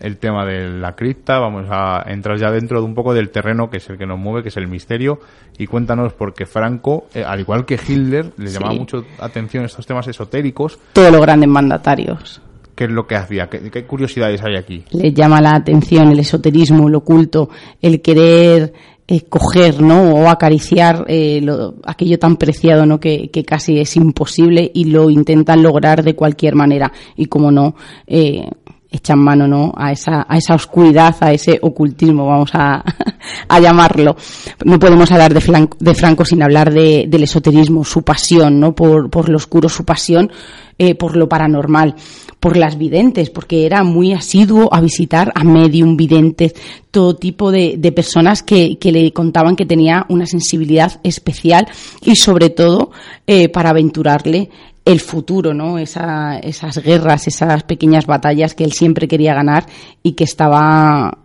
el 0.00 0.18
tema 0.18 0.44
de 0.44 0.68
la 0.68 0.94
cripta, 0.94 1.38
vamos 1.38 1.66
a 1.70 2.02
entrar 2.06 2.36
ya 2.38 2.50
dentro 2.50 2.80
de 2.80 2.84
un 2.84 2.94
poco 2.94 3.14
del 3.14 3.30
terreno 3.30 3.70
que 3.70 3.78
es 3.78 3.88
el 3.88 3.96
que 3.96 4.04
nos 4.04 4.18
mueve, 4.18 4.42
que 4.42 4.48
es 4.50 4.56
el 4.58 4.66
misterio, 4.66 5.20
y 5.56 5.66
cuéntanos 5.66 6.12
porque 6.12 6.44
Franco, 6.44 7.06
eh, 7.14 7.24
al 7.24 7.40
igual 7.40 7.64
que 7.64 7.76
Hitler, 7.76 8.32
le 8.36 8.50
llamaba 8.50 8.74
mucho 8.74 9.04
atención 9.18 9.64
estos 9.64 9.86
temas 9.86 10.06
esotéricos. 10.08 10.78
Todos 10.92 11.10
los 11.10 11.22
grandes 11.22 11.48
mandatarios. 11.48 12.42
¿Qué 12.74 12.84
es 12.84 12.90
lo 12.90 13.06
que 13.06 13.16
hacía? 13.16 13.48
¿Qué, 13.48 13.86
curiosidades 13.86 14.42
hay 14.42 14.56
aquí? 14.56 14.84
Le 14.90 15.12
llama 15.12 15.40
la 15.40 15.50
atención 15.54 16.08
el 16.08 16.18
esoterismo, 16.18 16.88
el 16.88 16.94
oculto, 16.96 17.48
el 17.80 18.00
querer 18.02 18.72
eh, 19.06 19.20
coger 19.28 19.80
¿no? 19.80 20.14
o 20.14 20.28
acariciar 20.28 21.04
eh, 21.08 21.44
aquello 21.84 22.18
tan 22.18 22.36
preciado 22.36 22.86
¿no? 22.86 22.98
Que, 22.98 23.30
que, 23.30 23.44
casi 23.44 23.78
es 23.78 23.96
imposible 23.96 24.70
y 24.74 24.86
lo 24.86 25.10
intentan 25.10 25.62
lograr 25.62 26.02
de 26.02 26.16
cualquier 26.16 26.56
manera. 26.56 26.92
Y 27.16 27.26
como 27.26 27.52
no, 27.52 27.76
eh, 28.06 28.48
echan 28.96 29.18
mano 29.18 29.46
¿no? 29.48 29.72
a, 29.76 29.92
esa, 29.92 30.26
a 30.28 30.36
esa 30.36 30.54
oscuridad, 30.54 31.16
a 31.20 31.32
ese 31.32 31.58
ocultismo, 31.60 32.26
vamos 32.26 32.50
a, 32.54 32.82
a 33.48 33.60
llamarlo. 33.60 34.16
No 34.64 34.78
podemos 34.78 35.10
hablar 35.10 35.34
de, 35.34 35.94
Franco 35.94 36.24
sin 36.24 36.42
hablar 36.42 36.72
de, 36.72 37.06
del 37.08 37.24
esoterismo, 37.24 37.84
su 37.84 38.02
pasión 38.02 38.60
¿no? 38.60 38.74
por, 38.74 39.10
por 39.10 39.28
lo 39.28 39.36
oscuro, 39.36 39.68
su 39.68 39.84
pasión 39.84 40.30
eh, 40.78 40.96
por 40.96 41.16
lo 41.16 41.28
paranormal, 41.28 41.94
por 42.40 42.56
las 42.56 42.76
videntes, 42.76 43.30
porque 43.30 43.64
era 43.64 43.84
muy 43.84 44.12
asiduo 44.12 44.68
a 44.74 44.80
visitar 44.80 45.30
a 45.34 45.44
medium, 45.44 45.96
videntes, 45.96 46.54
todo 46.90 47.14
tipo 47.14 47.52
de, 47.52 47.76
de 47.78 47.92
personas 47.92 48.42
que, 48.42 48.76
que, 48.78 48.90
le 48.90 49.12
contaban 49.12 49.54
que 49.54 49.66
tenía 49.66 50.04
una 50.08 50.26
sensibilidad 50.26 51.00
especial 51.04 51.68
y 52.02 52.16
sobre 52.16 52.50
todo 52.50 52.90
eh, 53.26 53.48
para 53.48 53.70
aventurarle 53.70 54.50
el 54.84 55.00
futuro, 55.00 55.54
¿no? 55.54 55.78
Esa, 55.78 56.38
esas 56.38 56.78
guerras, 56.78 57.26
esas 57.26 57.62
pequeñas 57.62 58.06
batallas 58.06 58.54
que 58.54 58.64
él 58.64 58.72
siempre 58.72 59.08
quería 59.08 59.34
ganar 59.34 59.66
y 60.02 60.12
que 60.12 60.24
estaba 60.24 61.18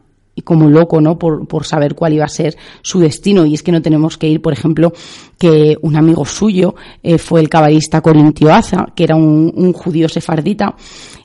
como 0.43 0.69
loco, 0.69 1.02
¿no? 1.02 1.17
Por, 1.17 1.48
por, 1.48 1.65
saber 1.65 1.95
cuál 1.95 2.13
iba 2.13 2.26
a 2.26 2.30
ser 2.30 2.56
su 2.82 3.00
destino. 3.00 3.45
Y 3.45 3.54
es 3.54 3.63
que 3.63 3.72
no 3.72 3.82
tenemos 3.82 4.17
que 4.17 4.28
ir, 4.28 4.41
por 4.41 4.54
ejemplo, 4.54 4.93
que 5.38 5.78
un 5.82 5.98
amigo 5.98 6.26
suyo 6.26 6.76
eh, 7.04 7.17
fue 7.17 7.41
el 7.41 7.50
cabalista 7.50 8.02
Corintio 8.02 8.54
Aza, 8.54 8.88
que 8.95 9.04
era 9.04 9.15
un, 9.15 9.52
un, 9.56 9.74
judío 9.74 10.08
sefardita, 10.08 10.76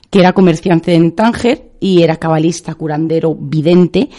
que 0.09 0.19
era 0.19 0.33
comerciante 0.33 0.93
en 0.93 1.13
Tánger 1.13 1.71
y 1.79 2.01
era 2.01 2.17
cabalista, 2.17 2.75
curandero, 2.75 3.35
vidente, 3.35 4.09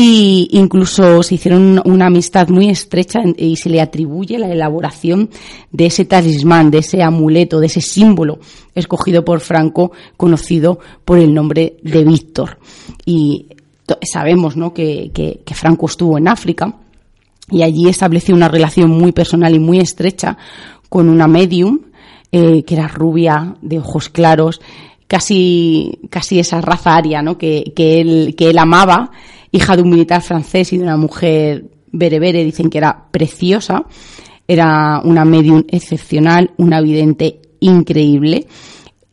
y 0.00 0.46
incluso 0.52 1.24
se 1.24 1.34
hicieron 1.34 1.82
una 1.84 2.06
amistad 2.06 2.46
muy 2.50 2.68
estrecha 2.68 3.18
y 3.36 3.56
se 3.56 3.68
le 3.68 3.80
atribuye 3.80 4.38
la 4.38 4.48
elaboración 4.48 5.28
de 5.72 5.86
ese 5.86 6.04
talismán, 6.04 6.70
de 6.70 6.78
ese 6.78 7.02
amuleto, 7.02 7.58
de 7.58 7.66
ese 7.66 7.80
símbolo 7.80 8.38
escogido 8.76 9.24
por 9.24 9.40
Franco, 9.40 9.90
conocido 10.16 10.78
por 11.04 11.18
el 11.18 11.34
nombre 11.34 11.78
de 11.82 12.04
Víctor. 12.04 12.58
Y 13.04 13.48
sabemos 14.02 14.56
¿no? 14.56 14.72
que, 14.72 15.10
que, 15.12 15.54
Franco 15.54 15.86
estuvo 15.86 16.16
en 16.16 16.28
África 16.28 16.76
y 17.50 17.64
allí 17.64 17.88
estableció 17.88 18.36
una 18.36 18.46
relación 18.46 18.90
muy 18.90 19.10
personal 19.10 19.52
y 19.52 19.58
muy 19.58 19.80
estrecha 19.80 20.38
con 20.88 21.08
una 21.08 21.26
medium 21.26 21.80
eh, 22.30 22.62
que 22.62 22.76
era 22.76 22.86
rubia, 22.86 23.56
de 23.62 23.80
ojos 23.80 24.10
claros, 24.10 24.60
casi, 25.08 25.98
casi 26.08 26.38
esa 26.38 26.60
raza 26.60 26.94
aria 26.94 27.20
¿no? 27.20 27.36
que, 27.36 27.72
que, 27.74 28.00
él, 28.00 28.36
que 28.38 28.50
él 28.50 28.58
amaba 28.58 29.10
hija 29.50 29.76
de 29.76 29.82
un 29.82 29.90
militar 29.90 30.22
francés 30.22 30.72
y 30.72 30.78
de 30.78 30.84
una 30.84 30.96
mujer 30.96 31.64
berebere, 31.92 32.44
dicen 32.44 32.70
que 32.70 32.78
era 32.78 33.06
preciosa, 33.10 33.84
era 34.46 35.00
una 35.04 35.24
medium 35.24 35.64
excepcional, 35.68 36.52
una 36.56 36.80
vidente 36.80 37.40
increíble, 37.60 38.46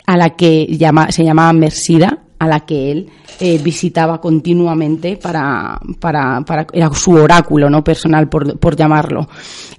a 0.06 0.18
la 0.18 0.32
que 0.32 0.66
llama, 0.68 1.12
se 1.12 1.24
llamaba 1.24 1.52
Mersida, 1.54 2.20
a 2.38 2.48
la 2.48 2.62
que 2.62 2.92
él 2.92 3.10
eh, 3.40 3.60
visitaba 3.64 4.20
continuamente 4.20 5.18
para, 5.18 5.80
para, 6.00 6.42
para, 6.42 6.68
era 6.74 6.94
su 6.94 7.12
oráculo 7.12 7.70
no 7.70 7.84
personal 7.84 8.30
por, 8.30 8.60
por 8.60 8.76
llamarlo. 8.76 9.28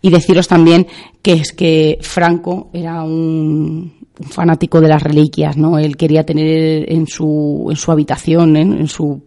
Y 0.00 0.10
deciros 0.10 0.48
también 0.48 0.86
que 1.22 1.34
es 1.34 1.52
que 1.52 1.98
Franco 2.00 2.70
era 2.72 3.02
un, 3.02 3.92
un 4.18 4.28
fanático 4.28 4.80
de 4.80 4.88
las 4.88 5.02
reliquias, 5.02 5.56
¿no? 5.56 5.78
Él 5.78 5.96
quería 5.96 6.24
tener 6.24 6.90
en 6.90 7.06
su, 7.06 7.66
en 7.70 7.76
su 7.76 7.92
habitación, 7.92 8.56
en 8.56 8.88
su, 8.88 9.22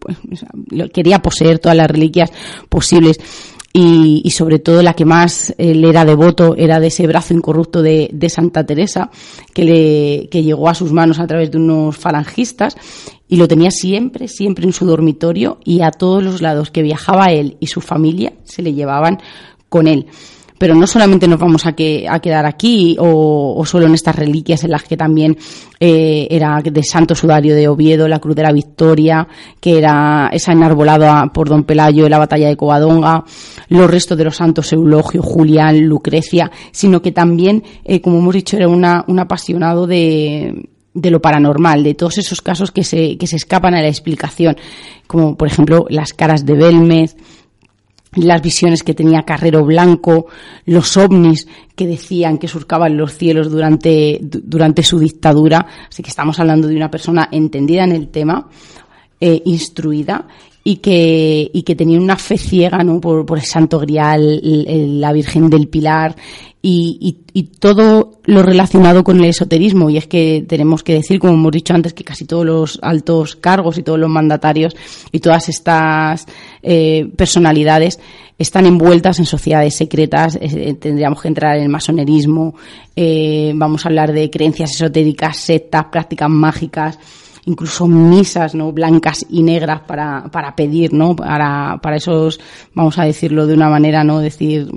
quería 0.92 1.20
poseer 1.20 1.58
todas 1.58 1.76
las 1.76 1.90
reliquias 1.90 2.30
posibles. 2.68 3.18
Y, 3.72 4.22
y, 4.24 4.30
sobre 4.30 4.58
todo 4.58 4.82
la 4.82 4.94
que 4.94 5.04
más 5.04 5.54
él 5.56 5.84
era 5.84 6.04
devoto 6.04 6.56
era 6.56 6.80
de 6.80 6.88
ese 6.88 7.06
brazo 7.06 7.34
incorrupto 7.34 7.82
de, 7.82 8.10
de, 8.12 8.28
Santa 8.28 8.66
Teresa 8.66 9.12
que 9.54 9.64
le 9.64 10.28
que 10.28 10.42
llegó 10.42 10.68
a 10.68 10.74
sus 10.74 10.92
manos 10.92 11.20
a 11.20 11.26
través 11.28 11.52
de 11.52 11.58
unos 11.58 11.96
falangistas 11.96 12.76
y 13.28 13.36
lo 13.36 13.46
tenía 13.46 13.70
siempre 13.70 14.26
siempre 14.26 14.64
en 14.64 14.72
su 14.72 14.86
dormitorio 14.86 15.60
y 15.64 15.82
a 15.82 15.92
todos 15.92 16.20
los 16.20 16.42
lados 16.42 16.72
que 16.72 16.82
viajaba 16.82 17.26
él 17.26 17.58
y 17.60 17.68
su 17.68 17.80
familia 17.80 18.32
se 18.42 18.62
le 18.62 18.74
llevaban 18.74 19.20
con 19.68 19.86
él 19.86 20.08
pero 20.60 20.74
no 20.74 20.86
solamente 20.86 21.26
nos 21.26 21.40
vamos 21.40 21.64
a, 21.64 21.72
que, 21.72 22.06
a 22.06 22.20
quedar 22.20 22.44
aquí 22.44 22.94
o, 23.00 23.62
solo 23.64 23.86
en 23.86 23.94
estas 23.94 24.14
reliquias 24.14 24.62
en 24.62 24.72
las 24.72 24.82
que 24.82 24.94
también 24.94 25.38
eh, 25.80 26.28
era 26.30 26.60
de 26.62 26.82
Santo 26.82 27.14
Sudario 27.14 27.54
de 27.54 27.66
Oviedo, 27.66 28.06
la 28.06 28.18
Cruz 28.18 28.36
de 28.36 28.42
la 28.42 28.52
Victoria, 28.52 29.26
que 29.58 29.78
era 29.78 30.28
esa 30.30 30.52
enarbolada 30.52 31.30
por 31.32 31.48
Don 31.48 31.64
Pelayo 31.64 32.04
en 32.04 32.10
la 32.10 32.18
batalla 32.18 32.48
de 32.48 32.58
Covadonga, 32.58 33.24
los 33.70 33.90
restos 33.90 34.18
de 34.18 34.24
los 34.24 34.36
santos 34.36 34.70
Eulogio, 34.74 35.22
Julián, 35.22 35.80
Lucrecia, 35.80 36.50
sino 36.72 37.00
que 37.00 37.12
también, 37.12 37.64
eh, 37.82 38.02
como 38.02 38.18
hemos 38.18 38.34
dicho, 38.34 38.58
era 38.58 38.68
una, 38.68 39.02
un 39.08 39.18
apasionado 39.18 39.86
de, 39.86 40.68
de 40.92 41.10
lo 41.10 41.22
paranormal, 41.22 41.82
de 41.82 41.94
todos 41.94 42.18
esos 42.18 42.42
casos 42.42 42.70
que 42.70 42.84
se, 42.84 43.16
que 43.16 43.26
se 43.26 43.36
escapan 43.36 43.72
a 43.76 43.80
la 43.80 43.88
explicación, 43.88 44.58
como 45.06 45.38
por 45.38 45.48
ejemplo 45.48 45.86
las 45.88 46.12
caras 46.12 46.44
de 46.44 46.52
Belmez, 46.52 47.16
las 48.16 48.42
visiones 48.42 48.82
que 48.82 48.94
tenía 48.94 49.22
Carrero 49.22 49.64
Blanco, 49.64 50.26
los 50.66 50.96
ovnis 50.96 51.46
que 51.76 51.86
decían 51.86 52.38
que 52.38 52.48
surcaban 52.48 52.96
los 52.96 53.16
cielos 53.16 53.50
durante, 53.50 54.18
durante 54.20 54.82
su 54.82 54.98
dictadura. 54.98 55.66
Así 55.88 56.02
que 56.02 56.10
estamos 56.10 56.38
hablando 56.40 56.66
de 56.68 56.76
una 56.76 56.90
persona 56.90 57.28
entendida 57.30 57.84
en 57.84 57.92
el 57.92 58.08
tema, 58.08 58.48
eh, 59.20 59.42
instruida 59.44 60.26
y 60.70 60.76
que, 60.76 61.50
y 61.52 61.62
que 61.64 61.74
tenía 61.74 61.98
una 61.98 62.16
fe 62.16 62.38
ciega 62.38 62.84
¿no? 62.84 63.00
por, 63.00 63.26
por 63.26 63.38
el 63.38 63.44
Santo 63.44 63.80
Grial, 63.80 64.40
la 65.00 65.12
Virgen 65.12 65.50
del 65.50 65.66
Pilar 65.66 66.14
y, 66.62 67.16
y, 67.32 67.42
todo 67.42 68.20
lo 68.24 68.42
relacionado 68.44 69.02
con 69.02 69.18
el 69.18 69.24
esoterismo. 69.24 69.90
Y 69.90 69.96
es 69.96 70.06
que 70.06 70.44
tenemos 70.46 70.84
que 70.84 70.94
decir, 70.94 71.18
como 71.18 71.32
hemos 71.32 71.50
dicho 71.50 71.74
antes, 71.74 71.92
que 71.92 72.04
casi 72.04 72.24
todos 72.24 72.46
los 72.46 72.78
altos 72.82 73.34
cargos 73.34 73.78
y 73.78 73.82
todos 73.82 73.98
los 73.98 74.08
mandatarios 74.08 74.76
y 75.10 75.18
todas 75.18 75.48
estas 75.48 76.26
eh, 76.62 77.10
personalidades 77.16 77.98
están 78.38 78.64
envueltas 78.66 79.18
en 79.18 79.26
sociedades 79.26 79.74
secretas. 79.74 80.38
Eh, 80.40 80.74
tendríamos 80.74 81.20
que 81.20 81.28
entrar 81.28 81.56
en 81.56 81.64
el 81.64 81.68
masonerismo, 81.68 82.54
eh, 82.94 83.50
vamos 83.56 83.84
a 83.84 83.88
hablar 83.88 84.12
de 84.12 84.30
creencias 84.30 84.70
esotéricas, 84.70 85.36
sectas, 85.36 85.86
prácticas 85.90 86.30
mágicas 86.30 86.96
incluso 87.46 87.86
misas 87.86 88.54
no 88.54 88.72
blancas 88.72 89.24
y 89.28 89.42
negras 89.42 89.80
para, 89.86 90.24
para 90.30 90.54
pedir 90.54 90.92
no 90.92 91.16
para, 91.16 91.78
para 91.82 91.96
esos 91.96 92.38
vamos 92.74 92.98
a 92.98 93.04
decirlo 93.04 93.46
de 93.46 93.54
una 93.54 93.70
manera 93.70 94.04
no 94.04 94.20
decir 94.20 94.68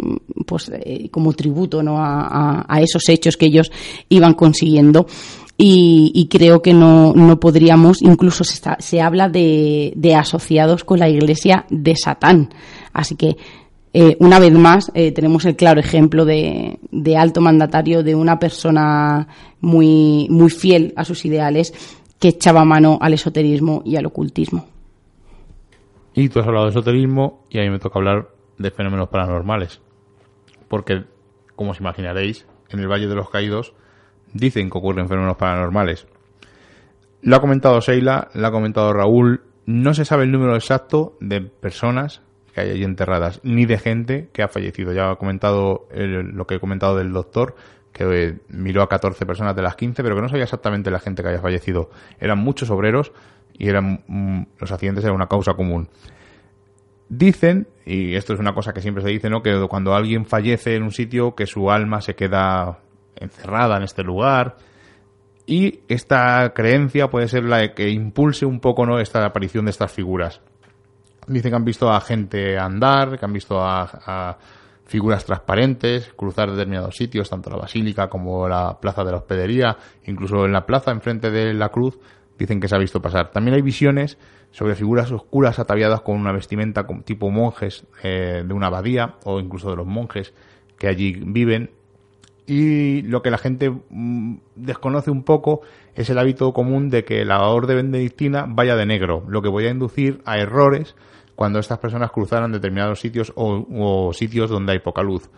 pues 0.46 0.72
eh, 0.74 1.10
como 1.10 1.34
tributo 1.34 1.82
no 1.84 1.98
a, 2.00 2.66
a, 2.68 2.82
esos 2.82 3.08
hechos 3.10 3.38
que 3.38 3.48
ellos 3.48 3.72
iban 4.10 4.34
consiguiendo. 4.34 5.08
Y, 5.56 6.12
y 6.16 6.28
creo 6.28 6.64
que 6.64 6.74
no, 6.74 7.14
no 7.14 7.40
podríamos 7.40 8.02
incluso 8.02 8.44
se, 8.44 8.56
está, 8.56 8.78
se 8.80 9.02
habla 9.02 9.30
de, 9.30 9.94
de 9.96 10.16
asociados 10.16 10.84
con 10.84 11.00
la 11.00 11.10
iglesia 11.10 11.66
de 11.70 11.96
Satán. 11.96 12.50
Así 12.92 13.16
que 13.16 13.38
eh, 13.94 14.18
una 14.20 14.40
vez 14.40 14.52
más, 14.54 14.92
eh, 14.96 15.12
tenemos 15.12 15.46
el 15.46 15.56
claro 15.56 15.80
ejemplo 15.80 16.26
de, 16.26 16.80
de, 16.90 17.16
alto 17.16 17.40
mandatario 17.40 18.02
de 18.02 18.16
una 18.16 18.40
persona 18.40 19.28
muy, 19.62 20.26
muy 20.32 20.50
fiel 20.50 20.94
a 20.96 21.06
sus 21.06 21.24
ideales 21.26 21.72
que 22.24 22.30
echaba 22.30 22.64
mano 22.64 23.00
al 23.02 23.16
esoterismo 23.16 23.82
y 23.84 23.98
al 23.98 24.06
ocultismo. 24.06 24.66
Y 26.14 26.30
tú 26.30 26.40
has 26.40 26.48
hablado 26.48 26.68
de 26.68 26.72
esoterismo 26.72 27.44
y 27.50 27.60
a 27.60 27.64
mí 27.64 27.70
me 27.70 27.80
toca 27.80 28.00
hablar 28.00 28.30
de 28.58 28.72
fenómenos 28.72 29.10
paranormales. 29.10 29.82
Porque, 30.70 31.04
como 31.58 31.72
os 31.72 31.82
imaginaréis, 31.82 32.48
en 32.70 32.80
el 32.80 32.88
Valle 32.88 33.08
de 33.08 33.16
los 33.16 33.30
Caídos 33.30 33.74
dicen 34.32 34.70
que 34.70 34.78
ocurren 34.78 35.10
fenómenos 35.10 35.36
paranormales. 35.36 36.08
Lo 37.24 37.36
ha 37.36 37.42
comentado 37.42 37.82
Seila, 37.82 38.30
lo 38.34 38.48
ha 38.48 38.52
comentado 38.52 38.94
Raúl. 38.94 39.42
No 39.66 39.94
se 39.94 40.06
sabe 40.06 40.24
el 40.24 40.32
número 40.32 40.56
exacto 40.56 41.18
de 41.20 41.42
personas 41.42 42.22
que 42.54 42.62
hay 42.62 42.70
allí 42.70 42.86
enterradas, 42.86 43.42
ni 43.44 43.66
de 43.66 43.80
gente 43.80 44.30
que 44.32 44.44
ha 44.44 44.48
fallecido. 44.48 44.94
Ya 44.94 45.12
ha 45.12 45.18
comentado 45.18 45.90
lo 45.92 46.48
que 46.48 46.56
he 46.56 46.60
comentado 46.62 46.96
del 46.96 47.12
doctor, 47.12 47.58
que 47.94 48.04
eh, 48.04 48.40
miró 48.50 48.82
a 48.82 48.90
14 48.90 49.26
personas 49.26 49.56
de 49.56 49.62
las 49.62 49.76
15, 49.76 50.04
pero 50.04 50.16
que 50.16 50.22
no 50.22 50.30
sabía 50.30 50.44
exactamente 50.44 50.92
la 50.92 51.00
gente 51.00 51.22
que 51.22 51.30
había 51.30 51.42
fallecido. 51.42 51.92
Eran 52.20 52.40
muchos 52.40 52.70
obreros 52.70 53.14
y 53.54 53.70
eran 53.70 54.04
mm, 54.08 54.48
los 54.60 54.72
accidentes 54.72 55.04
eran 55.04 55.16
una 55.16 55.28
causa 55.28 55.54
común. 55.54 55.88
Dicen, 57.08 57.68
y 57.86 58.16
esto 58.16 58.34
es 58.34 58.40
una 58.40 58.54
cosa 58.54 58.74
que 58.74 58.82
siempre 58.82 59.04
se 59.04 59.10
dice, 59.10 59.30
¿no? 59.30 59.44
que 59.44 59.68
cuando 59.70 59.94
alguien 59.94 60.26
fallece 60.26 60.76
en 60.76 60.84
un 60.84 60.92
sitio, 60.92 61.36
que 61.36 61.46
su 61.46 61.70
alma 61.70 62.02
se 62.02 62.16
queda 62.16 62.80
encerrada 63.16 63.78
en 63.78 63.84
este 63.84 64.04
lugar. 64.04 64.58
Y 65.46 65.82
esta 65.90 66.54
creencia 66.56 67.10
puede 67.10 67.28
ser 67.28 67.44
la 67.44 67.74
que 67.74 67.90
impulse 67.90 68.46
un 68.46 68.60
poco 68.60 68.86
¿no? 68.86 69.00
esta 69.00 69.24
aparición 69.26 69.66
de 69.66 69.72
estas 69.72 69.92
figuras. 69.92 70.42
Dicen 71.28 71.52
que 71.52 71.56
han 71.56 71.66
visto 71.66 71.92
a 71.92 72.02
gente 72.02 72.58
andar, 72.58 73.20
que 73.20 73.26
han 73.26 73.34
visto 73.34 73.60
a, 73.62 74.38
figuras 74.86 75.26
transparentes 75.26 76.12
cruzar 76.16 76.52
determinados 76.52 76.96
sitios, 76.96 77.30
tanto 77.30 77.50
la 77.50 77.58
basílica 77.58 78.10
como 78.10 78.48
la 78.48 78.80
plaza 78.80 79.04
de 79.04 79.12
la 79.12 79.18
hospedería, 79.18 79.78
incluso 80.06 80.46
en 80.46 80.52
la 80.52 80.66
plaza 80.66 80.92
enfrente 80.92 81.32
de 81.32 81.54
la 81.54 81.70
cruz, 81.70 81.98
dicen 82.38 82.60
que 82.60 82.68
se 82.68 82.76
ha 82.76 82.80
visto 82.80 83.02
pasar. 83.02 83.32
También 83.32 83.56
hay 83.56 83.62
visiones 83.62 84.18
sobre 84.52 84.76
figuras 84.76 85.12
oscuras 85.12 85.60
ataviadas 85.60 86.02
con 86.02 86.20
una 86.20 86.32
vestimenta 86.32 86.86
tipo 87.06 87.32
monjes 87.32 87.88
eh, 88.04 88.44
de 88.46 88.54
una 88.54 88.68
abadía 88.68 89.16
o 89.24 89.40
incluso 89.40 89.70
de 89.70 89.78
los 89.78 89.88
monjes 89.88 90.34
que 90.78 90.88
allí 90.88 91.14
viven. 91.26 91.72
Y 92.46 93.04
lo 93.04 93.22
que 93.22 93.32
la 93.32 93.38
gente 93.38 93.72
mm, 93.72 94.36
desconoce 94.56 95.10
un 95.10 95.24
poco 95.24 95.62
es 95.96 96.10
el 96.10 96.20
hábito 96.20 96.52
común 96.54 96.90
de 96.90 97.06
que 97.06 97.24
la 97.24 97.48
orden 97.48 97.92
benedictina 97.92 98.46
vaya 98.48 98.76
de 98.76 98.86
negro, 98.86 99.24
lo 99.28 99.42
que 99.42 99.50
voy 99.50 99.66
a 99.66 99.72
inducir 99.72 100.22
a 100.26 100.38
errores 100.38 100.96
cuando 101.36 101.60
estas 101.60 101.80
personas 101.80 102.12
cruzaran 102.12 102.52
determinados 102.52 103.00
sitios 103.00 103.34
o, 103.36 104.12
sitios 104.14 104.50
donde 104.50 104.74
hay 104.74 104.80
poca 104.80 105.02
luz. 105.02 105.30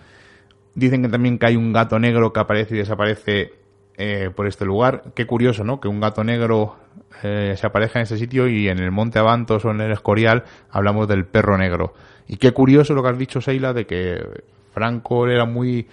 Dicen 0.74 1.02
que 1.02 1.10
también 1.10 1.38
que 1.38 1.48
hay 1.48 1.56
un 1.56 1.72
gato 1.72 2.00
negro 2.00 2.34
que 2.34 2.40
aparece 2.40 2.76
y 2.76 2.80
desaparece 2.80 3.54
eh, 3.98 4.30
por 4.36 4.48
este 4.48 4.66
lugar. 4.66 5.04
Qué 5.16 5.26
curioso, 5.26 5.64
¿no? 5.64 5.80
Que 5.80 5.88
un 5.88 6.02
gato 6.02 6.24
negro 6.24 6.76
eh, 7.24 7.54
se 7.58 7.66
aparezca 7.66 8.00
en 8.00 8.04
ese 8.04 8.18
sitio 8.18 8.48
y 8.48 8.68
en 8.68 8.80
el 8.80 8.92
Monte 8.92 9.20
Avantos 9.20 9.64
o 9.64 9.72
en 9.72 9.80
el 9.80 9.92
Escorial 9.92 10.44
hablamos 10.70 11.08
del 11.08 11.26
perro 11.26 11.58
negro. 11.58 11.94
Y 12.28 12.38
qué 12.38 12.52
curioso 12.52 12.94
lo 12.94 13.04
que 13.04 13.10
has 13.10 13.18
dicho, 13.18 13.40
Seila, 13.40 13.72
de 13.72 13.86
que 13.86 14.44
Franco 14.74 15.28
era 15.28 15.46
muy 15.46 15.88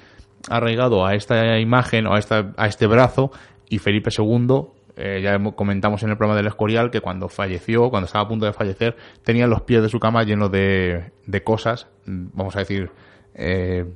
arraigado 0.48 1.06
a 1.06 1.14
esta 1.14 1.58
imagen 1.60 2.06
o 2.08 2.14
a, 2.14 2.18
esta, 2.18 2.52
a 2.56 2.66
este 2.66 2.88
brazo 2.88 3.30
y 3.68 3.78
Felipe 3.78 4.10
II 4.16 4.66
eh, 4.96 5.20
ya 5.22 5.38
comentamos 5.54 6.02
en 6.02 6.10
el 6.10 6.16
programa 6.16 6.36
del 6.36 6.46
Escorial 6.46 6.90
que 6.90 7.00
cuando 7.00 7.28
falleció, 7.28 7.88
cuando 7.88 8.06
estaba 8.06 8.24
a 8.24 8.28
punto 8.28 8.44
de 8.44 8.52
fallecer, 8.52 8.96
tenía 9.24 9.46
los 9.46 9.62
pies 9.62 9.82
de 9.82 9.88
su 9.88 9.98
cama 9.98 10.22
llenos 10.22 10.50
de, 10.50 11.12
de 11.26 11.42
cosas, 11.42 11.88
vamos 12.06 12.54
a 12.56 12.60
decir, 12.60 12.90
eh, 13.34 13.86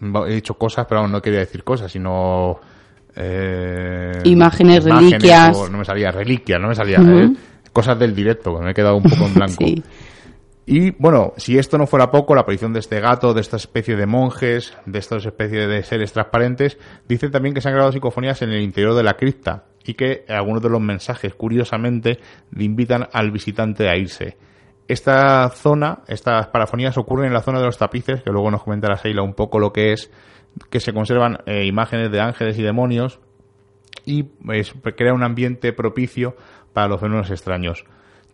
he 0.00 0.34
dicho 0.34 0.54
cosas, 0.54 0.86
pero 0.88 1.08
no 1.08 1.22
quería 1.22 1.40
decir 1.40 1.64
cosas, 1.64 1.90
sino... 1.90 2.60
Eh, 3.16 4.12
imágenes, 4.24 4.84
reliquias. 4.84 5.70
no 5.70 5.78
me 5.78 5.84
salía, 5.84 6.10
reliquias, 6.12 6.60
no 6.60 6.68
me 6.68 6.74
salía. 6.74 7.00
cosas 7.72 7.98
del 7.98 8.14
directo, 8.14 8.58
me 8.60 8.70
he 8.70 8.74
quedado 8.74 8.96
un 8.96 9.04
poco 9.04 9.24
en 9.26 9.34
blanco. 9.34 9.64
Y 10.70 10.90
bueno, 10.90 11.32
si 11.38 11.56
esto 11.56 11.78
no 11.78 11.86
fuera 11.86 12.10
poco, 12.10 12.34
la 12.34 12.42
aparición 12.42 12.74
de 12.74 12.80
este 12.80 13.00
gato, 13.00 13.32
de 13.32 13.40
esta 13.40 13.56
especie 13.56 13.96
de 13.96 14.04
monjes, 14.04 14.76
de 14.84 14.98
estas 14.98 15.24
especies 15.24 15.66
de 15.66 15.82
seres 15.82 16.12
transparentes, 16.12 16.76
dice 17.08 17.30
también 17.30 17.54
que 17.54 17.62
se 17.62 17.68
han 17.68 17.74
grabado 17.74 17.90
psicofonías 17.90 18.42
en 18.42 18.50
el 18.50 18.60
interior 18.60 18.94
de 18.94 19.02
la 19.02 19.14
cripta 19.14 19.64
y 19.82 19.94
que 19.94 20.26
algunos 20.28 20.62
de 20.62 20.68
los 20.68 20.82
mensajes, 20.82 21.34
curiosamente, 21.34 22.18
le 22.50 22.64
invitan 22.64 23.08
al 23.14 23.30
visitante 23.30 23.88
a 23.88 23.96
irse. 23.96 24.36
Esta 24.86 25.48
zona, 25.48 26.00
estas 26.06 26.48
parafonías 26.48 26.98
ocurren 26.98 27.28
en 27.28 27.32
la 27.32 27.40
zona 27.40 27.60
de 27.60 27.64
los 27.64 27.78
tapices, 27.78 28.22
que 28.22 28.30
luego 28.30 28.50
nos 28.50 28.62
comentará 28.62 28.98
Seila 28.98 29.22
un 29.22 29.32
poco 29.32 29.58
lo 29.58 29.72
que 29.72 29.94
es, 29.94 30.10
que 30.68 30.80
se 30.80 30.92
conservan 30.92 31.38
eh, 31.46 31.64
imágenes 31.64 32.12
de 32.12 32.20
ángeles 32.20 32.58
y 32.58 32.62
demonios 32.62 33.20
y 34.04 34.24
pues, 34.24 34.74
crea 34.98 35.14
un 35.14 35.24
ambiente 35.24 35.72
propicio 35.72 36.36
para 36.74 36.88
los 36.88 37.00
fenómenos 37.00 37.30
extraños. 37.30 37.86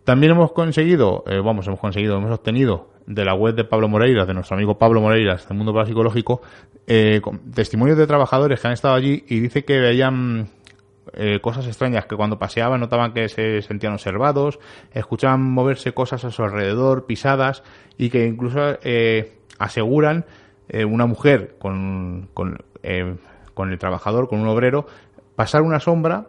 También 0.05 0.33
hemos 0.33 0.51
conseguido, 0.51 1.23
eh, 1.27 1.41
vamos, 1.43 1.65
hemos 1.67 1.79
conseguido, 1.79 2.15
hemos 2.17 2.31
obtenido 2.31 2.89
de 3.07 3.25
la 3.25 3.33
web 3.33 3.55
de 3.55 3.63
Pablo 3.63 3.89
Moreiras, 3.89 4.27
de 4.27 4.35
nuestro 4.35 4.55
amigo 4.55 4.77
Pablo 4.77 5.01
Moreiras, 5.01 5.47
del 5.47 5.57
Mundo 5.57 5.73
Parapsicológico, 5.73 6.41
eh, 6.85 7.21
testimonios 7.55 7.97
de 7.97 8.05
trabajadores 8.05 8.61
que 8.61 8.67
han 8.67 8.73
estado 8.73 8.93
allí 8.93 9.23
y 9.27 9.39
dice 9.39 9.65
que 9.65 9.79
veían 9.79 10.49
eh, 11.13 11.39
cosas 11.41 11.65
extrañas, 11.65 12.05
que 12.05 12.15
cuando 12.15 12.37
paseaban 12.37 12.79
notaban 12.79 13.13
que 13.13 13.29
se 13.29 13.63
sentían 13.63 13.93
observados, 13.93 14.59
escuchaban 14.93 15.41
moverse 15.41 15.93
cosas 15.93 16.23
a 16.23 16.29
su 16.29 16.43
alrededor, 16.43 17.07
pisadas, 17.07 17.63
y 17.97 18.11
que 18.11 18.27
incluso 18.27 18.59
eh, 18.83 19.39
aseguran 19.57 20.25
una 20.87 21.05
mujer 21.05 21.57
con, 21.59 22.27
con, 22.33 22.57
con 23.53 23.71
el 23.71 23.77
trabajador, 23.77 24.27
con 24.27 24.39
un 24.39 24.47
obrero, 24.47 24.87
pasar 25.35 25.61
una 25.61 25.79
sombra 25.79 26.25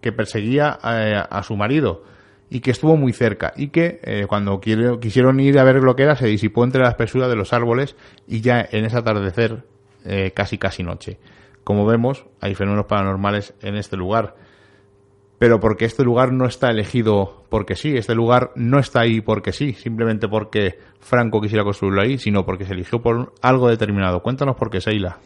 que 0.00 0.10
perseguía 0.10 0.70
a 0.70 1.42
su 1.44 1.56
marido 1.56 2.02
y 2.48 2.60
que 2.60 2.70
estuvo 2.70 2.96
muy 2.96 3.12
cerca 3.12 3.52
y 3.56 3.68
que 3.68 4.00
eh, 4.02 4.26
cuando 4.28 4.60
quisieron 4.60 5.40
ir 5.40 5.58
a 5.58 5.64
ver 5.64 5.76
lo 5.76 5.96
que 5.96 6.04
era 6.04 6.16
se 6.16 6.26
disipó 6.26 6.64
entre 6.64 6.82
la 6.82 6.90
espesura 6.90 7.28
de 7.28 7.36
los 7.36 7.52
árboles 7.52 7.96
y 8.26 8.40
ya 8.40 8.66
en 8.70 8.84
ese 8.84 8.96
atardecer 8.96 9.64
eh, 10.04 10.32
casi 10.34 10.58
casi 10.58 10.82
noche. 10.82 11.18
Como 11.64 11.84
vemos, 11.84 12.26
hay 12.40 12.54
fenómenos 12.54 12.86
paranormales 12.86 13.54
en 13.60 13.76
este 13.76 13.96
lugar. 13.96 14.36
Pero 15.38 15.60
porque 15.60 15.84
este 15.84 16.02
lugar 16.02 16.32
no 16.32 16.46
está 16.46 16.70
elegido 16.70 17.44
porque 17.50 17.74
sí, 17.74 17.96
este 17.96 18.14
lugar 18.14 18.52
no 18.54 18.78
está 18.78 19.00
ahí 19.00 19.20
porque 19.20 19.52
sí, 19.52 19.74
simplemente 19.74 20.28
porque 20.28 20.78
Franco 21.00 21.42
quisiera 21.42 21.64
construirlo 21.64 22.00
ahí, 22.00 22.16
sino 22.16 22.46
porque 22.46 22.64
se 22.64 22.72
eligió 22.72 23.02
por 23.02 23.34
algo 23.42 23.68
determinado. 23.68 24.22
Cuéntanos 24.22 24.56
por 24.56 24.70
qué, 24.70 24.80
Seila 24.80 25.18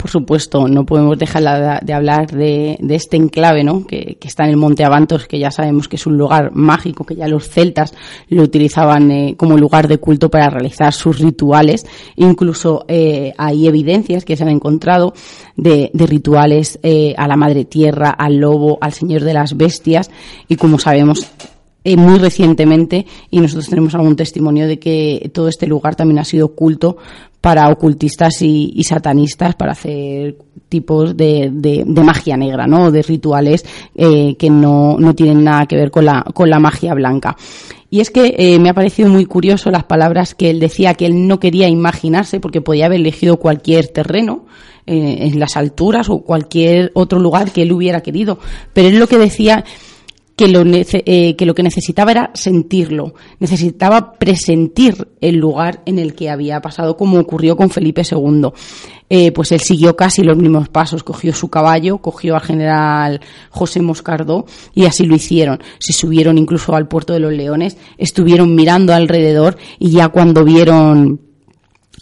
por 0.00 0.10
supuesto, 0.10 0.66
no 0.66 0.86
podemos 0.86 1.18
dejar 1.18 1.82
de 1.84 1.92
hablar 1.92 2.30
de, 2.30 2.78
este 2.88 3.18
enclave, 3.18 3.62
¿no? 3.62 3.86
Que, 3.86 4.16
está 4.22 4.44
en 4.44 4.50
el 4.50 4.56
Monte 4.56 4.82
Avantos, 4.82 5.26
que 5.26 5.38
ya 5.38 5.50
sabemos 5.50 5.88
que 5.88 5.96
es 5.96 6.06
un 6.06 6.16
lugar 6.16 6.52
mágico, 6.54 7.04
que 7.04 7.16
ya 7.16 7.28
los 7.28 7.50
celtas 7.50 7.92
lo 8.28 8.42
utilizaban 8.42 9.10
eh, 9.10 9.34
como 9.36 9.58
lugar 9.58 9.88
de 9.88 9.98
culto 9.98 10.30
para 10.30 10.48
realizar 10.48 10.94
sus 10.94 11.18
rituales. 11.18 11.84
Incluso 12.16 12.86
eh, 12.88 13.34
hay 13.36 13.66
evidencias 13.66 14.24
que 14.24 14.36
se 14.36 14.42
han 14.42 14.48
encontrado 14.48 15.12
de, 15.56 15.90
rituales 15.92 16.78
eh, 16.82 17.14
a 17.18 17.28
la 17.28 17.36
Madre 17.36 17.66
Tierra, 17.66 18.08
al 18.08 18.38
lobo, 18.38 18.78
al 18.80 18.94
Señor 18.94 19.24
de 19.24 19.34
las 19.34 19.56
Bestias, 19.56 20.10
y 20.48 20.56
como 20.56 20.78
sabemos, 20.78 21.30
muy 21.84 22.18
recientemente 22.18 23.06
y 23.30 23.40
nosotros 23.40 23.68
tenemos 23.68 23.94
algún 23.94 24.14
testimonio 24.14 24.66
de 24.66 24.78
que 24.78 25.30
todo 25.32 25.48
este 25.48 25.66
lugar 25.66 25.96
también 25.96 26.18
ha 26.18 26.24
sido 26.24 26.48
culto 26.48 26.98
para 27.40 27.68
ocultistas 27.68 28.42
y, 28.42 28.82
satanistas 28.84 29.54
para 29.54 29.72
hacer 29.72 30.36
tipos 30.68 31.16
de, 31.16 31.50
de, 31.52 31.84
magia 32.02 32.36
negra, 32.36 32.66
¿no? 32.66 32.90
De 32.90 33.02
rituales 33.02 33.64
eh, 33.94 34.36
que 34.38 34.50
no, 34.50 34.96
no, 34.98 35.14
tienen 35.14 35.42
nada 35.44 35.66
que 35.66 35.76
ver 35.76 35.90
con 35.90 36.04
la, 36.04 36.22
con 36.34 36.50
la 36.50 36.58
magia 36.58 36.94
blanca. 36.94 37.36
Y 37.88 38.00
es 38.00 38.10
que 38.10 38.36
eh, 38.38 38.58
me 38.60 38.68
ha 38.68 38.74
parecido 38.74 39.08
muy 39.08 39.26
curioso 39.26 39.70
las 39.70 39.84
palabras 39.84 40.34
que 40.34 40.50
él 40.50 40.60
decía 40.60 40.94
que 40.94 41.06
él 41.06 41.26
no 41.26 41.40
quería 41.40 41.68
imaginarse 41.68 42.38
porque 42.38 42.60
podía 42.60 42.86
haber 42.86 43.00
elegido 43.00 43.38
cualquier 43.38 43.88
terreno 43.88 44.44
eh, 44.86 45.18
en 45.22 45.40
las 45.40 45.56
alturas 45.56 46.08
o 46.08 46.20
cualquier 46.20 46.92
otro 46.94 47.18
lugar 47.18 47.50
que 47.50 47.62
él 47.62 47.72
hubiera 47.72 48.00
querido. 48.00 48.38
Pero 48.72 48.88
él 48.88 48.98
lo 48.98 49.08
que 49.08 49.18
decía 49.18 49.64
que 50.40 50.48
lo, 50.48 50.62
eh, 50.64 51.36
que 51.36 51.44
lo 51.44 51.54
que 51.54 51.62
necesitaba 51.62 52.12
era 52.12 52.30
sentirlo, 52.32 53.12
necesitaba 53.40 54.14
presentir 54.14 55.08
el 55.20 55.36
lugar 55.36 55.82
en 55.84 55.98
el 55.98 56.14
que 56.14 56.30
había 56.30 56.62
pasado, 56.62 56.96
como 56.96 57.18
ocurrió 57.18 57.58
con 57.58 57.68
Felipe 57.68 58.00
II. 58.10 58.48
Eh, 59.10 59.32
pues 59.32 59.52
él 59.52 59.60
siguió 59.60 59.96
casi 59.96 60.22
los 60.22 60.38
mismos 60.38 60.70
pasos, 60.70 61.02
cogió 61.02 61.34
su 61.34 61.50
caballo, 61.50 61.98
cogió 61.98 62.36
al 62.36 62.40
general 62.40 63.20
José 63.50 63.82
Moscardó 63.82 64.46
y 64.74 64.86
así 64.86 65.04
lo 65.04 65.14
hicieron. 65.14 65.60
Se 65.78 65.92
subieron 65.92 66.38
incluso 66.38 66.74
al 66.74 66.88
puerto 66.88 67.12
de 67.12 67.20
los 67.20 67.34
Leones, 67.34 67.76
estuvieron 67.98 68.54
mirando 68.54 68.94
alrededor 68.94 69.58
y 69.78 69.90
ya 69.90 70.08
cuando 70.08 70.42
vieron 70.42 71.20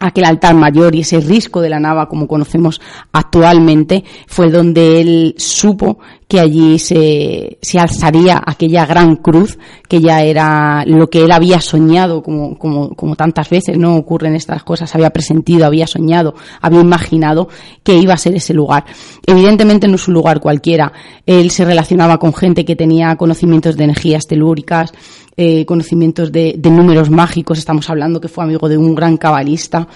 aquel 0.00 0.24
altar 0.24 0.54
mayor 0.54 0.94
y 0.94 1.00
ese 1.00 1.20
risco 1.20 1.60
de 1.60 1.70
la 1.70 1.80
nava 1.80 2.08
como 2.08 2.28
conocemos 2.28 2.80
actualmente 3.12 4.04
fue 4.26 4.50
donde 4.50 5.00
él 5.00 5.34
supo 5.38 5.98
que 6.28 6.40
allí 6.40 6.78
se, 6.78 7.58
se 7.62 7.78
alzaría 7.78 8.40
aquella 8.44 8.84
gran 8.84 9.16
cruz 9.16 9.58
que 9.88 10.00
ya 10.00 10.22
era 10.22 10.84
lo 10.86 11.08
que 11.08 11.24
él 11.24 11.32
había 11.32 11.60
soñado 11.60 12.22
como, 12.22 12.58
como, 12.58 12.90
como 12.90 13.16
tantas 13.16 13.48
veces 13.48 13.78
no 13.78 13.96
ocurren 13.96 14.36
estas 14.36 14.62
cosas 14.62 14.94
había 14.94 15.10
presentido 15.10 15.66
había 15.66 15.86
soñado 15.86 16.34
había 16.60 16.80
imaginado 16.80 17.48
que 17.82 17.94
iba 17.94 18.14
a 18.14 18.18
ser 18.18 18.34
ese 18.34 18.54
lugar. 18.54 18.84
Evidentemente 19.26 19.88
no 19.88 19.96
es 19.96 20.08
un 20.08 20.14
lugar 20.14 20.40
cualquiera. 20.40 20.92
Él 21.26 21.50
se 21.50 21.64
relacionaba 21.64 22.18
con 22.18 22.34
gente 22.34 22.64
que 22.64 22.76
tenía 22.76 23.16
conocimientos 23.16 23.76
de 23.76 23.84
energías 23.84 24.26
telúricas 24.26 24.92
eh, 25.38 25.64
conocimientos 25.64 26.30
de, 26.30 26.56
de, 26.58 26.70
números 26.70 27.08
mágicos, 27.08 27.58
estamos 27.58 27.88
hablando 27.88 28.20
que 28.20 28.28
fue 28.28 28.44
amigo 28.44 28.68
de 28.68 28.76
un 28.76 28.94
gran 28.94 29.16
cabalista. 29.16 29.88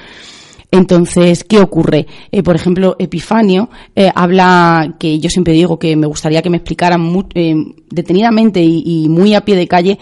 Entonces, 0.70 1.44
¿qué 1.44 1.58
ocurre? 1.58 2.06
Eh, 2.30 2.42
por 2.42 2.56
ejemplo, 2.56 2.96
Epifanio 2.98 3.68
eh, 3.94 4.10
habla, 4.14 4.96
que 4.98 5.18
yo 5.18 5.28
siempre 5.28 5.52
digo 5.52 5.78
que 5.78 5.96
me 5.96 6.06
gustaría 6.06 6.40
que 6.40 6.48
me 6.48 6.56
explicaran 6.56 7.26
eh, 7.34 7.54
detenidamente 7.90 8.62
y, 8.62 8.82
y, 8.86 9.08
muy 9.10 9.34
a 9.34 9.44
pie 9.44 9.54
de 9.54 9.68
calle 9.68 9.98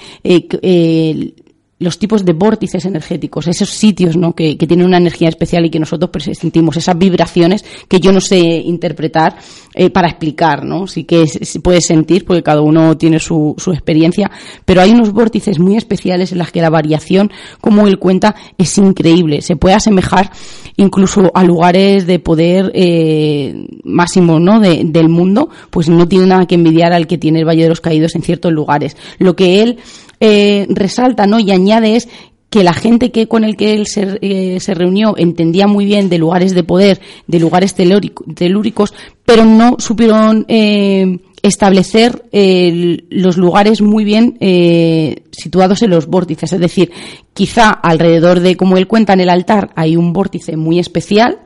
los 1.81 1.99
tipos 1.99 2.27
de 2.27 2.35
vórtices 2.35 2.85
energéticos, 2.85 3.49
esos 3.49 3.71
sitios 3.71 4.15
¿no? 4.15 4.35
que, 4.35 4.57
que, 4.59 4.67
tienen 4.67 4.87
una 4.87 4.99
energía 4.99 5.31
especial 5.31 5.65
y 5.65 5.71
que 5.71 5.81
nosotros 5.81 6.11
sentimos, 6.39 6.77
esas 6.77 6.97
vibraciones 6.97 7.65
que 7.89 8.01
yo 8.01 8.13
no 8.13 8.21
sé 8.21 8.39
interpretar 8.39 9.37
eh, 9.75 9.89
para 9.89 10.09
explicar, 10.09 10.65
¿no? 10.65 10.87
Sí 10.87 11.05
que 11.05 11.27
se 11.27 11.61
puede 11.61 11.81
sentir 11.81 12.27
porque 12.27 12.43
cada 12.43 12.61
uno 12.61 12.99
tiene 12.99 13.19
su, 13.19 13.55
su 13.57 13.73
experiencia, 13.73 14.31
pero 14.67 14.83
hay 14.83 14.91
unos 14.91 15.13
vórtices 15.13 15.59
muy 15.59 15.77
especiales 15.77 16.33
en 16.33 16.39
las 16.39 16.53
que 16.53 16.61
la 16.61 16.69
variación, 16.69 17.31
como 17.63 17.87
él 17.87 17.99
cuenta, 17.99 18.35
es 18.59 18.77
increíble. 18.77 19.41
Se 19.41 19.57
puede 19.57 19.75
asemejar 19.75 20.31
incluso 20.77 21.31
a 21.35 21.45
lugares 21.45 22.07
de 22.07 22.19
poder 22.19 22.71
eh, 22.75 23.67
máximo 23.85 24.39
¿no? 24.39 24.61
De, 24.61 24.83
del 24.85 25.09
mundo, 25.09 25.49
pues 25.71 25.89
no 25.89 26.07
tiene 26.07 26.27
nada 26.27 26.47
que 26.47 26.57
envidiar 26.57 26.93
al 26.93 27.07
que 27.07 27.17
tiene 27.17 27.41
el 27.41 27.49
Valle 27.49 27.63
de 27.63 27.71
los 27.71 27.81
Caídos 27.81 28.15
en 28.17 28.23
ciertos 28.23 28.53
lugares. 28.53 28.99
Lo 29.19 29.35
que 29.35 29.63
él 29.63 29.79
eh, 30.21 30.67
resalta 30.69 31.27
¿no? 31.27 31.41
y 31.41 31.51
añade 31.51 31.97
es 31.97 32.09
que 32.51 32.65
la 32.65 32.75
gente 32.75 33.13
que 33.13 33.29
con 33.29 33.45
el 33.45 33.57
que 33.57 33.73
él 33.73 33.87
se, 33.87 34.19
eh, 34.21 34.59
reunió 34.75 35.15
entendía 35.17 35.69
muy 35.69 35.85
bien 35.85 36.09
de 36.09 36.19
lugares 36.19 36.53
de 36.53 36.65
poder, 36.65 37.01
de 37.29 37.39
lugares 37.39 37.75
telúricos, 37.75 38.93
pero 39.25 39.45
no 39.45 39.77
supieron 39.79 40.45
eh, 40.49 41.21
establecer 41.43 42.25
los 42.33 43.37
lugares 43.37 43.81
muy 43.81 44.05
bien 44.05 44.37
eh, 44.41 45.23
situados 45.31 45.83
en 45.83 45.91
los 45.91 46.07
vórtices. 46.07 46.53
Es 46.53 46.61
decir, 46.61 46.91
quizá 47.33 47.71
alrededor 47.71 48.41
de, 48.41 48.57
como 48.57 48.77
él 48.77 48.89
cuenta 48.89 49.13
en 49.13 49.21
el 49.21 49.31
altar, 49.31 49.71
hay 49.77 49.97
un 49.97 50.13
vórtice 50.13 50.57
muy 50.57 50.81
especial, 50.81 51.39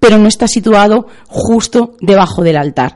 pero 0.00 0.16
no 0.16 0.28
está 0.28 0.48
situado 0.48 1.08
justo 1.26 1.96
debajo 2.00 2.42
del 2.42 2.56
altar 2.56 2.94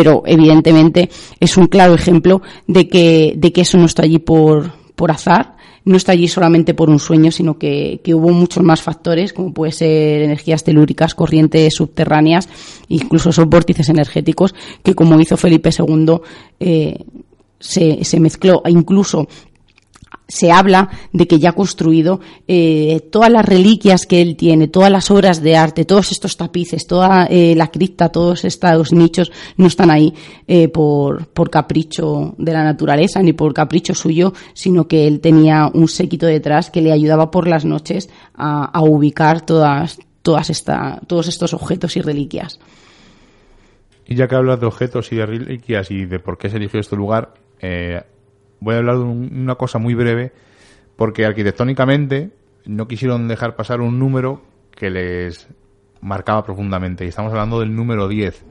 pero 0.00 0.22
evidentemente 0.24 1.10
es 1.40 1.58
un 1.58 1.66
claro 1.66 1.94
ejemplo 1.94 2.40
de 2.66 2.88
que, 2.88 3.34
de 3.36 3.52
que 3.52 3.60
eso 3.60 3.76
no 3.76 3.84
está 3.84 4.04
allí 4.04 4.18
por, 4.18 4.72
por 4.94 5.10
azar, 5.10 5.58
no 5.84 5.98
está 5.98 6.12
allí 6.12 6.26
solamente 6.26 6.72
por 6.72 6.88
un 6.88 6.98
sueño, 6.98 7.30
sino 7.30 7.58
que, 7.58 8.00
que, 8.02 8.14
hubo 8.14 8.30
muchos 8.30 8.62
más 8.62 8.80
factores, 8.80 9.34
como 9.34 9.52
puede 9.52 9.72
ser 9.72 10.22
energías 10.22 10.64
telúricas, 10.64 11.14
corrientes 11.14 11.74
subterráneas, 11.74 12.48
incluso 12.88 13.28
esos 13.28 13.46
vórtices 13.46 13.90
energéticos, 13.90 14.54
que 14.82 14.94
como 14.94 15.20
hizo 15.20 15.36
Felipe 15.36 15.68
II, 15.68 16.14
eh, 16.60 16.96
se, 17.58 18.02
se 18.02 18.20
mezcló, 18.20 18.62
incluso 18.70 19.28
se 20.30 20.52
habla 20.52 20.88
de 21.12 21.26
que 21.26 21.38
ya 21.38 21.50
ha 21.50 21.52
construido 21.52 22.20
eh, 22.48 23.00
todas 23.10 23.30
las 23.30 23.44
reliquias 23.44 24.06
que 24.06 24.22
él 24.22 24.36
tiene, 24.36 24.68
todas 24.68 24.90
las 24.90 25.10
obras 25.10 25.42
de 25.42 25.56
arte, 25.56 25.84
todos 25.84 26.12
estos 26.12 26.36
tapices, 26.36 26.86
toda 26.86 27.26
eh, 27.26 27.54
la 27.56 27.68
cripta, 27.68 28.08
todos 28.08 28.44
estos 28.44 28.92
nichos 28.92 29.32
no 29.56 29.66
están 29.66 29.90
ahí 29.90 30.14
eh, 30.46 30.68
por, 30.68 31.26
por 31.26 31.50
capricho 31.50 32.34
de 32.38 32.52
la 32.52 32.64
naturaleza 32.64 33.20
ni 33.22 33.32
por 33.32 33.52
capricho 33.52 33.94
suyo, 33.94 34.32
sino 34.54 34.86
que 34.86 35.06
él 35.06 35.20
tenía 35.20 35.70
un 35.72 35.88
séquito 35.88 36.26
detrás 36.26 36.70
que 36.70 36.80
le 36.80 36.92
ayudaba 36.92 37.30
por 37.30 37.48
las 37.48 37.64
noches 37.64 38.08
a, 38.34 38.64
a 38.64 38.82
ubicar 38.82 39.40
todas, 39.40 39.98
todas 40.22 40.50
esta, 40.50 41.00
todos 41.06 41.28
estos 41.28 41.54
objetos 41.54 41.96
y 41.96 42.02
reliquias. 42.02 42.60
Y 44.06 44.16
ya 44.16 44.26
que 44.26 44.34
hablas 44.34 44.60
de 44.60 44.66
objetos 44.66 45.12
y 45.12 45.16
de 45.16 45.26
reliquias 45.26 45.90
y 45.90 46.04
de 46.04 46.18
por 46.18 46.36
qué 46.36 46.50
se 46.50 46.56
eligió 46.56 46.80
este 46.80 46.96
lugar, 46.96 47.34
eh, 47.60 48.02
voy 48.60 48.74
a 48.74 48.78
hablar 48.78 48.96
de 48.96 49.02
una 49.02 49.56
cosa 49.56 49.78
muy 49.78 49.94
breve, 49.94 50.32
porque 50.96 51.24
arquitectónicamente 51.24 52.30
no 52.66 52.86
quisieron 52.86 53.26
dejar 53.28 53.56
pasar 53.56 53.80
un 53.80 53.98
número 53.98 54.42
que 54.70 54.90
les 54.90 55.48
marcaba 56.00 56.44
profundamente, 56.44 57.04
y 57.04 57.08
estamos 57.08 57.32
hablando 57.32 57.60
del 57.60 57.74
número 57.74 58.08
10. 58.08 58.44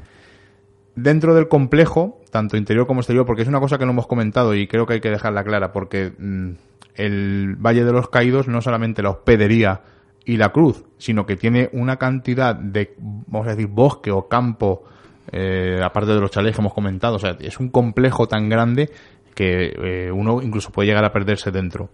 Dentro 0.96 1.34
del 1.34 1.48
complejo, 1.48 2.20
tanto 2.32 2.58
interior 2.58 2.86
como 2.86 3.02
exterior, 3.02 3.26
porque 3.26 3.44
es 3.44 3.48
una 3.48 3.60
cosa 3.60 3.78
que 3.78 3.86
no 3.86 3.92
hemos 3.92 4.08
comentado 4.08 4.54
y 4.54 4.68
creo 4.68 4.86
que 4.86 4.94
hay 4.94 5.02
que 5.02 5.10
dejarla 5.10 5.44
clara, 5.44 5.72
porque 5.72 6.12
mm, 6.18 6.52
el 6.96 7.56
Valle 7.56 7.86
de 7.86 7.92
los 7.92 8.10
Caídos 8.10 8.48
no 8.48 8.62
solamente 8.62 9.02
la 9.02 9.12
hospedería 9.12 9.82
y 10.26 10.38
la 10.38 10.50
cruz, 10.50 10.84
sino 10.98 11.26
que 11.26 11.38
tiene 11.38 11.70
una 11.72 11.98
cantidad 11.98 12.56
de, 12.56 12.94
vamos 12.98 13.48
a 13.48 13.52
decir, 13.52 13.68
bosque 13.68 14.12
o 14.12 14.28
campo, 14.28 14.84
eh, 15.32 15.80
aparte 15.84 16.12
de 16.12 16.20
los 16.20 16.32
chalés 16.32 16.56
que 16.56 16.62
hemos 16.62 16.74
comentado, 16.74 17.16
o 17.16 17.20
sea, 17.20 17.38
es 17.40 17.60
un 17.60 17.70
complejo 17.70 18.28
tan 18.28 18.50
grande 18.50 18.90
que 19.40 19.72
eh, 19.74 20.12
uno 20.12 20.42
incluso 20.42 20.70
puede 20.70 20.90
llegar 20.90 21.06
a 21.06 21.14
perderse 21.14 21.50
dentro. 21.50 21.90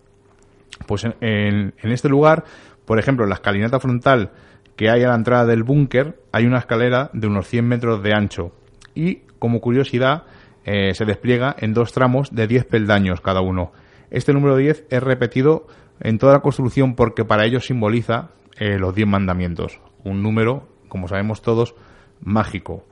Pues 0.87 1.05
en, 1.05 1.73
este 1.83 2.09
lugar, 2.09 2.43
por 2.85 2.97
ejemplo, 2.97 3.23
en 3.23 3.29
la 3.29 3.35
escalinata 3.35 3.79
frontal 3.79 4.31
que 4.75 4.89
hay 4.89 5.03
a 5.03 5.09
la 5.09 5.15
entrada 5.15 5.45
del 5.45 5.61
búnker, 5.61 6.19
hay 6.31 6.47
una 6.47 6.57
escalera 6.57 7.11
de 7.13 7.27
unos 7.27 7.47
100 7.47 7.67
metros 7.67 8.01
de 8.01 8.15
ancho. 8.15 8.51
Y, 8.95 9.17
como 9.37 9.61
curiosidad, 9.61 10.23
eh, 10.63 10.95
se 10.95 11.05
despliega 11.05 11.55
en 11.59 11.75
dos 11.75 11.93
tramos 11.93 12.33
de 12.33 12.47
10 12.47 12.65
peldaños 12.65 13.21
cada 13.21 13.41
uno. 13.41 13.73
Este 14.09 14.33
número 14.33 14.57
10 14.57 14.87
es 14.89 15.03
repetido 15.03 15.67
en 15.99 16.17
toda 16.17 16.33
la 16.33 16.39
construcción 16.39 16.95
porque 16.95 17.25
para 17.25 17.45
ello 17.45 17.59
simboliza 17.59 18.31
eh, 18.57 18.79
los 18.79 18.95
10 18.95 19.07
mandamientos. 19.07 19.79
Un 20.03 20.23
número, 20.23 20.67
como 20.87 21.07
sabemos 21.07 21.43
todos, 21.43 21.75
mágico. 22.21 22.87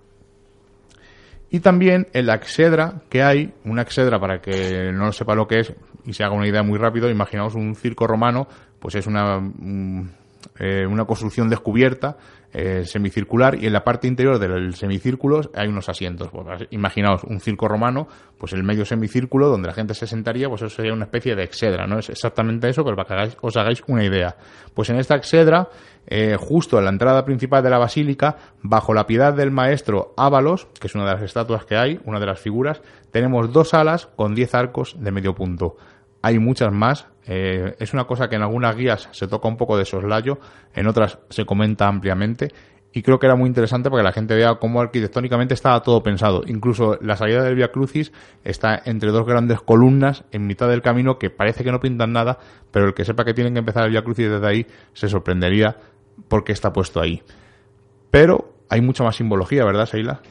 Y 1.54 1.60
también 1.60 2.08
en 2.14 2.26
la 2.26 2.34
exedra 2.34 3.04
que 3.10 3.22
hay, 3.22 3.54
una 3.64 3.84
exedra 3.84 4.20
para 4.20 4.42
que 4.42 4.92
no 4.92 5.12
sepa 5.12 5.36
lo 5.36 5.48
que 5.48 5.60
es 5.60 5.74
y 6.04 6.14
se 6.14 6.24
haga 6.24 6.34
una 6.34 6.48
idea 6.48 6.64
muy 6.64 6.80
rápido, 6.80 7.12
imaginaos 7.12 7.54
un 7.54 7.76
circo 7.76 8.08
romano, 8.08 8.48
pues 8.80 8.96
es 8.96 9.06
una, 9.06 9.40
mm, 9.40 10.10
eh, 10.58 10.88
una 10.88 11.06
construcción 11.06 11.50
descubierta, 11.50 12.18
eh, 12.52 12.86
semicircular, 12.86 13.56
y 13.62 13.68
en 13.68 13.74
la 13.74 13.84
parte 13.84 14.08
interior 14.08 14.40
del 14.40 14.74
semicírculo 14.74 15.42
hay 15.54 15.68
unos 15.68 15.90
asientos. 15.90 16.30
Pues, 16.32 16.68
imaginaos 16.72 17.24
un 17.24 17.40
circo 17.40 17.68
romano, 17.68 18.08
pues 18.38 18.54
el 18.54 18.64
medio 18.64 18.84
semicírculo 18.84 19.48
donde 19.48 19.68
la 19.68 19.76
gente 19.76 19.94
se 19.94 20.08
sentaría, 20.08 20.50
pues 20.50 20.64
eso 20.64 20.76
sería 20.76 20.94
una 20.94 21.06
especie 21.06 21.36
de 21.36 21.44
exedra, 21.44 21.86
no 21.86 22.00
es 22.00 22.10
exactamente 22.10 22.68
eso, 22.68 22.84
pero 22.84 22.96
para 22.96 23.28
que 23.28 23.38
os 23.40 23.58
hagáis 23.58 23.84
una 23.86 24.04
idea. 24.04 24.36
Pues 24.74 24.90
en 24.90 24.98
esta 24.98 25.16
exedra 25.16 25.70
eh, 26.08 26.38
justo 26.40 26.78
en 26.78 26.86
la 26.86 26.92
entrada 26.92 27.26
principal 27.26 27.64
de 27.64 27.70
la 27.70 27.78
basílica, 27.78 28.38
bajo 28.62 28.94
la 28.94 29.08
piedad 29.08 29.34
del 29.34 29.52
maestro 29.52 30.14
Ábalos, 30.18 30.68
que 30.80 30.88
es 30.88 30.96
una 30.96 31.06
de 31.06 31.14
las 31.14 31.22
estatuas 31.22 31.66
que 31.66 31.78
hay, 31.78 32.00
una 32.06 32.20
de 32.20 32.26
las 32.26 32.40
figuras, 32.40 32.82
tenemos 33.12 33.52
dos 33.54 33.74
alas 33.74 34.08
con 34.16 34.36
diez 34.36 34.54
arcos 34.54 34.96
de 35.00 35.12
medio 35.12 35.34
punto. 35.36 35.78
Hay 36.22 36.40
muchas 36.40 36.72
más. 36.72 37.08
Eh, 37.26 37.76
es 37.80 37.94
una 37.94 38.06
cosa 38.06 38.30
que 38.30 38.36
en 38.36 38.42
algunas 38.42 38.76
guías 38.76 39.10
se 39.12 39.28
toca 39.28 39.48
un 39.48 39.58
poco 39.58 39.78
de 39.78 39.86
soslayo, 39.86 40.40
en 40.74 40.88
otras 40.88 41.20
se 41.30 41.46
comenta 41.46 41.88
ampliamente. 41.88 42.50
Y 42.96 43.02
creo 43.02 43.18
que 43.18 43.26
era 43.26 43.36
muy 43.36 43.48
interesante 43.48 43.90
para 43.90 44.02
que 44.02 44.06
la 44.06 44.12
gente 44.12 44.36
vea 44.36 44.56
cómo 44.56 44.80
arquitectónicamente 44.80 45.56
estaba 45.56 45.82
todo 45.82 46.04
pensado. 46.04 46.44
Incluso 46.46 47.00
la 47.02 47.18
salida 47.18 47.44
del 47.44 47.56
Via 47.56 47.72
Crucis 47.72 48.12
está 48.44 48.80
entre 48.86 49.10
dos 49.10 49.26
grandes 49.26 49.62
columnas 49.62 50.26
en 50.32 50.46
mitad 50.46 50.70
del 50.70 50.84
camino 50.84 51.18
que 51.18 51.32
parece 51.32 51.64
que 51.64 51.72
no 51.72 51.80
pintan 51.80 52.14
nada, 52.14 52.38
pero 52.70 52.86
el 52.86 52.94
que 52.94 53.04
sepa 53.04 53.26
que 53.26 53.34
tienen 53.34 53.54
que 53.54 53.60
empezar 53.60 53.86
el 53.86 53.92
Via 53.92 54.04
Crucis 54.04 54.30
desde 54.30 54.48
ahí 54.48 54.68
se 54.94 55.10
sorprendería 55.10 55.78
porque 56.28 56.52
está 56.52 56.74
puesto 56.74 57.02
ahí. 57.02 57.22
Pero 58.10 58.54
hay 58.70 58.82
mucha 58.82 59.04
más 59.04 59.16
simbología, 59.16 59.66
¿verdad, 59.66 59.86
Seila? 59.86 60.22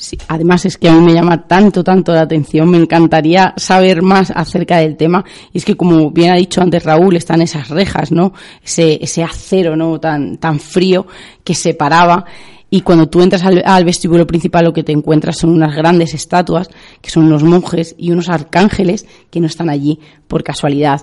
Sí, 0.00 0.16
además 0.28 0.64
es 0.64 0.78
que 0.78 0.88
a 0.88 0.92
mí 0.92 1.00
me 1.00 1.12
llama 1.12 1.48
tanto, 1.48 1.82
tanto 1.82 2.12
la 2.12 2.20
atención, 2.20 2.70
me 2.70 2.78
encantaría 2.78 3.52
saber 3.56 4.00
más 4.00 4.30
acerca 4.30 4.78
del 4.78 4.96
tema. 4.96 5.24
Y 5.52 5.58
es 5.58 5.64
que, 5.64 5.76
como 5.76 6.12
bien 6.12 6.30
ha 6.30 6.36
dicho 6.36 6.62
antes 6.62 6.84
Raúl, 6.84 7.16
están 7.16 7.42
esas 7.42 7.68
rejas, 7.68 8.12
¿no? 8.12 8.32
Ese, 8.62 9.02
ese 9.02 9.24
acero, 9.24 9.74
¿no? 9.74 9.98
Tan, 9.98 10.38
tan 10.38 10.60
frío 10.60 11.04
que 11.42 11.56
separaba. 11.56 12.24
Y 12.70 12.82
cuando 12.82 13.08
tú 13.08 13.22
entras 13.22 13.42
al, 13.44 13.84
vestíbulo 13.84 14.26
principal, 14.26 14.66
lo 14.66 14.72
que 14.74 14.82
te 14.82 14.92
encuentras 14.92 15.38
son 15.38 15.50
unas 15.50 15.74
grandes 15.74 16.12
estatuas, 16.12 16.68
que 17.00 17.08
son 17.08 17.24
unos 17.24 17.42
monjes 17.42 17.94
y 17.96 18.10
unos 18.10 18.28
arcángeles 18.28 19.06
que 19.30 19.40
no 19.40 19.46
están 19.46 19.70
allí 19.70 19.98
por 20.26 20.42
casualidad. 20.42 21.00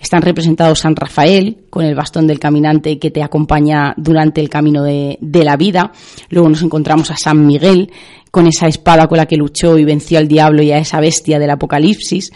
Están 0.00 0.22
representados 0.22 0.78
San 0.78 0.94
Rafael, 0.94 1.64
con 1.70 1.84
el 1.84 1.96
bastón 1.96 2.28
del 2.28 2.38
caminante 2.38 3.00
que 3.00 3.10
te 3.10 3.24
acompaña 3.24 3.94
durante 3.96 4.40
el 4.40 4.48
camino 4.48 4.84
de, 4.84 5.18
la 5.20 5.56
vida. 5.56 5.90
Luego 6.30 6.48
nos 6.48 6.62
encontramos 6.62 7.10
a 7.10 7.16
San 7.16 7.44
Miguel, 7.44 7.90
con 8.30 8.46
esa 8.46 8.68
espada 8.68 9.08
con 9.08 9.18
la 9.18 9.26
que 9.26 9.36
luchó 9.36 9.76
y 9.76 9.84
venció 9.84 10.18
al 10.18 10.28
diablo 10.28 10.62
y 10.62 10.70
a 10.70 10.78
esa 10.78 11.00
bestia 11.00 11.40
del 11.40 11.50
Apocalipsis. 11.50 12.30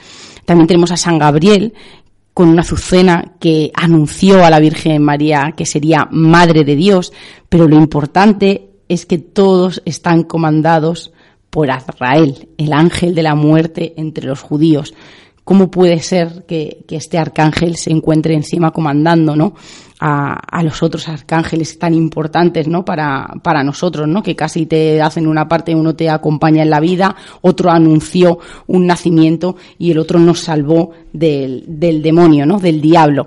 También 0.44 0.66
tenemos 0.66 0.90
a 0.90 0.96
San 0.96 1.18
Gabriel, 1.18 1.72
con 2.34 2.48
una 2.48 2.62
azucena 2.62 3.34
que 3.38 3.70
anunció 3.74 4.44
a 4.44 4.50
la 4.50 4.58
Virgen 4.58 5.02
María 5.02 5.52
que 5.56 5.66
sería 5.66 6.08
Madre 6.10 6.64
de 6.64 6.74
Dios, 6.74 7.12
pero 7.48 7.68
lo 7.68 7.76
importante 7.76 8.71
es 8.88 9.06
que 9.06 9.18
todos 9.18 9.82
están 9.84 10.22
comandados 10.24 11.12
por 11.50 11.70
Azrael, 11.70 12.48
el 12.56 12.72
ángel 12.72 13.14
de 13.14 13.22
la 13.22 13.34
muerte 13.34 13.94
entre 13.96 14.26
los 14.26 14.40
judíos 14.40 14.94
¿Cómo 15.44 15.72
puede 15.72 15.98
ser 15.98 16.44
que, 16.46 16.84
este 16.88 17.18
arcángel 17.18 17.76
se 17.76 17.90
encuentre 17.90 18.34
encima 18.34 18.70
comandando, 18.70 19.34
¿no? 19.34 19.54
A, 19.98 20.62
los 20.62 20.82
otros 20.82 21.08
arcángeles 21.08 21.78
tan 21.78 21.94
importantes, 21.94 22.68
¿no? 22.68 22.84
Para, 22.84 23.28
para 23.42 23.64
nosotros, 23.64 24.06
¿no? 24.06 24.22
Que 24.22 24.36
casi 24.36 24.66
te 24.66 25.02
hacen 25.02 25.26
una 25.26 25.48
parte, 25.48 25.74
uno 25.74 25.96
te 25.96 26.08
acompaña 26.08 26.62
en 26.62 26.70
la 26.70 26.78
vida, 26.78 27.16
otro 27.40 27.70
anunció 27.70 28.38
un 28.68 28.86
nacimiento 28.86 29.56
y 29.78 29.90
el 29.90 29.98
otro 29.98 30.20
nos 30.20 30.40
salvó 30.40 30.90
del, 31.12 31.64
del 31.66 32.02
demonio, 32.02 32.46
¿no? 32.46 32.60
Del 32.60 32.80
diablo. 32.80 33.26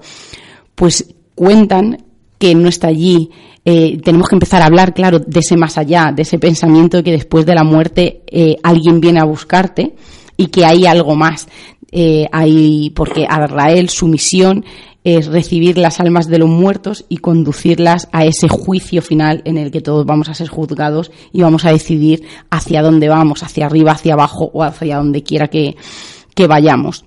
Pues 0.73 1.13
cuentan 1.33 2.05
que 2.37 2.55
no 2.55 2.69
está 2.69 2.87
allí. 2.87 3.29
Eh, 3.67 3.99
tenemos 4.03 4.29
que 4.29 4.35
empezar 4.35 4.61
a 4.61 4.67
hablar, 4.67 4.93
claro, 4.93 5.17
de 5.17 5.39
ese 5.39 5.57
más 5.57 5.79
allá, 5.79 6.13
de 6.15 6.21
ese 6.21 6.37
pensamiento 6.37 6.97
de 6.97 7.03
que 7.03 7.11
después 7.11 7.47
de 7.47 7.55
la 7.55 7.63
muerte 7.63 8.21
eh, 8.27 8.57
alguien 8.61 9.01
viene 9.01 9.19
a 9.19 9.25
buscarte 9.25 9.95
y 10.37 10.47
que 10.47 10.65
hay 10.65 10.85
algo 10.85 11.15
más. 11.15 11.47
Eh, 11.91 12.27
hay, 12.31 12.91
porque 12.91 13.21
Israel 13.21 13.89
su 13.89 14.07
misión 14.07 14.65
es 15.03 15.27
recibir 15.27 15.77
las 15.77 15.99
almas 15.99 16.27
de 16.27 16.39
los 16.39 16.49
muertos 16.49 17.05
y 17.09 17.17
conducirlas 17.17 18.07
a 18.11 18.25
ese 18.25 18.47
juicio 18.49 19.01
final 19.01 19.41
en 19.45 19.57
el 19.57 19.71
que 19.71 19.81
todos 19.81 20.05
vamos 20.05 20.29
a 20.29 20.33
ser 20.33 20.47
juzgados 20.47 21.11
y 21.31 21.41
vamos 21.41 21.65
a 21.65 21.71
decidir 21.71 22.23
hacia 22.49 22.81
dónde 22.81 23.07
vamos, 23.07 23.43
hacia 23.43 23.65
arriba, 23.65 23.93
hacia 23.93 24.13
abajo 24.13 24.51
o 24.53 24.63
hacia 24.63 24.97
donde 24.97 25.23
quiera 25.23 25.47
que, 25.47 25.75
que 26.35 26.47
vayamos. 26.47 27.05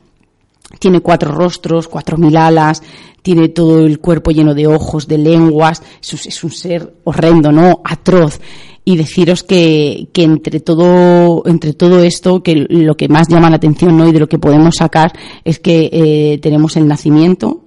Tiene 0.79 1.01
cuatro 1.01 1.33
rostros, 1.33 1.89
cuatro 1.89 2.19
mil 2.19 2.37
alas, 2.37 2.83
tiene 3.23 3.49
todo 3.49 3.85
el 3.85 4.01
cuerpo 4.01 4.31
lleno 4.31 4.55
de 4.55 4.67
ojos, 4.67 5.09
de 5.09 5.19
lenguas, 5.19 5.83
es 6.01 6.45
un 6.45 6.51
ser 6.51 6.95
horrendo, 7.05 7.51
¿no? 7.51 7.81
Atroz. 7.85 8.41
Y 8.85 8.97
deciros 8.97 9.43
que, 9.43 10.09
que 10.13 10.23
entre 10.23 10.61
todo, 10.61 11.43
entre 11.47 11.75
todo 11.75 12.03
esto, 12.03 12.43
que 12.43 12.67
lo 12.69 12.97
que 12.97 13.09
más 13.09 13.29
llama 13.29 13.51
la 13.51 13.57
atención, 13.57 13.97
¿no? 13.97 14.09
Y 14.09 14.13
de 14.13 14.21
lo 14.21 14.29
que 14.29 14.39
podemos 14.39 14.77
sacar 14.77 15.13
es 15.45 15.59
que 15.59 15.91
eh, 15.93 16.39
tenemos 16.39 16.77
el 16.77 16.89
nacimiento, 16.89 17.65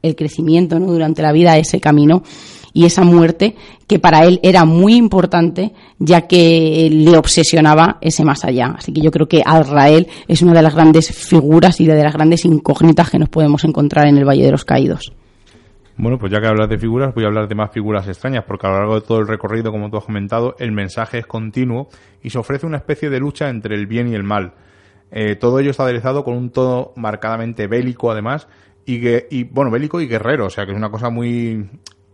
el 0.00 0.14
crecimiento, 0.14 0.78
¿no? 0.78 0.92
Durante 0.92 1.22
la 1.22 1.32
vida, 1.32 1.58
ese 1.58 1.80
camino 1.80 2.22
y 2.72 2.84
esa 2.84 3.04
muerte 3.04 3.56
que 3.86 3.98
para 3.98 4.24
él 4.24 4.40
era 4.42 4.64
muy 4.64 4.94
importante 4.94 5.72
ya 5.98 6.22
que 6.22 6.88
le 6.90 7.16
obsesionaba 7.16 7.98
ese 8.00 8.24
más 8.24 8.44
allá. 8.44 8.74
Así 8.78 8.92
que 8.92 9.00
yo 9.00 9.10
creo 9.10 9.28
que 9.28 9.42
Azrael 9.44 10.08
es 10.28 10.42
una 10.42 10.54
de 10.54 10.62
las 10.62 10.74
grandes 10.74 11.10
figuras 11.10 11.80
y 11.80 11.86
de 11.86 12.02
las 12.02 12.14
grandes 12.14 12.44
incógnitas 12.44 13.10
que 13.10 13.18
nos 13.18 13.28
podemos 13.28 13.64
encontrar 13.64 14.06
en 14.06 14.18
el 14.18 14.24
Valle 14.24 14.44
de 14.44 14.52
los 14.52 14.64
Caídos. 14.64 15.12
Bueno, 15.96 16.18
pues 16.18 16.32
ya 16.32 16.40
que 16.40 16.46
hablas 16.46 16.70
de 16.70 16.78
figuras, 16.78 17.14
voy 17.14 17.24
a 17.24 17.26
hablar 17.26 17.48
de 17.48 17.54
más 17.54 17.70
figuras 17.70 18.08
extrañas, 18.08 18.44
porque 18.46 18.66
a 18.66 18.70
lo 18.70 18.78
largo 18.78 18.94
de 18.94 19.02
todo 19.02 19.18
el 19.18 19.28
recorrido, 19.28 19.70
como 19.70 19.90
tú 19.90 19.98
has 19.98 20.04
comentado, 20.04 20.54
el 20.58 20.72
mensaje 20.72 21.18
es 21.18 21.26
continuo 21.26 21.88
y 22.22 22.30
se 22.30 22.38
ofrece 22.38 22.66
una 22.66 22.78
especie 22.78 23.10
de 23.10 23.20
lucha 23.20 23.50
entre 23.50 23.74
el 23.74 23.86
bien 23.86 24.08
y 24.08 24.14
el 24.14 24.24
mal. 24.24 24.54
Eh, 25.10 25.36
todo 25.36 25.58
ello 25.60 25.70
está 25.70 25.82
aderezado 25.82 26.24
con 26.24 26.34
un 26.34 26.50
tono 26.50 26.92
marcadamente 26.96 27.66
bélico, 27.66 28.10
además, 28.10 28.48
y, 28.86 29.00
que, 29.00 29.26
y 29.30 29.44
bueno, 29.44 29.70
bélico 29.70 30.00
y 30.00 30.08
guerrero, 30.08 30.46
o 30.46 30.50
sea 30.50 30.64
que 30.64 30.72
es 30.72 30.78
una 30.78 30.90
cosa 30.90 31.10
muy 31.10 31.68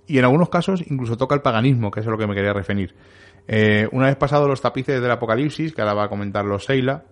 y 0.09 0.19
en 0.19 0.25
algunos 0.25 0.49
casos 0.49 0.83
incluso 0.87 1.17
toca 1.17 1.35
el 1.35 1.43
paganismo, 1.43 1.91
que 1.91 2.01
es 2.01 2.07
a 2.07 2.11
lo 2.11 2.19
que 2.19 2.27
me 2.27 2.35
quería 2.35 2.55
referir. 2.55 2.97
Eh, 3.47 3.87
una 3.93 4.07
vez 4.07 4.17
pasados 4.17 4.49
los 4.49 4.61
tapices 4.61 5.01
del 5.01 5.11
Apocalipsis, 5.11 5.75
que 5.75 5.83
ahora 5.83 5.95
va 5.95 6.05
a 6.05 6.09
comentarlo 6.09 6.59
Seila, 6.59 7.05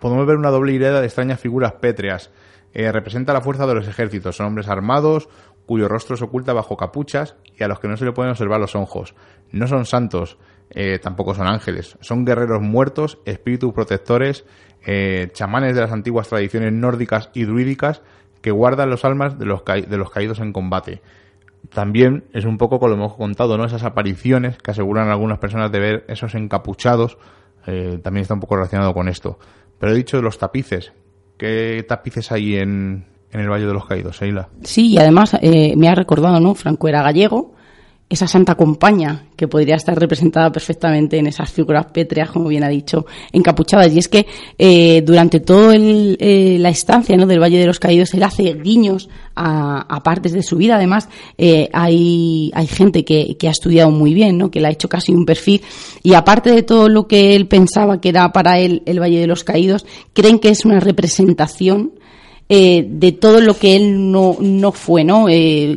podemos 0.00 0.26
ver 0.26 0.36
una 0.36 0.50
doble 0.50 0.72
hilera 0.72 1.00
de 1.00 1.06
extrañas 1.06 1.40
figuras 1.40 1.74
pétreas. 1.74 2.32
Eh, 2.74 2.90
representa 2.90 3.32
la 3.32 3.40
fuerza 3.40 3.66
de 3.66 3.74
los 3.74 3.88
ejércitos, 3.88 4.36
son 4.36 4.46
hombres 4.46 4.68
armados, 4.68 5.28
cuyo 5.66 5.88
rostro 5.88 6.16
se 6.16 6.24
oculta 6.24 6.52
bajo 6.52 6.76
capuchas 6.76 7.36
y 7.56 7.62
a 7.62 7.68
los 7.68 7.78
que 7.78 7.88
no 7.88 7.96
se 7.96 8.04
le 8.04 8.12
pueden 8.12 8.32
observar 8.32 8.60
los 8.60 8.74
ojos. 8.74 9.14
No 9.52 9.68
son 9.68 9.86
santos, 9.86 10.36
eh, 10.70 10.98
tampoco 10.98 11.32
son 11.32 11.46
ángeles, 11.46 11.96
son 12.00 12.24
guerreros 12.24 12.60
muertos, 12.60 13.18
espíritus 13.24 13.72
protectores, 13.72 14.44
chamanes 15.32 15.74
de 15.74 15.80
las 15.80 15.90
antiguas 15.90 16.28
tradiciones 16.28 16.72
nórdicas 16.72 17.30
y 17.34 17.44
druídicas 17.44 18.02
que 18.40 18.52
guardan 18.52 18.88
los 18.88 19.04
almas 19.04 19.36
de 19.36 19.44
los, 19.44 19.64
de 19.64 19.96
los 19.96 20.10
caídos 20.10 20.38
en 20.38 20.52
combate 20.52 21.02
también 21.72 22.24
es 22.32 22.44
un 22.44 22.58
poco 22.58 22.78
como 22.78 22.90
lo 22.90 22.94
hemos 22.96 23.14
contado, 23.14 23.56
¿no? 23.56 23.64
Esas 23.64 23.84
apariciones 23.84 24.58
que 24.58 24.70
aseguran 24.70 25.08
algunas 25.08 25.38
personas 25.38 25.72
de 25.72 25.80
ver 25.80 26.04
esos 26.08 26.34
encapuchados, 26.34 27.18
eh, 27.66 27.98
también 28.02 28.22
está 28.22 28.34
un 28.34 28.40
poco 28.40 28.56
relacionado 28.56 28.94
con 28.94 29.08
esto. 29.08 29.38
Pero 29.78 29.92
he 29.92 29.96
dicho 29.96 30.16
de 30.16 30.22
los 30.22 30.38
tapices. 30.38 30.92
¿Qué 31.36 31.84
tapices 31.86 32.32
hay 32.32 32.56
en, 32.56 33.06
en 33.30 33.40
el 33.40 33.48
Valle 33.48 33.66
de 33.66 33.74
los 33.74 33.86
Caídos, 33.86 34.16
Seila? 34.16 34.48
Sí, 34.62 34.92
y 34.92 34.98
además 34.98 35.36
eh, 35.42 35.74
me 35.76 35.88
ha 35.88 35.94
recordado, 35.94 36.40
¿no? 36.40 36.54
Franco 36.54 36.88
era 36.88 37.02
gallego 37.02 37.55
esa 38.08 38.28
santa 38.28 38.54
compañía 38.54 39.24
que 39.34 39.48
podría 39.48 39.74
estar 39.74 39.98
representada 39.98 40.52
perfectamente 40.52 41.18
en 41.18 41.26
esas 41.26 41.50
figuras 41.50 41.86
pétreas, 41.86 42.30
como 42.30 42.48
bien 42.48 42.62
ha 42.62 42.68
dicho, 42.68 43.04
encapuchadas. 43.32 43.92
Y 43.92 43.98
es 43.98 44.08
que 44.08 44.26
eh, 44.58 45.02
durante 45.02 45.40
toda 45.40 45.74
eh, 45.76 46.56
la 46.60 46.68
estancia 46.68 47.16
¿no? 47.16 47.26
del 47.26 47.42
Valle 47.42 47.58
de 47.58 47.66
los 47.66 47.80
Caídos, 47.80 48.14
él 48.14 48.22
hace 48.22 48.54
guiños 48.54 49.08
a, 49.34 50.00
partes 50.04 50.32
de 50.32 50.44
su 50.44 50.56
vida. 50.56 50.76
Además, 50.76 51.08
eh, 51.36 51.68
hay, 51.72 52.52
hay 52.54 52.66
gente 52.68 53.04
que, 53.04 53.36
que, 53.36 53.48
ha 53.48 53.50
estudiado 53.50 53.90
muy 53.90 54.14
bien, 54.14 54.38
¿no? 54.38 54.52
que 54.52 54.60
le 54.60 54.68
ha 54.68 54.70
hecho 54.70 54.88
casi 54.88 55.12
un 55.12 55.26
perfil. 55.26 55.62
Y 56.04 56.14
aparte 56.14 56.52
de 56.52 56.62
todo 56.62 56.88
lo 56.88 57.08
que 57.08 57.34
él 57.34 57.48
pensaba 57.48 58.00
que 58.00 58.10
era 58.10 58.30
para 58.30 58.60
él 58.60 58.84
el 58.86 59.00
Valle 59.00 59.18
de 59.18 59.26
los 59.26 59.42
Caídos, 59.42 59.84
creen 60.12 60.38
que 60.38 60.50
es 60.50 60.64
una 60.64 60.78
representación 60.78 61.92
eh, 62.48 62.86
de 62.88 63.10
todo 63.10 63.40
lo 63.40 63.54
que 63.54 63.74
él 63.74 64.12
no, 64.12 64.36
no 64.40 64.70
fue, 64.70 65.02
¿no? 65.02 65.28
Eh, 65.28 65.76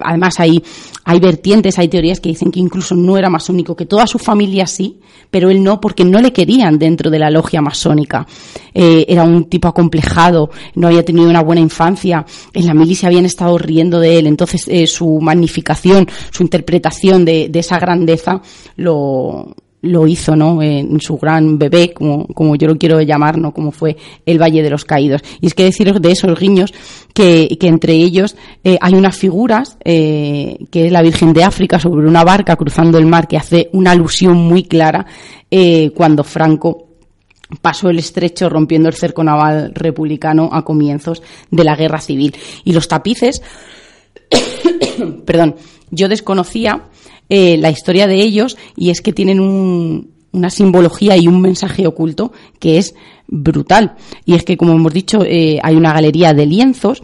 además 0.00 0.38
hay, 0.38 0.62
hay 1.04 1.18
vertientes, 1.18 1.76
hay 1.78 1.88
teorías 1.88 2.20
que 2.20 2.28
dicen 2.28 2.52
que 2.52 2.60
incluso 2.60 2.94
no 2.94 3.16
era 3.16 3.28
masónico, 3.28 3.74
que 3.74 3.86
toda 3.86 4.06
su 4.06 4.20
familia 4.20 4.66
sí, 4.68 5.00
pero 5.28 5.50
él 5.50 5.62
no, 5.62 5.80
porque 5.80 6.04
no 6.04 6.20
le 6.20 6.32
querían 6.32 6.78
dentro 6.78 7.10
de 7.10 7.18
la 7.18 7.30
logia 7.30 7.60
masónica. 7.60 8.26
Eh, 8.72 9.06
era 9.08 9.24
un 9.24 9.46
tipo 9.46 9.66
acomplejado, 9.66 10.50
no 10.76 10.86
había 10.86 11.04
tenido 11.04 11.28
una 11.28 11.42
buena 11.42 11.60
infancia, 11.60 12.24
en 12.52 12.66
la 12.66 12.74
milicia 12.74 13.08
habían 13.08 13.24
estado 13.24 13.58
riendo 13.58 13.98
de 13.98 14.18
él, 14.20 14.28
entonces 14.28 14.90
su 14.90 15.20
magnificación, 15.20 16.06
su 16.30 16.44
interpretación 16.44 17.24
de, 17.24 17.48
de 17.48 17.58
esa 17.58 17.80
grandeza 17.80 18.40
lo, 18.76 19.54
lo 19.84 20.06
hizo, 20.06 20.34
¿no? 20.34 20.62
En 20.62 21.00
su 21.00 21.16
gran 21.16 21.58
bebé, 21.58 21.92
como, 21.92 22.26
como 22.28 22.56
yo 22.56 22.66
lo 22.66 22.76
quiero 22.76 23.00
llamar, 23.00 23.38
¿no? 23.38 23.52
Como 23.52 23.70
fue 23.70 23.96
el 24.24 24.40
Valle 24.40 24.62
de 24.62 24.70
los 24.70 24.84
Caídos. 24.84 25.22
Y 25.40 25.46
es 25.46 25.54
que 25.54 25.64
deciros 25.64 26.00
de 26.00 26.10
esos 26.10 26.38
guiños 26.38 26.72
que, 27.12 27.56
que 27.60 27.68
entre 27.68 27.92
ellos 27.92 28.36
eh, 28.64 28.78
hay 28.80 28.94
unas 28.94 29.16
figuras, 29.16 29.76
eh, 29.84 30.58
que 30.70 30.86
es 30.86 30.92
la 30.92 31.02
Virgen 31.02 31.32
de 31.32 31.44
África 31.44 31.78
sobre 31.78 32.08
una 32.08 32.24
barca 32.24 32.56
cruzando 32.56 32.98
el 32.98 33.06
mar, 33.06 33.28
que 33.28 33.36
hace 33.36 33.68
una 33.72 33.92
alusión 33.92 34.36
muy 34.36 34.64
clara 34.64 35.06
eh, 35.50 35.90
cuando 35.94 36.24
Franco 36.24 36.88
pasó 37.60 37.90
el 37.90 37.98
estrecho 37.98 38.48
rompiendo 38.48 38.88
el 38.88 38.94
cerco 38.94 39.22
naval 39.22 39.72
republicano 39.74 40.48
a 40.52 40.64
comienzos 40.64 41.22
de 41.50 41.64
la 41.64 41.76
guerra 41.76 42.00
civil. 42.00 42.34
Y 42.64 42.72
los 42.72 42.88
tapices, 42.88 43.42
perdón, 45.26 45.56
yo 45.90 46.08
desconocía 46.08 46.84
eh, 47.28 47.56
la 47.56 47.70
historia 47.70 48.06
de 48.06 48.22
ellos 48.22 48.56
y 48.76 48.90
es 48.90 49.00
que 49.00 49.12
tienen 49.12 49.40
una 49.40 50.50
simbología 50.50 51.16
y 51.16 51.28
un 51.28 51.40
mensaje 51.40 51.86
oculto 51.86 52.32
que 52.58 52.78
es 52.78 52.94
brutal. 53.26 53.94
Y 54.24 54.34
es 54.34 54.44
que, 54.44 54.56
como 54.56 54.72
hemos 54.72 54.92
dicho, 54.92 55.24
eh, 55.24 55.58
hay 55.62 55.76
una 55.76 55.92
galería 55.92 56.34
de 56.34 56.46
lienzos 56.46 57.02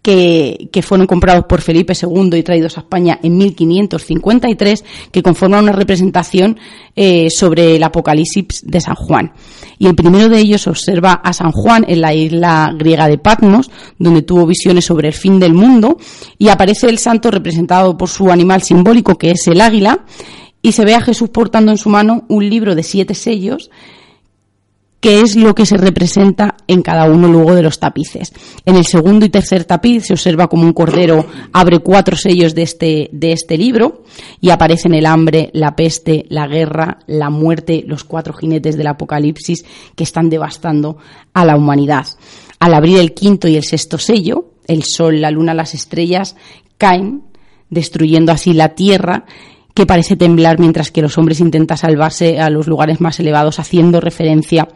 que, 0.00 0.68
fueron 0.82 1.06
comprados 1.06 1.44
por 1.46 1.60
Felipe 1.60 1.94
II 2.00 2.36
y 2.36 2.42
traídos 2.42 2.76
a 2.76 2.82
España 2.82 3.18
en 3.22 3.36
1553, 3.36 4.84
que 5.10 5.22
conforman 5.22 5.64
una 5.64 5.72
representación 5.72 6.58
eh, 6.94 7.28
sobre 7.30 7.76
el 7.76 7.82
Apocalipsis 7.82 8.62
de 8.64 8.80
San 8.80 8.94
Juan. 8.94 9.32
Y 9.78 9.86
el 9.86 9.94
primero 9.94 10.28
de 10.28 10.38
ellos 10.38 10.66
observa 10.66 11.14
a 11.14 11.32
San 11.32 11.52
Juan 11.52 11.84
en 11.88 12.00
la 12.00 12.14
isla 12.14 12.72
griega 12.76 13.08
de 13.08 13.18
Patmos, 13.18 13.70
donde 13.98 14.22
tuvo 14.22 14.46
visiones 14.46 14.84
sobre 14.84 15.08
el 15.08 15.14
fin 15.14 15.40
del 15.40 15.54
mundo, 15.54 15.96
y 16.38 16.48
aparece 16.48 16.88
el 16.88 16.98
santo 16.98 17.30
representado 17.30 17.96
por 17.96 18.08
su 18.08 18.30
animal 18.30 18.62
simbólico, 18.62 19.16
que 19.16 19.32
es 19.32 19.46
el 19.48 19.60
águila, 19.60 20.04
y 20.62 20.72
se 20.72 20.84
ve 20.84 20.94
a 20.94 21.00
Jesús 21.00 21.30
portando 21.30 21.72
en 21.72 21.78
su 21.78 21.88
mano 21.88 22.24
un 22.28 22.48
libro 22.48 22.76
de 22.76 22.84
siete 22.84 23.14
sellos, 23.14 23.70
qué 25.02 25.20
es 25.20 25.34
lo 25.34 25.52
que 25.52 25.66
se 25.66 25.76
representa 25.76 26.54
en 26.68 26.80
cada 26.80 27.10
uno 27.10 27.26
luego 27.26 27.56
de 27.56 27.62
los 27.62 27.80
tapices. 27.80 28.32
En 28.64 28.76
el 28.76 28.86
segundo 28.86 29.26
y 29.26 29.30
tercer 29.30 29.64
tapiz 29.64 30.04
se 30.06 30.12
observa 30.12 30.46
como 30.46 30.62
un 30.62 30.72
cordero 30.72 31.26
abre 31.52 31.80
cuatro 31.80 32.16
sellos 32.16 32.54
de 32.54 32.62
este, 32.62 33.10
de 33.12 33.32
este 33.32 33.58
libro 33.58 34.04
y 34.40 34.50
aparecen 34.50 34.94
el 34.94 35.06
hambre, 35.06 35.50
la 35.54 35.74
peste, 35.74 36.24
la 36.28 36.46
guerra, 36.46 37.00
la 37.08 37.30
muerte, 37.30 37.82
los 37.84 38.04
cuatro 38.04 38.32
jinetes 38.32 38.76
del 38.76 38.86
apocalipsis 38.86 39.64
que 39.96 40.04
están 40.04 40.30
devastando 40.30 40.98
a 41.34 41.44
la 41.44 41.56
humanidad. 41.56 42.06
Al 42.60 42.72
abrir 42.72 42.98
el 42.98 43.12
quinto 43.12 43.48
y 43.48 43.56
el 43.56 43.64
sexto 43.64 43.98
sello, 43.98 44.52
el 44.68 44.84
sol, 44.84 45.20
la 45.20 45.32
luna, 45.32 45.52
las 45.52 45.74
estrellas 45.74 46.36
caen, 46.78 47.24
destruyendo 47.70 48.30
así 48.30 48.52
la 48.52 48.76
tierra 48.76 49.24
que 49.74 49.84
parece 49.84 50.14
temblar 50.14 50.60
mientras 50.60 50.92
que 50.92 51.02
los 51.02 51.18
hombres 51.18 51.40
intentan 51.40 51.78
salvarse 51.78 52.38
a 52.38 52.50
los 52.50 52.68
lugares 52.68 53.00
más 53.00 53.18
elevados 53.18 53.58
haciendo 53.58 54.00
referencia 54.00 54.68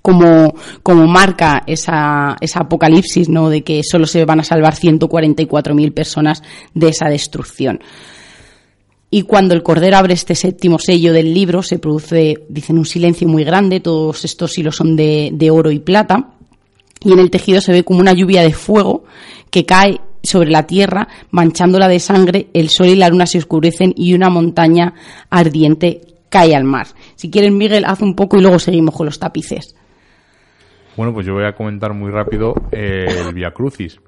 como, 0.00 0.54
como 0.82 1.06
marca 1.06 1.64
esa, 1.66 2.36
esa 2.40 2.60
apocalipsis, 2.60 3.28
¿no? 3.28 3.50
De 3.50 3.62
que 3.62 3.82
solo 3.82 4.06
se 4.06 4.24
van 4.24 4.40
a 4.40 4.44
salvar 4.44 4.74
144.000 4.74 5.92
personas 5.92 6.42
de 6.72 6.88
esa 6.88 7.08
destrucción. 7.08 7.80
Y 9.10 9.22
cuando 9.22 9.54
el 9.54 9.62
Cordero 9.62 9.98
abre 9.98 10.14
este 10.14 10.34
séptimo 10.34 10.78
sello 10.78 11.12
del 11.12 11.34
libro, 11.34 11.62
se 11.62 11.78
produce, 11.78 12.44
dicen, 12.48 12.78
un 12.78 12.86
silencio 12.86 13.28
muy 13.28 13.44
grande. 13.44 13.80
Todos 13.80 14.24
estos 14.24 14.56
hilos 14.56 14.76
son 14.76 14.96
de, 14.96 15.50
oro 15.52 15.70
y 15.70 15.80
plata. 15.80 16.30
y 17.04 17.12
en 17.12 17.18
el 17.18 17.30
tejido 17.30 17.60
se 17.60 17.72
ve 17.72 17.84
como 17.84 18.00
una 18.00 18.14
lluvia 18.14 18.40
de 18.40 18.54
fuego 18.54 19.04
que 19.50 19.66
cae 19.66 20.00
sobre 20.22 20.50
la 20.50 20.66
tierra, 20.66 21.08
manchándola 21.30 21.88
de 21.88 22.00
sangre, 22.00 22.46
el 22.54 22.70
sol 22.70 22.86
y 22.86 22.94
la 22.94 23.10
luna 23.10 23.26
se 23.26 23.36
oscurecen 23.36 23.92
y 23.96 24.14
una 24.14 24.30
montaña 24.30 24.94
ardiente 25.28 26.00
cae 26.30 26.54
al 26.56 26.64
mar. 26.64 26.86
Si 27.14 27.30
quieren, 27.30 27.58
Miguel, 27.58 27.84
haz 27.84 28.00
un 28.00 28.14
poco 28.14 28.38
y 28.38 28.40
luego 28.40 28.58
seguimos 28.58 28.94
con 28.94 29.04
los 29.04 29.18
tapices. 29.18 29.74
Bueno, 30.96 31.14
pues 31.14 31.24
yo 31.24 31.32
voy 31.32 31.44
a 31.44 31.54
comentar 31.54 31.94
muy 31.94 32.10
rápido 32.10 32.54
eh, 32.70 33.06
el 33.08 33.32
Via 33.32 33.52
Crucis, 33.52 33.98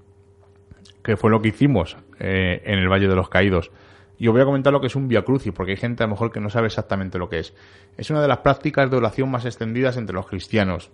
que 1.03 1.17
fue 1.17 1.31
lo 1.31 1.41
que 1.41 1.49
hicimos 1.49 1.97
eh, 2.19 2.61
en 2.65 2.79
el 2.79 2.89
Valle 2.91 3.09
de 3.09 3.17
los 3.17 3.31
Caídos. 3.31 3.71
Y 4.19 4.29
os 4.29 4.33
voy 4.33 4.43
a 4.43 4.45
comentar 4.45 4.71
lo 4.71 4.81
que 4.81 4.89
es 4.89 4.95
un 4.95 5.09
Via 5.09 5.23
Crucis, 5.23 5.53
porque 5.53 5.73
hay 5.73 5.79
gente 5.79 6.03
a 6.03 6.07
lo 6.07 6.13
mejor 6.13 6.31
que 6.31 6.41
no 6.41 6.51
sabe 6.51 6.67
exactamente 6.67 7.19
lo 7.19 7.31
que 7.31 7.39
es. 7.39 7.55
Es 7.97 8.11
una 8.11 8.21
de 8.21 8.29
las 8.29 8.39
prácticas 8.39 8.91
de 8.91 8.99
oración 8.99 9.31
más 9.31 9.47
extendidas 9.47 9.97
entre 9.97 10.15
los 10.15 10.27
cristianos. 10.27 10.91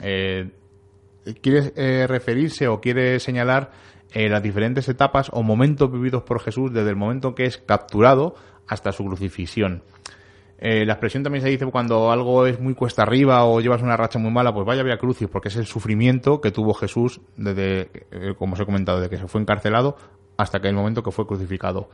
Eh, 0.00 0.50
quiere 1.42 2.06
referirse 2.06 2.66
o 2.66 2.80
quiere 2.80 3.20
señalar 3.20 3.70
las 4.14 4.42
diferentes 4.42 4.88
etapas 4.88 5.28
o 5.32 5.42
momentos 5.42 5.90
vividos 5.90 6.22
por 6.22 6.40
Jesús 6.40 6.72
desde 6.72 6.90
el 6.90 6.96
momento 6.96 7.34
que 7.34 7.44
es 7.44 7.58
capturado 7.58 8.34
hasta 8.66 8.92
su 8.92 9.04
crucifixión. 9.04 9.82
La 10.66 10.94
expresión 10.94 11.22
también 11.22 11.42
se 11.42 11.50
dice 11.50 11.66
cuando 11.66 12.10
algo 12.10 12.46
es 12.46 12.58
muy 12.58 12.74
cuesta 12.74 13.02
arriba 13.02 13.44
o 13.44 13.60
llevas 13.60 13.82
una 13.82 13.98
racha 13.98 14.18
muy 14.18 14.30
mala, 14.30 14.54
pues 14.54 14.66
vaya 14.66 14.82
via 14.82 14.96
crucis, 14.96 15.28
porque 15.28 15.48
es 15.48 15.56
el 15.56 15.66
sufrimiento 15.66 16.40
que 16.40 16.50
tuvo 16.50 16.72
Jesús 16.72 17.20
desde, 17.36 17.90
como 18.38 18.54
os 18.54 18.60
he 18.60 18.64
comentado, 18.64 18.98
desde 18.98 19.10
que 19.10 19.18
se 19.18 19.28
fue 19.28 19.42
encarcelado 19.42 19.96
hasta 20.36 20.60
que 20.60 20.68
el 20.68 20.74
momento 20.74 21.02
que 21.02 21.10
fue 21.10 21.26
crucificado. 21.26 21.90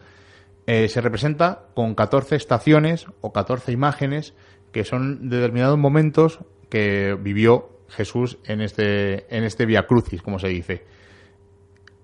Eh, 0.67 0.89
se 0.89 1.01
representa 1.01 1.65
con 1.75 1.95
14 1.95 2.37
estaciones 2.37 3.07
o 3.21 3.33
14 3.33 3.73
imágenes 3.73 4.35
que 4.73 4.85
son 4.85 5.29
determinados 5.29 5.79
momentos 5.79 6.41
que 6.69 7.17
vivió 7.21 7.71
Jesús 7.89 8.39
en 8.45 8.61
este, 8.61 9.37
en 9.37 9.45
este 9.45 9.67
Via 9.67 9.87
Crucis, 9.87 10.23
como 10.23 10.39
se 10.39 10.49
dice. 10.49 10.85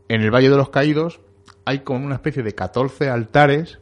En 0.08 0.20
el 0.22 0.30
Valle 0.30 0.50
de 0.50 0.56
los 0.56 0.70
Caídos 0.70 1.20
hay 1.64 1.80
como 1.80 2.04
una 2.04 2.16
especie 2.16 2.42
de 2.42 2.54
14 2.54 3.08
altares 3.08 3.78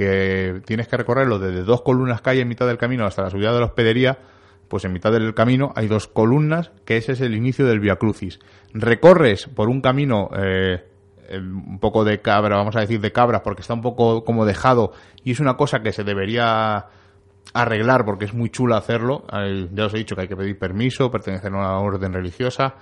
que 0.00 0.62
tienes 0.64 0.88
que 0.88 0.96
recorrerlo 0.96 1.38
desde 1.38 1.62
dos 1.62 1.82
columnas 1.82 2.22
hay 2.24 2.40
en 2.40 2.48
mitad 2.48 2.66
del 2.66 2.78
camino 2.78 3.04
hasta 3.04 3.20
la 3.20 3.28
subida 3.28 3.52
de 3.52 3.60
la 3.60 3.66
hospedería, 3.66 4.18
pues 4.66 4.86
en 4.86 4.94
mitad 4.94 5.12
del 5.12 5.34
camino 5.34 5.74
hay 5.76 5.88
dos 5.88 6.06
columnas, 6.06 6.70
que 6.86 6.96
ese 6.96 7.12
es 7.12 7.20
el 7.20 7.34
inicio 7.34 7.66
del 7.66 7.80
Via 7.80 7.96
Crucis. 7.96 8.38
Recorres 8.72 9.46
por 9.48 9.68
un 9.68 9.82
camino 9.82 10.30
eh, 10.34 10.82
un 11.36 11.78
poco 11.80 12.04
de 12.04 12.22
cabra, 12.22 12.56
vamos 12.56 12.76
a 12.76 12.80
decir 12.80 12.98
de 12.98 13.12
cabras, 13.12 13.42
porque 13.42 13.60
está 13.60 13.74
un 13.74 13.82
poco 13.82 14.24
como 14.24 14.46
dejado 14.46 14.92
y 15.22 15.32
es 15.32 15.40
una 15.40 15.58
cosa 15.58 15.80
que 15.80 15.92
se 15.92 16.02
debería 16.02 16.86
arreglar 17.52 18.06
porque 18.06 18.24
es 18.24 18.32
muy 18.32 18.48
chula 18.48 18.78
hacerlo. 18.78 19.26
Ya 19.72 19.84
os 19.84 19.92
he 19.92 19.98
dicho 19.98 20.14
que 20.14 20.22
hay 20.22 20.28
que 20.28 20.36
pedir 20.36 20.58
permiso, 20.58 21.10
pertenecer 21.10 21.52
a 21.52 21.58
una 21.58 21.78
orden 21.78 22.14
religiosa 22.14 22.76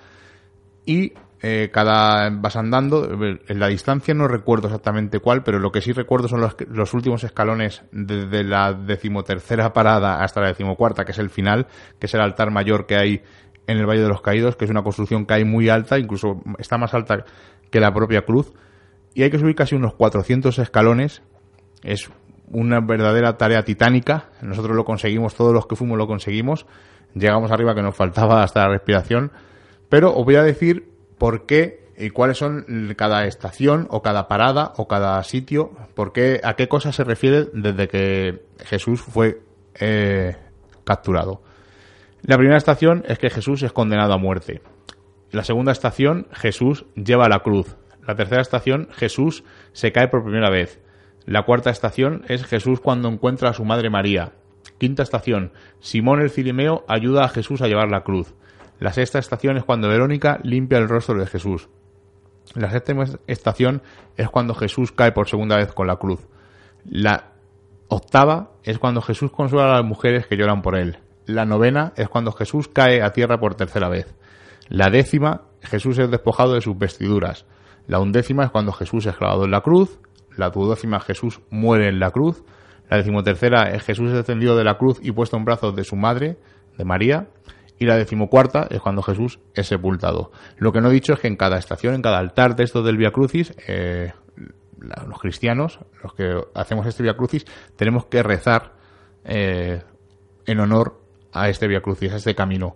y 0.85 1.11
eh, 1.41 1.69
cada 1.71 2.29
vas 2.31 2.57
andando, 2.57 3.09
en 3.11 3.59
la 3.59 3.67
distancia 3.67 4.13
no 4.13 4.27
recuerdo 4.27 4.67
exactamente 4.67 5.19
cuál, 5.19 5.43
pero 5.43 5.59
lo 5.59 5.71
que 5.71 5.81
sí 5.81 5.93
recuerdo 5.93 6.27
son 6.27 6.41
los, 6.41 6.55
los 6.67 6.93
últimos 6.93 7.23
escalones 7.23 7.83
desde 7.91 8.43
la 8.43 8.73
decimotercera 8.73 9.71
parada 9.71 10.21
hasta 10.21 10.41
la 10.41 10.47
decimocuarta, 10.47 11.05
que 11.05 11.13
es 11.13 11.19
el 11.19 11.29
final, 11.29 11.67
que 11.97 12.07
es 12.07 12.13
el 12.13 12.21
altar 12.21 12.51
mayor 12.51 12.85
que 12.85 12.97
hay 12.97 13.23
en 13.67 13.77
el 13.77 13.85
Valle 13.85 14.01
de 14.01 14.09
los 14.09 14.21
Caídos, 14.21 14.55
que 14.55 14.65
es 14.65 14.71
una 14.71 14.83
construcción 14.83 15.25
que 15.25 15.35
hay 15.35 15.45
muy 15.45 15.69
alta, 15.69 15.97
incluso 15.97 16.41
está 16.57 16.77
más 16.77 16.93
alta 16.93 17.23
que 17.69 17.79
la 17.79 17.93
propia 17.93 18.23
cruz. 18.23 18.51
Y 19.13 19.23
hay 19.23 19.29
que 19.29 19.37
subir 19.37 19.55
casi 19.55 19.75
unos 19.75 19.93
400 19.93 20.57
escalones. 20.59 21.21
Es 21.83 22.09
una 22.51 22.79
verdadera 22.79 23.37
tarea 23.37 23.63
titánica. 23.63 24.29
Nosotros 24.41 24.75
lo 24.75 24.85
conseguimos, 24.85 25.35
todos 25.35 25.53
los 25.53 25.67
que 25.67 25.75
fuimos 25.75 25.97
lo 25.97 26.07
conseguimos. 26.07 26.65
Llegamos 27.13 27.51
arriba 27.51 27.75
que 27.75 27.81
nos 27.81 27.95
faltaba 27.95 28.43
hasta 28.43 28.61
la 28.61 28.69
respiración. 28.69 29.31
Pero 29.87 30.15
os 30.15 30.25
voy 30.25 30.35
a 30.35 30.43
decir 30.43 30.89
por 31.19 31.45
qué 31.45 31.89
y 31.95 32.09
cuáles 32.09 32.37
son 32.37 32.65
cada 32.97 33.25
estación 33.27 33.87
o 33.91 34.01
cada 34.01 34.27
parada 34.27 34.73
o 34.77 34.87
cada 34.87 35.21
sitio, 35.23 35.71
por 35.93 36.13
qué, 36.13 36.39
a 36.43 36.55
qué 36.55 36.67
cosa 36.67 36.91
se 36.93 37.03
refiere 37.03 37.47
desde 37.53 37.87
que 37.89 38.41
Jesús 38.65 39.01
fue 39.01 39.41
eh, 39.79 40.37
capturado. 40.85 41.43
La 42.21 42.37
primera 42.37 42.57
estación 42.57 43.03
es 43.07 43.19
que 43.19 43.29
Jesús 43.29 43.61
es 43.63 43.73
condenado 43.73 44.13
a 44.13 44.17
muerte. 44.17 44.61
La 45.31 45.43
segunda 45.43 45.73
estación, 45.73 46.27
Jesús 46.31 46.85
lleva 46.95 47.29
la 47.29 47.39
cruz. 47.39 47.75
La 48.07 48.15
tercera 48.15 48.41
estación, 48.41 48.87
Jesús 48.91 49.43
se 49.73 49.91
cae 49.91 50.07
por 50.07 50.23
primera 50.23 50.49
vez. 50.49 50.79
La 51.25 51.43
cuarta 51.43 51.69
estación 51.69 52.23
es 52.27 52.45
Jesús 52.45 52.79
cuando 52.79 53.09
encuentra 53.09 53.49
a 53.49 53.53
su 53.53 53.63
madre 53.65 53.89
María. 53.89 54.31
Quinta 54.79 55.03
estación, 55.03 55.51
Simón 55.79 56.21
el 56.21 56.31
Cirimeo 56.31 56.85
ayuda 56.87 57.25
a 57.25 57.29
Jesús 57.29 57.61
a 57.61 57.67
llevar 57.67 57.89
la 57.89 58.03
cruz. 58.03 58.33
La 58.79 58.93
sexta 58.93 59.19
estación 59.19 59.57
es 59.57 59.63
cuando 59.63 59.89
Verónica 59.89 60.39
limpia 60.43 60.77
el 60.77 60.87
rostro 60.87 61.19
de 61.19 61.27
Jesús. 61.27 61.69
La 62.55 62.71
séptima 62.71 63.05
estación 63.27 63.81
es 64.17 64.29
cuando 64.29 64.55
Jesús 64.55 64.91
cae 64.91 65.11
por 65.11 65.27
segunda 65.27 65.57
vez 65.57 65.73
con 65.73 65.87
la 65.87 65.97
cruz. 65.97 66.27
La 66.85 67.33
octava 67.89 68.51
es 68.63 68.79
cuando 68.79 69.01
Jesús 69.01 69.31
consuela 69.31 69.65
a 69.71 69.77
las 69.77 69.85
mujeres 69.85 70.25
que 70.25 70.37
lloran 70.37 70.61
por 70.61 70.77
él. 70.77 70.97
La 71.25 71.45
novena 71.45 71.93
es 71.95 72.09
cuando 72.09 72.31
Jesús 72.31 72.67
cae 72.67 73.03
a 73.03 73.11
tierra 73.11 73.39
por 73.39 73.55
tercera 73.55 73.89
vez. 73.89 74.15
La 74.67 74.89
décima, 74.89 75.43
Jesús 75.61 75.99
es 75.99 76.09
despojado 76.09 76.53
de 76.53 76.61
sus 76.61 76.77
vestiduras. 76.77 77.45
La 77.87 77.99
undécima 77.99 78.45
es 78.45 78.51
cuando 78.51 78.71
Jesús 78.71 79.05
es 79.05 79.15
clavado 79.15 79.45
en 79.45 79.51
la 79.51 79.61
cruz. 79.61 79.99
La 80.37 80.49
duodécima, 80.49 80.99
Jesús 80.99 81.41
muere 81.49 81.89
en 81.89 81.99
la 81.99 82.11
cruz. 82.11 82.43
La 82.89 82.97
decimotercera 82.97 83.71
es 83.71 83.83
Jesús 83.83 84.09
es 84.09 84.15
descendido 84.15 84.55
de 84.55 84.63
la 84.63 84.77
cruz 84.77 84.99
y 85.01 85.11
puesto 85.11 85.37
en 85.37 85.45
brazos 85.45 85.75
de 85.75 85.83
su 85.83 85.95
madre, 85.95 86.37
de 86.77 86.85
María. 86.85 87.27
Y 87.79 87.85
la 87.85 87.95
decimocuarta 87.95 88.67
es 88.69 88.81
cuando 88.81 89.01
Jesús 89.01 89.39
es 89.55 89.67
sepultado. 89.67 90.31
Lo 90.57 90.71
que 90.71 90.81
no 90.81 90.89
he 90.89 90.93
dicho 90.93 91.13
es 91.13 91.19
que 91.19 91.27
en 91.27 91.37
cada 91.37 91.57
estación, 91.57 91.95
en 91.95 92.01
cada 92.01 92.19
altar 92.19 92.55
de 92.55 92.63
esto 92.65 92.83
del 92.83 92.97
Via 92.97 93.11
Crucis, 93.11 93.53
eh, 93.67 94.11
los 94.77 95.19
cristianos, 95.19 95.79
los 96.03 96.13
que 96.13 96.41
hacemos 96.53 96.85
este 96.85 97.03
Via 97.03 97.15
Crucis, 97.15 97.45
tenemos 97.75 98.05
que 98.05 98.21
rezar 98.21 98.73
eh, 99.23 99.81
en 100.45 100.59
honor 100.59 101.01
a 101.31 101.49
este 101.49 101.67
Via 101.67 101.81
Crucis, 101.81 102.11
a 102.11 102.17
este 102.17 102.35
camino 102.35 102.75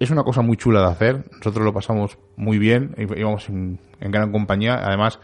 es 0.00 0.10
una 0.10 0.24
cosa 0.24 0.40
muy 0.40 0.56
chula 0.56 0.80
de 0.80 0.86
hacer. 0.86 1.24
Nosotros 1.30 1.62
lo 1.64 1.74
pasamos 1.74 2.18
muy 2.34 2.58
bien, 2.58 2.94
íbamos 2.96 3.48
en, 3.50 3.78
gran 4.00 4.32
compañía. 4.32 4.80
Además, 4.82 5.20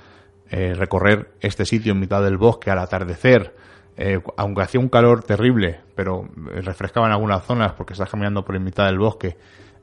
eh, 0.50 0.74
recorrer 0.74 1.32
este 1.40 1.64
sitio 1.64 1.92
en 1.92 2.00
mitad 2.00 2.22
del 2.22 2.36
bosque 2.36 2.70
al 2.70 2.78
atardecer, 2.78 3.56
eh, 3.96 4.20
aunque 4.36 4.62
hacía 4.62 4.80
un 4.80 4.88
calor 4.88 5.22
terrible, 5.22 5.80
pero 5.94 6.28
refrescaba 6.36 7.06
en 7.06 7.12
algunas 7.12 7.44
zonas 7.44 7.72
porque 7.72 7.94
estás 7.94 8.10
caminando 8.10 8.44
por 8.44 8.56
en 8.56 8.64
mitad 8.64 8.86
del 8.86 8.98
bosque. 8.98 9.36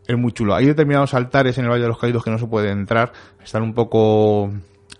Es 0.05 0.17
muy 0.17 0.31
chulo. 0.33 0.53
Hay 0.53 0.65
determinados 0.65 1.13
altares 1.13 1.57
en 1.57 1.65
el 1.65 1.71
Valle 1.71 1.83
de 1.83 1.87
los 1.87 1.99
Caídos 1.99 2.23
que 2.23 2.31
no 2.31 2.37
se 2.37 2.47
puede 2.47 2.71
entrar, 2.71 3.13
están 3.43 3.63
un 3.63 3.73
poco 3.73 4.51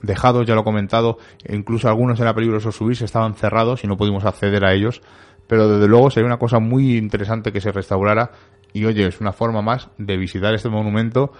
dejados, 0.01 0.45
ya 0.45 0.55
lo 0.55 0.61
he 0.61 0.63
comentado, 0.63 1.17
e 1.43 1.55
incluso 1.55 1.87
algunos 1.87 2.19
era 2.19 2.33
peligroso 2.33 2.71
subirse, 2.71 3.05
estaban 3.05 3.35
cerrados 3.35 3.83
y 3.83 3.87
no 3.87 3.97
pudimos 3.97 4.25
acceder 4.25 4.65
a 4.65 4.73
ellos 4.73 5.01
pero 5.47 5.67
desde 5.67 5.87
luego 5.87 6.09
sería 6.09 6.27
una 6.27 6.37
cosa 6.37 6.59
muy 6.59 6.97
interesante 6.97 7.51
que 7.51 7.61
se 7.61 7.71
restaurara 7.71 8.31
y 8.73 8.85
oye, 8.85 9.07
es 9.07 9.21
una 9.21 9.33
forma 9.33 9.61
más 9.61 9.89
de 9.97 10.17
visitar 10.17 10.53
este 10.53 10.69
monumento, 10.69 11.31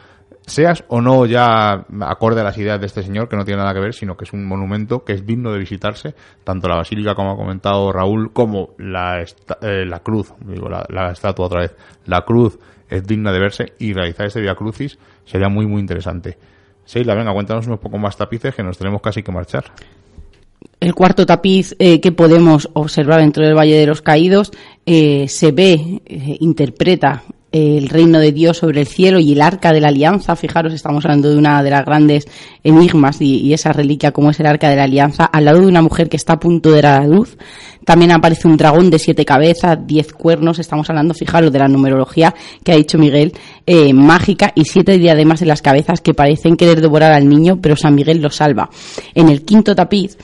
seas 0.46 0.84
o 0.88 1.02
no 1.02 1.26
ya 1.26 1.86
acorde 2.02 2.42
a 2.42 2.44
las 2.44 2.58
ideas 2.58 2.80
de 2.80 2.88
este 2.88 3.04
señor, 3.04 3.30
que 3.30 3.36
no 3.36 3.46
tiene 3.46 3.62
nada 3.62 3.74
que 3.74 3.80
ver, 3.80 3.94
sino 3.94 4.18
que 4.18 4.26
es 4.26 4.34
un 4.34 4.46
monumento 4.46 5.04
que 5.04 5.14
es 5.14 5.26
digno 5.26 5.52
de 5.52 5.60
visitarse, 5.60 6.14
tanto 6.44 6.68
la 6.68 6.76
basílica, 6.76 7.16
como 7.16 7.32
ha 7.32 7.36
comentado 7.36 7.92
Raúl, 7.92 8.32
como 8.34 8.72
la, 8.78 9.22
eh, 9.22 9.86
la 9.86 10.00
cruz, 10.00 10.34
digo, 10.46 10.70
la, 10.70 11.12
estatua 11.12 11.46
otra 11.46 11.62
vez, 11.62 11.76
la 12.06 12.22
cruz 12.22 12.60
es 12.90 13.06
digna 13.06 13.32
de 13.32 13.40
verse 13.40 13.74
y 13.80 13.94
realizar 13.94 14.28
este 14.28 14.42
Via 14.42 14.56
Crucis 14.56 14.98
sería 15.26 15.50
muy, 15.50 15.66
muy 15.66 15.80
interesante. 15.80 16.38
Seila, 16.86 17.16
venga, 17.16 17.34
cuéntanos 17.34 17.66
unos 17.68 17.80
poco 17.80 17.98
más 17.98 18.18
tapices 18.18 18.54
que 18.54 18.64
nos 18.64 18.78
tenemos 18.78 19.02
casi 19.02 19.24
que 19.24 19.32
marchar 19.32 19.64
el 20.84 20.94
cuarto 20.94 21.26
tapiz 21.26 21.76
eh, 21.80 22.02
que 22.02 22.12
podemos 22.12 22.70
observar 22.74 23.22
dentro 23.22 23.46
del 23.46 23.56
Valle 23.56 23.78
de 23.78 23.88
los 23.88 24.02
Caídos 24.02 24.52
eh, 24.86 25.28
se 25.30 25.54
ve, 25.54 26.02
eh, 26.06 26.38
interpreta 26.42 27.24
el 27.54 27.88
reino 27.88 28.20
de 28.20 28.32
Dios 28.32 28.58
sobre 28.58 28.82
el 28.82 28.88
cielo 28.88 29.20
y 29.20 29.34
el 29.34 29.42
arca 29.42 29.72
de 29.72 29.80
la 29.80 29.90
alianza. 29.90 30.36
Fijaros, 30.36 30.74
estamos 30.74 31.06
hablando 31.06 31.30
de 31.30 31.38
una 31.38 31.62
de 31.62 31.70
las 31.70 31.86
grandes 31.86 32.28
enigmas 32.64 33.22
y, 33.22 33.54
esa 33.54 33.72
reliquia 33.72 34.12
como 34.12 34.32
es 34.32 34.40
el 34.40 34.48
arca 34.48 34.70
de 34.70 34.76
la 34.76 34.84
alianza, 34.84 35.26
al 35.26 35.46
lado 35.46 35.60
de 35.60 35.68
una 35.68 35.84
mujer 35.84 36.10
que 36.10 36.18
está 36.18 36.34
a 36.34 36.40
punto 36.40 36.72
de 36.72 36.82
dar 36.82 37.04
a 37.04 37.08
luz. 37.08 37.38
También 37.86 38.12
aparece 38.12 38.48
un 38.48 38.58
dragón 38.58 38.90
de 38.90 38.98
siete 38.98 39.24
cabezas, 39.24 39.78
diez 39.86 40.12
cuernos. 40.12 40.58
Estamos 40.58 40.90
hablando, 40.90 41.14
fijaros, 41.14 41.52
de 41.52 41.60
la 41.60 41.68
numerología 41.68 42.34
que 42.64 42.72
ha 42.72 42.76
dicho 42.76 42.98
Miguel, 42.98 43.34
mágica 43.94 44.52
y 44.56 44.66
siete 44.66 44.98
diademas 44.98 45.44
en 45.44 45.50
las 45.50 45.62
cabezas 45.62 46.02
que 46.02 46.16
parecen 46.16 46.58
querer 46.58 46.82
devorar 46.82 47.14
al 47.14 47.30
niño, 47.30 47.60
pero 47.62 47.76
San 47.76 47.94
Miguel 47.94 48.20
lo 48.20 48.32
salva. 48.32 48.70
En 49.14 49.30
el 49.30 49.44
quinto 49.44 49.76
tapiz, 49.76 50.18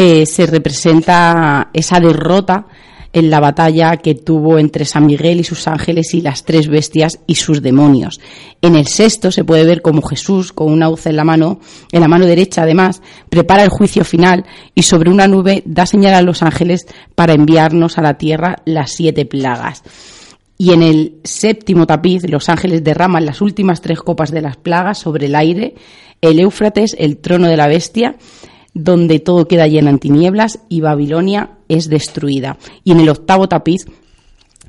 eh, 0.00 0.26
se 0.26 0.46
representa 0.46 1.70
esa 1.72 1.98
derrota 1.98 2.66
en 3.12 3.30
la 3.30 3.40
batalla 3.40 3.96
que 3.96 4.14
tuvo 4.14 4.58
entre 4.58 4.84
San 4.84 5.06
Miguel 5.06 5.40
y 5.40 5.44
sus 5.44 5.66
ángeles 5.66 6.14
y 6.14 6.20
las 6.20 6.44
tres 6.44 6.68
bestias 6.68 7.20
y 7.26 7.36
sus 7.36 7.62
demonios. 7.62 8.20
En 8.60 8.74
el 8.74 8.86
sexto 8.86 9.30
se 9.30 9.44
puede 9.44 9.64
ver 9.64 9.82
como 9.82 10.02
Jesús, 10.02 10.52
con 10.52 10.72
una 10.72 10.88
hoz 10.88 11.06
en 11.06 11.16
la 11.16 11.24
mano, 11.24 11.60
en 11.90 12.00
la 12.00 12.08
mano 12.08 12.26
derecha 12.26 12.62
además, 12.62 13.00
prepara 13.28 13.62
el 13.62 13.70
juicio 13.70 14.04
final 14.04 14.44
y 14.74 14.82
sobre 14.82 15.10
una 15.10 15.26
nube 15.26 15.62
da 15.64 15.86
señal 15.86 16.14
a 16.14 16.22
los 16.22 16.42
ángeles 16.42 16.86
para 17.14 17.32
enviarnos 17.32 17.98
a 17.98 18.02
la 18.02 18.18
tierra 18.18 18.56
las 18.64 18.92
siete 18.92 19.24
plagas. 19.24 19.82
Y 20.60 20.72
en 20.72 20.82
el 20.82 21.20
séptimo 21.22 21.86
tapiz, 21.86 22.28
los 22.28 22.48
ángeles 22.48 22.82
derraman 22.82 23.24
las 23.24 23.40
últimas 23.40 23.80
tres 23.80 24.00
copas 24.00 24.32
de 24.32 24.42
las 24.42 24.56
plagas 24.56 24.98
sobre 24.98 25.26
el 25.26 25.36
aire, 25.36 25.76
el 26.20 26.40
Éufrates, 26.40 26.96
el 26.98 27.18
trono 27.18 27.46
de 27.46 27.56
la 27.56 27.68
bestia, 27.68 28.16
donde 28.78 29.18
todo 29.18 29.48
queda 29.48 29.66
lleno 29.66 29.90
en 29.90 29.98
tinieblas 29.98 30.60
y 30.68 30.80
Babilonia 30.80 31.50
es 31.68 31.88
destruida. 31.88 32.56
Y 32.84 32.92
en 32.92 33.00
el 33.00 33.08
octavo 33.08 33.48
tapiz 33.48 33.86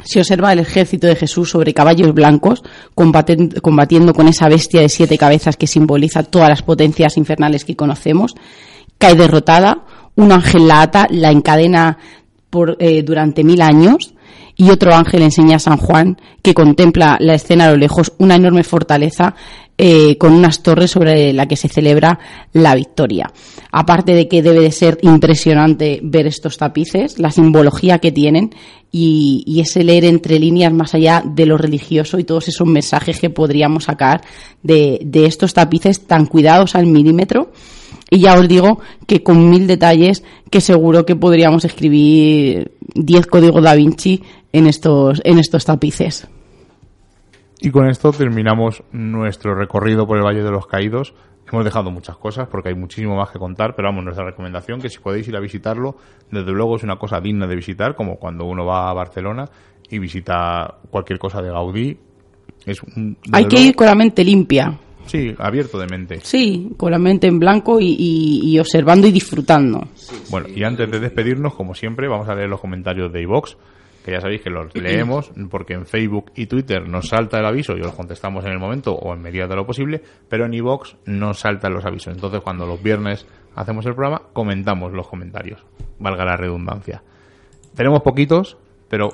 se 0.04 0.20
observa 0.20 0.52
el 0.52 0.60
ejército 0.60 1.06
de 1.06 1.16
Jesús 1.16 1.52
sobre 1.52 1.76
caballos 1.76 2.14
blancos, 2.14 2.64
combatiendo 2.96 4.14
con 4.14 4.28
esa 4.28 4.50
bestia 4.50 4.82
de 4.82 4.90
siete 4.90 5.18
cabezas 5.18 5.58
que 5.58 5.68
simboliza 5.68 6.24
todas 6.24 6.50
las 6.50 6.64
potencias 6.64 7.18
infernales 7.18 7.66
que 7.66 7.76
conocemos. 7.76 8.34
Cae 8.98 9.14
derrotada, 9.14 9.86
un 10.16 10.32
ángel 10.32 10.68
la 10.68 10.82
ata, 10.82 11.08
la 11.12 11.30
encadena 11.30 12.00
por, 12.50 12.78
eh, 12.80 13.04
durante 13.04 13.44
mil 13.44 13.62
años 13.62 14.16
y 14.56 14.72
otro 14.72 14.96
ángel 14.96 15.22
enseña 15.22 15.58
a 15.58 15.60
San 15.60 15.78
Juan 15.78 16.18
que 16.42 16.56
contempla 16.56 17.18
la 17.20 17.36
escena 17.36 17.66
a 17.66 17.72
lo 17.72 17.78
lejos, 17.78 18.14
una 18.18 18.36
enorme 18.36 18.64
fortaleza 18.64 19.36
eh, 19.82 20.18
con 20.18 20.34
unas 20.34 20.62
torres 20.62 20.92
sobre 20.92 21.32
la 21.32 21.48
que 21.48 21.56
se 21.56 21.70
celebra 21.70 22.20
la 22.52 22.76
victoria. 22.76 23.32
Aparte 23.72 24.14
de 24.14 24.28
que 24.28 24.42
debe 24.42 24.60
de 24.60 24.74
ser 24.74 24.98
impresionante 25.04 26.02
ver 26.04 26.28
estos 26.28 26.58
tapices, 26.58 27.18
la 27.18 27.32
simbología 27.32 28.00
que 28.00 28.12
tienen 28.12 28.54
y, 28.92 29.62
ese 29.62 29.86
leer 29.86 30.04
entre 30.04 30.38
líneas 30.38 30.74
más 30.74 30.96
allá 30.96 31.24
de 31.26 31.46
lo 31.46 31.58
religioso 31.58 32.20
y 32.20 32.26
todos 32.26 32.50
esos 32.50 32.68
mensajes 32.68 33.22
que 33.22 33.30
podríamos 33.30 33.86
sacar 33.86 34.20
de, 34.64 35.00
de 35.02 35.26
estos 35.26 35.54
tapices 35.54 36.06
tan 36.06 36.26
cuidados 36.26 36.76
al 36.76 36.86
milímetro 36.86 37.54
y 38.12 38.20
ya 38.20 38.38
os 38.38 38.50
digo 38.50 38.82
que 39.08 39.24
con 39.24 39.50
mil 39.50 39.66
detalles 39.66 40.24
que 40.52 40.60
seguro 40.60 41.06
que 41.06 41.16
podríamos 41.16 41.64
escribir 41.64 42.74
10 42.96 43.28
códigos 43.28 43.64
da 43.64 43.76
Vinci 43.76 44.24
en 44.52 44.68
estos, 44.68 45.22
en 45.24 45.40
estos 45.40 45.64
tapices. 45.64 46.28
Y 47.62 47.72
con 47.72 47.90
esto 47.90 48.12
terminamos 48.12 48.84
nuestro 48.92 49.54
recorrido 49.54 50.08
por 50.08 50.18
el 50.18 50.24
Valle 50.24 50.44
de 50.44 50.52
los 50.52 50.66
Caídos. 50.66 51.14
Hemos 51.52 51.66
dejado 51.66 51.92
muchas 51.92 52.16
cosas 52.16 52.48
porque 52.48 52.70
hay 52.70 52.76
muchísimo 52.76 53.16
más 53.18 53.32
que 53.32 53.40
contar, 53.40 53.76
pero 53.76 53.90
vamos, 53.90 54.04
nuestra 54.04 54.24
recomendación 54.24 54.80
que 54.80 54.90
si 54.90 55.00
podéis 55.00 55.28
ir 55.28 55.36
a 55.36 55.40
visitarlo, 55.40 55.98
desde 56.32 56.52
luego 56.52 56.78
es 56.78 56.84
una 56.84 56.98
cosa 56.98 57.20
digna 57.20 57.48
de 57.48 57.56
visitar, 57.56 57.96
como 57.96 58.18
cuando 58.18 58.46
uno 58.46 58.66
va 58.66 58.90
a 58.90 58.94
Barcelona 58.94 59.46
y 59.90 60.00
visita 60.00 60.76
cualquier 60.90 61.20
cosa 61.20 61.42
de 61.42 61.50
Gaudí. 61.50 61.98
Es 62.66 62.82
hay 63.32 63.46
que 63.46 63.60
ir 63.60 63.76
con 63.76 63.88
la 63.88 63.96
mente 63.96 64.24
limpia. 64.24 64.78
Sí, 65.06 65.34
abierto 65.40 65.80
de 65.80 65.88
mente. 65.88 66.20
Sí, 66.22 66.70
con 66.78 66.92
la 66.92 67.00
mente 67.00 67.28
en 67.28 67.40
blanco 67.40 67.80
y, 67.82 68.58
observando 68.60 69.08
y 69.08 69.12
disfrutando. 69.12 69.88
bueno, 70.30 70.48
y 70.56 70.64
antes 70.64 70.90
de 70.92 71.00
despedirnos, 71.00 71.56
como 71.56 71.74
siempre, 71.74 72.08
vamos 72.08 72.30
a 72.30 72.36
leer 72.36 72.48
los 72.48 72.62
comentarios 72.62 73.12
de 73.12 73.24
iVox, 73.24 73.58
ya 74.12 74.22
sabéis 74.22 74.42
que 74.42 74.50
los 74.50 74.74
leemos, 74.76 75.32
porque 75.50 75.74
en 75.74 75.86
Facebook 75.86 76.32
y 76.36 76.48
Twitter 76.48 76.88
nos 76.88 77.08
salta 77.08 77.40
el 77.40 77.46
aviso 77.46 77.74
y 77.74 77.80
los 77.80 77.94
contestamos 77.94 78.46
en 78.46 78.52
el 78.52 78.60
momento 78.60 78.94
o 78.94 79.14
en 79.14 79.22
medida 79.22 79.48
de 79.48 79.56
lo 79.56 79.66
posible, 79.66 80.02
pero 80.28 80.46
en 80.46 80.54
iVox 80.54 80.98
no 81.06 81.34
saltan 81.34 81.74
los 81.74 81.86
avisos. 81.86 82.14
Entonces, 82.14 82.42
cuando 82.42 82.66
los 82.66 82.82
viernes 82.82 83.28
hacemos 83.56 83.86
el 83.86 83.94
programa, 83.94 84.22
comentamos 84.34 84.94
los 84.94 85.08
comentarios, 85.08 85.66
valga 86.00 86.26
la 86.26 86.38
redundancia. 86.38 87.04
Tenemos 87.76 88.02
poquitos, 88.02 88.58
pero 88.90 89.10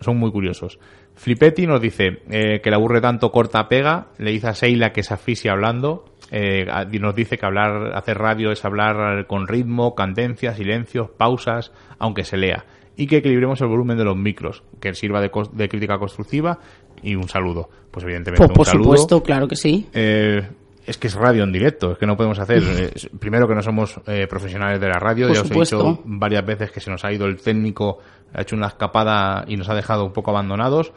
son 0.00 0.18
muy 0.18 0.30
curiosos. 0.30 0.78
Flipetti 1.14 1.66
nos 1.66 1.80
dice 1.80 2.22
eh, 2.30 2.60
que 2.62 2.70
le 2.70 2.76
aburre 2.76 3.00
tanto 3.00 3.30
corta 3.30 3.68
pega, 3.68 4.08
le 4.18 4.30
dice 4.30 4.48
a 4.48 4.54
Seila 4.54 4.92
que 4.92 5.02
se 5.02 5.12
asfixia 5.12 5.52
hablando, 5.52 6.06
eh, 6.30 6.64
nos 6.98 7.14
dice 7.14 7.36
que 7.36 7.44
hablar, 7.44 7.92
hacer 7.94 8.16
radio 8.16 8.52
es 8.52 8.64
hablar 8.64 9.26
con 9.26 9.46
ritmo, 9.46 9.94
cadencia, 9.94 10.54
silencios, 10.54 11.10
pausas, 11.10 11.72
aunque 11.98 12.24
se 12.24 12.38
lea, 12.38 12.64
y 13.00 13.06
que 13.06 13.16
equilibremos 13.16 13.58
el 13.62 13.68
volumen 13.68 13.96
de 13.96 14.04
los 14.04 14.16
micros, 14.16 14.62
que 14.78 14.92
sirva 14.94 15.22
de, 15.22 15.30
de 15.52 15.68
crítica 15.70 15.98
constructiva 15.98 16.58
y 17.02 17.14
un 17.14 17.28
saludo. 17.28 17.70
Pues 17.90 18.04
evidentemente 18.04 18.46
pues, 18.46 18.56
por 18.56 18.66
supuesto, 18.66 19.22
claro 19.22 19.48
que 19.48 19.56
sí. 19.56 19.88
Eh, 19.94 20.46
es 20.86 20.98
que 20.98 21.06
es 21.06 21.14
radio 21.14 21.44
en 21.44 21.52
directo, 21.52 21.92
es 21.92 21.98
que 21.98 22.06
no 22.06 22.14
podemos 22.14 22.38
hacer. 22.38 22.62
primero 23.18 23.48
que 23.48 23.54
no 23.54 23.62
somos 23.62 23.98
profesionales 24.28 24.80
de 24.80 24.88
la 24.88 24.98
radio, 24.98 25.32
ya 25.32 25.40
os 25.40 25.50
he 25.50 25.54
dicho 25.54 26.00
varias 26.04 26.44
veces 26.44 26.70
que 26.72 26.80
se 26.80 26.90
nos 26.90 27.02
ha 27.04 27.10
ido 27.10 27.24
el 27.24 27.40
técnico, 27.40 28.00
ha 28.34 28.42
hecho 28.42 28.54
una 28.54 28.66
escapada 28.66 29.44
y 29.48 29.56
nos 29.56 29.70
ha 29.70 29.74
dejado 29.74 30.04
un 30.04 30.12
poco 30.12 30.30
abandonados 30.30 30.92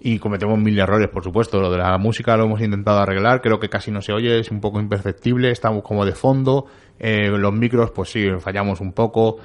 y 0.00 0.18
cometemos 0.18 0.58
mil 0.58 0.78
errores, 0.78 1.08
por 1.08 1.24
supuesto. 1.24 1.60
Lo 1.60 1.70
de 1.70 1.78
la 1.78 1.98
música 1.98 2.36
lo 2.36 2.44
hemos 2.44 2.60
intentado 2.60 2.98
arreglar, 3.00 3.40
creo 3.40 3.58
que 3.58 3.68
casi 3.68 3.90
no 3.90 4.00
se 4.00 4.12
oye, 4.12 4.38
es 4.38 4.50
un 4.50 4.60
poco 4.60 4.80
imperceptible, 4.80 5.50
estamos 5.50 5.82
como 5.82 6.04
de 6.04 6.12
fondo. 6.12 6.66
Eh, 7.00 7.28
los 7.28 7.52
micros, 7.52 7.90
pues 7.90 8.10
sí, 8.10 8.26
fallamos 8.38 8.80
un 8.80 8.92
poco, 8.92 9.38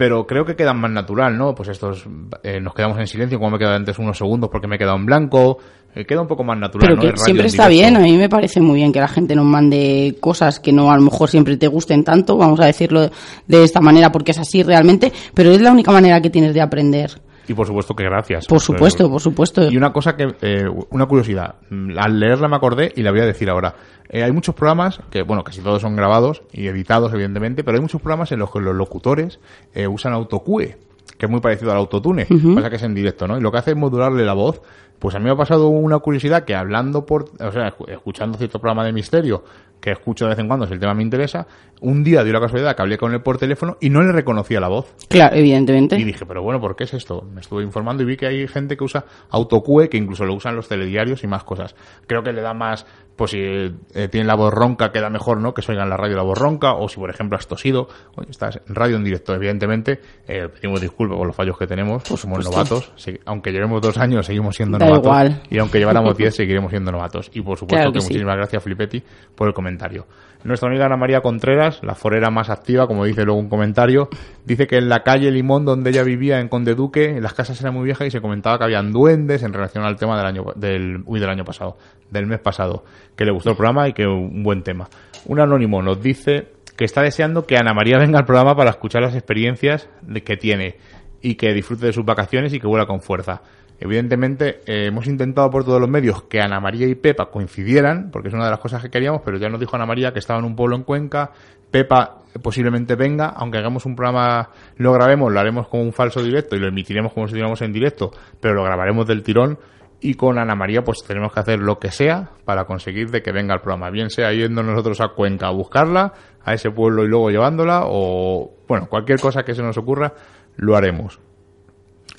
pero 0.00 0.26
creo 0.26 0.46
que 0.46 0.56
quedan 0.56 0.80
más 0.80 0.90
natural, 0.90 1.36
¿no? 1.36 1.54
Pues 1.54 1.68
estos, 1.68 2.06
eh, 2.42 2.58
nos 2.58 2.72
quedamos 2.72 2.98
en 2.98 3.06
silencio, 3.06 3.38
como 3.38 3.50
me 3.50 3.56
he 3.56 3.58
quedado 3.58 3.76
antes 3.76 3.98
unos 3.98 4.16
segundos 4.16 4.48
porque 4.50 4.66
me 4.66 4.76
he 4.76 4.78
quedado 4.78 4.96
en 4.96 5.04
blanco. 5.04 5.58
Eh, 5.94 6.06
queda 6.06 6.22
un 6.22 6.26
poco 6.26 6.42
más 6.42 6.58
natural, 6.58 6.96
pero 6.98 7.12
que 7.12 7.18
siempre 7.18 7.48
está 7.48 7.68
bien, 7.68 7.98
a 7.98 8.00
mí 8.00 8.16
me 8.16 8.30
parece 8.30 8.62
muy 8.62 8.76
bien 8.76 8.94
que 8.94 9.00
la 9.00 9.08
gente 9.08 9.36
nos 9.36 9.44
mande 9.44 10.16
cosas 10.18 10.58
que 10.58 10.72
no 10.72 10.90
a 10.90 10.96
lo 10.96 11.02
mejor 11.02 11.28
siempre 11.28 11.58
te 11.58 11.66
gusten 11.66 12.02
tanto, 12.02 12.38
vamos 12.38 12.58
a 12.60 12.64
decirlo 12.64 13.10
de 13.46 13.62
esta 13.62 13.82
manera 13.82 14.10
porque 14.10 14.30
es 14.30 14.38
así 14.38 14.62
realmente, 14.62 15.12
pero 15.34 15.50
es 15.50 15.60
la 15.60 15.70
única 15.70 15.92
manera 15.92 16.22
que 16.22 16.30
tienes 16.30 16.54
de 16.54 16.62
aprender. 16.62 17.20
Y 17.48 17.54
por 17.54 17.66
supuesto 17.66 17.94
que 17.94 18.04
gracias. 18.04 18.46
Por 18.46 18.60
supuesto, 18.60 19.10
por 19.10 19.20
supuesto. 19.20 19.70
Y 19.70 19.76
una 19.76 19.92
cosa 19.92 20.16
que, 20.16 20.34
eh, 20.42 20.64
una 20.90 21.06
curiosidad, 21.06 21.56
al 21.98 22.20
leerla 22.20 22.48
me 22.48 22.56
acordé 22.56 22.92
y 22.94 23.02
la 23.02 23.10
voy 23.10 23.20
a 23.20 23.26
decir 23.26 23.50
ahora. 23.50 23.74
Eh, 24.08 24.22
hay 24.22 24.32
muchos 24.32 24.54
programas, 24.54 25.00
que 25.10 25.22
bueno, 25.22 25.44
casi 25.44 25.60
todos 25.60 25.82
son 25.82 25.94
grabados 25.96 26.42
y 26.52 26.66
editados 26.66 27.12
evidentemente, 27.12 27.62
pero 27.62 27.76
hay 27.76 27.82
muchos 27.82 28.00
programas 28.00 28.32
en 28.32 28.40
los 28.40 28.50
que 28.50 28.60
los 28.60 28.74
locutores 28.74 29.38
eh, 29.72 29.86
usan 29.86 30.12
autocue, 30.12 30.78
que 31.16 31.26
es 31.26 31.30
muy 31.30 31.40
parecido 31.40 31.70
al 31.70 31.78
autotune, 31.78 32.26
pasa 32.54 32.70
que 32.70 32.76
es 32.76 32.82
en 32.82 32.94
directo, 32.94 33.28
¿no? 33.28 33.38
Y 33.38 33.40
lo 33.40 33.52
que 33.52 33.58
hace 33.58 33.70
es 33.70 33.76
modularle 33.76 34.24
la 34.24 34.32
voz 34.32 34.62
pues 35.00 35.14
a 35.14 35.18
mí 35.18 35.24
me 35.24 35.32
ha 35.32 35.36
pasado 35.36 35.68
una 35.68 35.98
curiosidad 35.98 36.44
que 36.44 36.54
hablando 36.54 37.04
por, 37.06 37.24
o 37.40 37.50
sea, 37.50 37.74
escuchando 37.88 38.38
cierto 38.38 38.60
programa 38.60 38.84
de 38.84 38.92
misterio, 38.92 39.42
que 39.80 39.90
escucho 39.90 40.26
de 40.26 40.30
vez 40.30 40.38
en 40.38 40.46
cuando 40.46 40.66
si 40.66 40.74
el 40.74 40.78
tema 40.78 40.94
me 40.94 41.02
interesa, 41.02 41.46
un 41.80 42.04
día 42.04 42.22
dio 42.22 42.34
la 42.34 42.40
casualidad 42.40 42.76
que 42.76 42.82
hablé 42.82 42.98
con 42.98 43.14
él 43.14 43.22
por 43.22 43.38
teléfono 43.38 43.78
y 43.80 43.88
no 43.88 44.02
le 44.02 44.12
reconocía 44.12 44.60
la 44.60 44.68
voz. 44.68 44.94
Claro, 45.08 45.34
evidentemente. 45.34 45.96
Y 45.98 46.04
dije, 46.04 46.26
pero 46.26 46.42
bueno, 46.42 46.60
¿por 46.60 46.76
qué 46.76 46.84
es 46.84 46.92
esto? 46.92 47.26
Me 47.32 47.40
estuve 47.40 47.62
informando 47.62 48.02
y 48.02 48.06
vi 48.06 48.18
que 48.18 48.26
hay 48.26 48.46
gente 48.46 48.76
que 48.76 48.84
usa 48.84 49.06
autocue, 49.30 49.88
que 49.88 49.96
incluso 49.96 50.26
lo 50.26 50.34
usan 50.34 50.54
los 50.54 50.68
telediarios 50.68 51.24
y 51.24 51.26
más 51.26 51.44
cosas. 51.44 51.74
Creo 52.06 52.22
que 52.22 52.32
le 52.32 52.42
da 52.42 52.52
más, 52.52 52.86
pues 53.20 53.32
si 53.32 53.38
eh, 53.38 54.08
tiene 54.10 54.26
la 54.26 54.34
voz 54.34 54.50
ronca 54.50 54.92
queda 54.92 55.10
mejor, 55.10 55.42
¿no? 55.42 55.52
Que 55.52 55.60
se 55.60 55.72
oiga 55.72 55.82
en 55.82 55.90
la 55.90 55.98
radio 55.98 56.16
la 56.16 56.22
voz 56.22 56.38
ronca, 56.38 56.72
o 56.72 56.88
si 56.88 56.96
por 56.96 57.10
ejemplo 57.10 57.36
has 57.36 57.46
tosido, 57.46 57.86
oye, 58.16 58.30
estás 58.30 58.62
en 58.66 58.74
radio 58.74 58.96
en 58.96 59.04
directo, 59.04 59.34
evidentemente, 59.34 60.00
eh, 60.26 60.48
pedimos 60.48 60.80
disculpas 60.80 61.18
por 61.18 61.26
los 61.26 61.36
fallos 61.36 61.58
que 61.58 61.66
tenemos, 61.66 62.02
pues 62.08 62.18
somos 62.18 62.42
novatos, 62.42 62.90
aunque 63.26 63.52
llevemos 63.52 63.82
dos 63.82 63.98
años 63.98 64.24
seguimos 64.24 64.56
siendo 64.56 64.78
novatos. 64.78 65.36
Y 65.50 65.58
aunque 65.58 65.78
lleváramos 65.78 66.16
diez 66.16 66.34
seguiremos 66.34 66.70
siendo 66.70 66.92
novatos. 66.92 67.30
Y 67.34 67.42
por 67.42 67.58
supuesto 67.58 67.92
que, 67.92 67.98
muchísimas 67.98 68.36
gracias 68.36 68.62
Flipetti 68.62 69.02
por 69.34 69.48
el 69.48 69.52
comentario. 69.52 70.06
Nuestra 70.42 70.70
amiga 70.70 70.86
Ana 70.86 70.96
María 70.96 71.20
Contreras, 71.20 71.80
la 71.82 71.94
forera 71.94 72.30
más 72.30 72.48
activa, 72.48 72.86
como 72.86 73.04
dice 73.04 73.26
luego 73.26 73.38
un 73.38 73.50
comentario, 73.50 74.08
dice 74.46 74.66
que 74.66 74.78
en 74.78 74.88
la 74.88 75.02
calle 75.02 75.30
Limón 75.30 75.66
donde 75.66 75.90
ella 75.90 76.02
vivía 76.02 76.40
en 76.40 76.48
Conde 76.48 76.74
Duque, 76.74 77.20
las 77.20 77.34
casas 77.34 77.60
eran 77.60 77.74
muy 77.74 77.84
viejas 77.84 78.08
y 78.08 78.10
se 78.10 78.22
comentaba 78.22 78.56
que 78.56 78.64
habían 78.64 78.90
duendes 78.90 79.42
en 79.42 79.52
relación 79.52 79.84
al 79.84 79.96
tema 79.96 80.16
del 80.16 80.24
año 80.24 80.44
del 80.56 81.02
uy, 81.04 81.20
del 81.20 81.28
año 81.28 81.44
pasado, 81.44 81.76
del 82.10 82.26
mes 82.26 82.40
pasado, 82.40 82.84
que 83.16 83.24
le 83.24 83.32
gustó 83.32 83.50
el 83.50 83.56
programa 83.56 83.88
y 83.88 83.92
que 83.92 84.06
un 84.06 84.42
buen 84.42 84.62
tema. 84.62 84.88
Un 85.26 85.40
anónimo 85.40 85.82
nos 85.82 86.02
dice 86.02 86.48
que 86.76 86.84
está 86.84 87.02
deseando 87.02 87.46
que 87.46 87.56
Ana 87.56 87.74
María 87.74 87.98
venga 87.98 88.18
al 88.18 88.24
programa 88.24 88.56
para 88.56 88.70
escuchar 88.70 89.02
las 89.02 89.14
experiencias 89.14 89.88
que 90.24 90.36
tiene 90.36 90.76
y 91.20 91.34
que 91.34 91.52
disfrute 91.52 91.86
de 91.86 91.92
sus 91.92 92.04
vacaciones 92.04 92.52
y 92.54 92.60
que 92.60 92.66
vuela 92.66 92.86
con 92.86 93.00
fuerza. 93.00 93.42
Evidentemente, 93.78 94.60
eh, 94.66 94.86
hemos 94.86 95.06
intentado 95.06 95.48
por 95.50 95.64
todos 95.64 95.80
los 95.80 95.88
medios 95.88 96.24
que 96.24 96.40
Ana 96.40 96.60
María 96.60 96.86
y 96.86 96.94
Pepa 96.94 97.30
coincidieran, 97.30 98.10
porque 98.10 98.28
es 98.28 98.34
una 98.34 98.44
de 98.44 98.50
las 98.50 98.60
cosas 98.60 98.82
que 98.82 98.90
queríamos, 98.90 99.22
pero 99.24 99.38
ya 99.38 99.48
nos 99.48 99.58
dijo 99.58 99.74
Ana 99.74 99.86
María 99.86 100.12
que 100.12 100.18
estaba 100.18 100.38
en 100.38 100.44
un 100.44 100.54
pueblo 100.54 100.76
en 100.76 100.82
Cuenca. 100.82 101.32
Pepa 101.70 102.18
posiblemente 102.42 102.94
venga, 102.94 103.28
aunque 103.28 103.58
hagamos 103.58 103.86
un 103.86 103.96
programa, 103.96 104.50
lo 104.76 104.92
grabemos, 104.92 105.32
lo 105.32 105.40
haremos 105.40 105.68
como 105.68 105.82
un 105.82 105.92
falso 105.92 106.22
directo 106.22 106.56
y 106.56 106.58
lo 106.58 106.68
emitiremos 106.68 107.12
como 107.12 107.26
si 107.26 107.30
estuviéramos 107.30 107.62
en 107.62 107.72
directo, 107.72 108.10
pero 108.40 108.54
lo 108.54 108.64
grabaremos 108.64 109.06
del 109.06 109.22
tirón. 109.22 109.58
Y 110.00 110.14
con 110.14 110.38
Ana 110.38 110.54
María, 110.54 110.82
pues 110.82 111.02
tenemos 111.06 111.32
que 111.32 111.40
hacer 111.40 111.58
lo 111.58 111.78
que 111.78 111.90
sea 111.90 112.30
para 112.44 112.64
conseguir 112.64 113.10
de 113.10 113.22
que 113.22 113.32
venga 113.32 113.54
el 113.54 113.60
programa. 113.60 113.90
Bien 113.90 114.08
sea 114.08 114.32
yendo 114.32 114.62
nosotros 114.62 115.00
a 115.00 115.08
Cuenca 115.08 115.48
a 115.48 115.50
buscarla, 115.50 116.12
a 116.42 116.54
ese 116.54 116.70
pueblo 116.70 117.04
y 117.04 117.08
luego 117.08 117.30
llevándola, 117.30 117.82
o 117.84 118.50
bueno, 118.66 118.86
cualquier 118.88 119.20
cosa 119.20 119.42
que 119.42 119.54
se 119.54 119.62
nos 119.62 119.76
ocurra, 119.76 120.14
lo 120.56 120.74
haremos. 120.74 121.20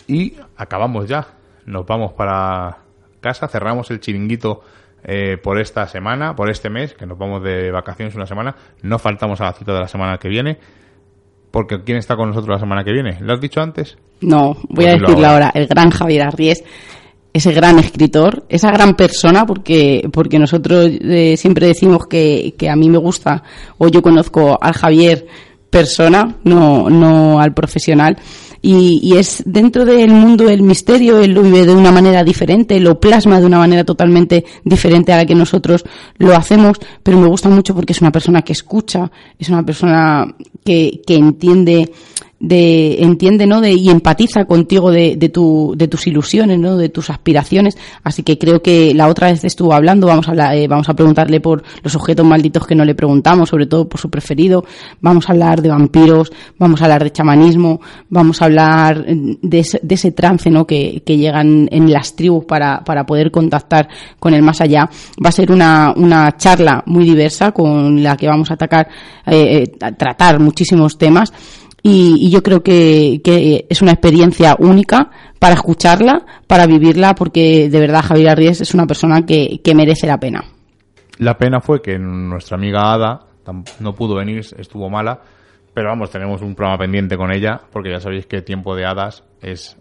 Y 0.07 0.35
acabamos 0.57 1.07
ya 1.07 1.41
nos 1.65 1.85
vamos 1.85 2.13
para 2.13 2.77
casa, 3.19 3.47
cerramos 3.47 3.89
el 3.91 3.99
chiringuito 3.99 4.61
eh, 5.03 5.37
por 5.37 5.59
esta 5.59 5.87
semana, 5.87 6.35
por 6.35 6.49
este 6.49 6.69
mes, 6.69 6.93
que 6.93 7.05
nos 7.05 7.17
vamos 7.17 7.43
de 7.43 7.71
vacaciones 7.71 8.15
una 8.15 8.25
semana. 8.25 8.55
No 8.83 8.99
faltamos 8.99 9.41
a 9.41 9.45
la 9.45 9.53
cita 9.53 9.73
de 9.73 9.79
la 9.79 9.87
semana 9.87 10.17
que 10.17 10.29
viene. 10.29 10.57
Porque 11.51 11.83
¿quién 11.83 11.97
está 11.97 12.15
con 12.15 12.29
nosotros 12.29 12.55
la 12.55 12.59
semana 12.59 12.83
que 12.83 12.93
viene? 12.93 13.17
¿Lo 13.19 13.33
has 13.33 13.41
dicho 13.41 13.61
antes? 13.61 13.97
No, 14.21 14.55
voy 14.69 14.85
a 14.85 14.91
pues 14.91 15.01
decirlo 15.01 15.27
ahora. 15.27 15.51
El 15.53 15.67
gran 15.67 15.89
Javier 15.89 16.27
Arries, 16.27 16.63
ese 17.33 17.53
gran 17.53 17.79
escritor, 17.79 18.45
esa 18.49 18.71
gran 18.71 18.95
persona, 18.95 19.45
porque, 19.45 20.07
porque 20.11 20.39
nosotros 20.39 20.89
eh, 21.01 21.35
siempre 21.37 21.67
decimos 21.67 22.07
que, 22.07 22.55
que 22.57 22.69
a 22.69 22.75
mí 22.75 22.89
me 22.89 22.97
gusta, 22.97 23.43
o 23.77 23.87
yo 23.87 24.01
conozco 24.01 24.57
al 24.61 24.73
Javier 24.73 25.27
persona, 25.69 26.35
no, 26.43 26.89
no 26.89 27.39
al 27.39 27.53
profesional. 27.53 28.17
Y, 28.63 28.99
y, 29.01 29.17
es 29.17 29.41
dentro 29.43 29.85
del 29.85 30.11
mundo 30.11 30.43
del 30.43 30.61
misterio, 30.61 31.19
él 31.19 31.31
lo 31.31 31.41
vive 31.41 31.65
de 31.65 31.73
una 31.73 31.91
manera 31.91 32.23
diferente, 32.23 32.79
lo 32.79 32.99
plasma 32.99 33.39
de 33.39 33.47
una 33.47 33.57
manera 33.57 33.83
totalmente 33.83 34.45
diferente 34.63 35.11
a 35.11 35.17
la 35.17 35.25
que 35.25 35.33
nosotros 35.33 35.83
lo 36.19 36.35
hacemos, 36.35 36.77
pero 37.01 37.17
me 37.17 37.27
gusta 37.27 37.49
mucho 37.49 37.73
porque 37.73 37.93
es 37.93 38.01
una 38.01 38.11
persona 38.11 38.43
que 38.43 38.53
escucha, 38.53 39.09
es 39.39 39.49
una 39.49 39.65
persona 39.65 40.27
que, 40.63 41.01
que 41.07 41.15
entiende 41.15 41.91
de 42.41 43.03
entiende 43.03 43.45
no 43.45 43.61
de 43.61 43.71
y 43.73 43.89
empatiza 43.89 44.45
contigo 44.45 44.91
de, 44.91 45.15
de, 45.15 45.29
tu, 45.29 45.75
de 45.77 45.87
tus 45.87 46.07
ilusiones 46.07 46.59
no 46.59 46.75
de 46.75 46.89
tus 46.89 47.09
aspiraciones. 47.09 47.77
Así 48.03 48.23
que 48.23 48.37
creo 48.37 48.61
que 48.61 48.93
la 48.93 49.07
otra 49.07 49.31
vez 49.31 49.43
estuvo 49.43 49.73
hablando 49.73 50.07
vamos 50.07 50.27
a 50.27 50.31
hablar, 50.31 50.55
eh, 50.55 50.67
vamos 50.67 50.89
a 50.89 50.95
preguntarle 50.95 51.39
por 51.39 51.63
los 51.83 51.95
objetos 51.95 52.25
malditos 52.25 52.65
que 52.65 52.75
no 52.75 52.83
le 52.83 52.95
preguntamos 52.95 53.49
sobre 53.49 53.67
todo 53.67 53.87
por 53.87 54.01
su 54.01 54.09
preferido. 54.09 54.65
Vamos 55.01 55.29
a 55.29 55.33
hablar 55.33 55.61
de 55.61 55.69
vampiros 55.69 56.31
vamos 56.57 56.81
a 56.81 56.85
hablar 56.85 57.03
de 57.03 57.11
chamanismo 57.11 57.79
vamos 58.09 58.41
a 58.41 58.45
hablar 58.45 59.05
de 59.05 59.59
ese, 59.59 59.79
de 59.83 59.95
ese 59.95 60.11
trance 60.11 60.49
no 60.49 60.65
que, 60.65 61.03
que 61.05 61.17
llegan 61.17 61.69
en 61.71 61.91
las 61.91 62.15
tribus 62.15 62.45
para, 62.45 62.83
para 62.83 63.05
poder 63.05 63.29
contactar 63.29 63.87
con 64.19 64.33
el 64.33 64.41
más 64.41 64.61
allá. 64.61 64.89
Va 65.23 65.29
a 65.29 65.31
ser 65.31 65.51
una, 65.51 65.93
una 65.95 66.35
charla 66.37 66.83
muy 66.87 67.05
diversa 67.05 67.51
con 67.51 68.01
la 68.01 68.17
que 68.17 68.27
vamos 68.27 68.49
a 68.49 68.55
atacar 68.55 68.87
eh, 69.25 69.63
eh 69.63 69.91
tratar 69.97 70.39
muchísimos 70.39 70.97
temas 70.97 71.31
y, 71.83 72.29
yo 72.29 72.43
creo 72.43 72.61
que, 72.61 73.21
es 73.69 73.81
una 73.81 73.91
experiencia 73.91 74.55
única 74.59 75.09
para 75.39 75.55
escucharla, 75.55 76.25
para 76.47 76.67
vivirla, 76.67 77.15
porque 77.15 77.69
de 77.69 77.79
verdad 77.79 78.03
Javier 78.03 78.29
Arries 78.29 78.61
es 78.61 78.73
una 78.73 78.85
persona 78.85 79.25
que, 79.25 79.61
que 79.63 79.75
merece 79.75 80.07
la 80.07 80.19
pena. 80.19 80.43
La 81.17 81.37
pena 81.37 81.59
fue 81.59 81.81
que 81.81 81.97
nuestra 81.97 82.57
amiga 82.57 82.93
Ada 82.93 83.25
no 83.79 83.93
pudo 83.93 84.15
venir, 84.15 84.45
estuvo 84.57 84.89
mala, 84.89 85.21
pero 85.73 85.89
vamos, 85.89 86.11
tenemos 86.11 86.41
un 86.41 86.55
programa 86.55 86.79
pendiente 86.79 87.17
con 87.17 87.31
ella, 87.31 87.61
porque 87.71 87.91
ya 87.91 87.99
sabéis 87.99 88.25
que 88.25 88.41
Tiempo 88.41 88.75
de 88.75 88.85
Hadas 88.85 89.23
es 89.41 89.77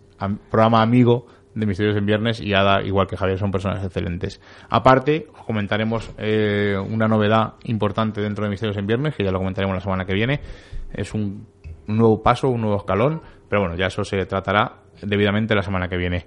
programa 0.51 0.83
amigo 0.83 1.27
de 1.55 1.67
Misterios 1.67 1.97
en 1.97 2.07
Viernes 2.07 2.41
y 2.41 2.55
Ada, 2.55 2.83
igual 2.83 3.07
que 3.07 3.17
Javier, 3.17 3.39
son 3.39 3.51
personas 3.51 3.85
excelentes. 3.85 4.41
Aparte, 4.69 5.27
comentaremos 5.47 6.11
eh, 6.19 6.77
una 6.79 7.09
novedad 7.09 7.55
importante 7.65 8.21
dentro 8.21 8.45
de 8.45 8.51
Misterios 8.51 8.77
en 8.77 8.87
Viernes, 8.87 9.15
que 9.17 9.25
ya 9.25 9.33
lo 9.33 9.39
comentaremos 9.39 9.75
la 9.75 9.81
semana 9.81 10.05
que 10.05 10.15
viene. 10.15 10.41
Es 10.93 11.13
un 11.13 11.47
un 11.89 11.97
nuevo 11.97 12.23
paso, 12.23 12.49
un 12.49 12.61
nuevo 12.61 12.77
escalón, 12.77 13.23
pero 13.49 13.63
bueno, 13.63 13.77
ya 13.77 13.87
eso 13.87 14.05
se 14.05 14.25
tratará 14.27 14.77
debidamente 15.03 15.55
la 15.55 15.63
semana 15.63 15.89
que 15.89 15.97
viene. 15.97 16.27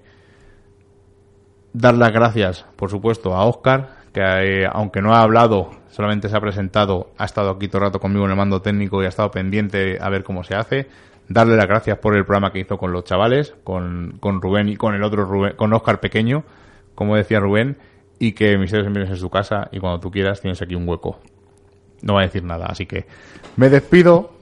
Dar 1.74 1.96
las 1.96 2.12
gracias, 2.12 2.66
por 2.76 2.90
supuesto, 2.90 3.34
a 3.34 3.46
Oscar, 3.46 4.04
que 4.14 4.22
eh, 4.22 4.70
aunque 4.72 5.02
no 5.02 5.14
ha 5.14 5.22
hablado, 5.22 5.72
solamente 5.90 6.30
se 6.30 6.38
ha 6.38 6.42
presentado, 6.42 7.12
ha 7.18 7.26
estado 7.26 7.50
aquí 7.50 7.68
todo 7.68 7.80
el 7.80 7.86
rato 7.86 8.00
conmigo 8.00 8.26
en 8.26 8.32
el 8.32 8.38
mando 8.38 8.62
técnico 8.62 9.02
y 9.02 9.06
ha 9.06 9.10
estado 9.10 9.32
pendiente 9.32 9.98
a 10.00 10.10
ver 10.10 10.24
cómo 10.24 10.44
se 10.44 10.56
hace. 10.56 10.88
Darle 11.28 11.56
las 11.56 11.68
gracias 11.68 11.98
por 11.98 12.16
el 12.16 12.26
programa 12.26 12.52
que 12.52 12.60
hizo 12.60 12.78
con 12.78 12.92
los 12.92 13.06
chavales, 13.06 13.56
con, 13.64 14.18
con 14.20 14.42
Rubén 14.42 14.70
y 14.70 14.76
con 14.76 14.94
el 14.94 15.04
otro 15.04 15.26
Rubén, 15.26 15.56
con 15.56 15.74
Oscar 15.74 16.00
pequeño, 16.00 16.44
como 16.96 17.16
decía 17.16 17.40
Rubén, 17.40 17.78
y 18.20 18.34
que 18.34 18.58
Misterios 18.58 18.88
en 18.96 19.20
tu 19.20 19.30
casa 19.30 19.70
y 19.72 19.80
cuando 19.80 20.00
tú 20.00 20.12
quieras 20.12 20.42
tienes 20.42 20.62
aquí 20.62 20.76
un 20.76 20.88
hueco. 20.88 21.20
No 22.02 22.16
va 22.16 22.22
a 22.22 22.24
decir 22.24 22.44
nada, 22.44 22.66
así 22.68 22.86
que 22.86 23.06
me 23.56 23.70
despido 23.70 24.33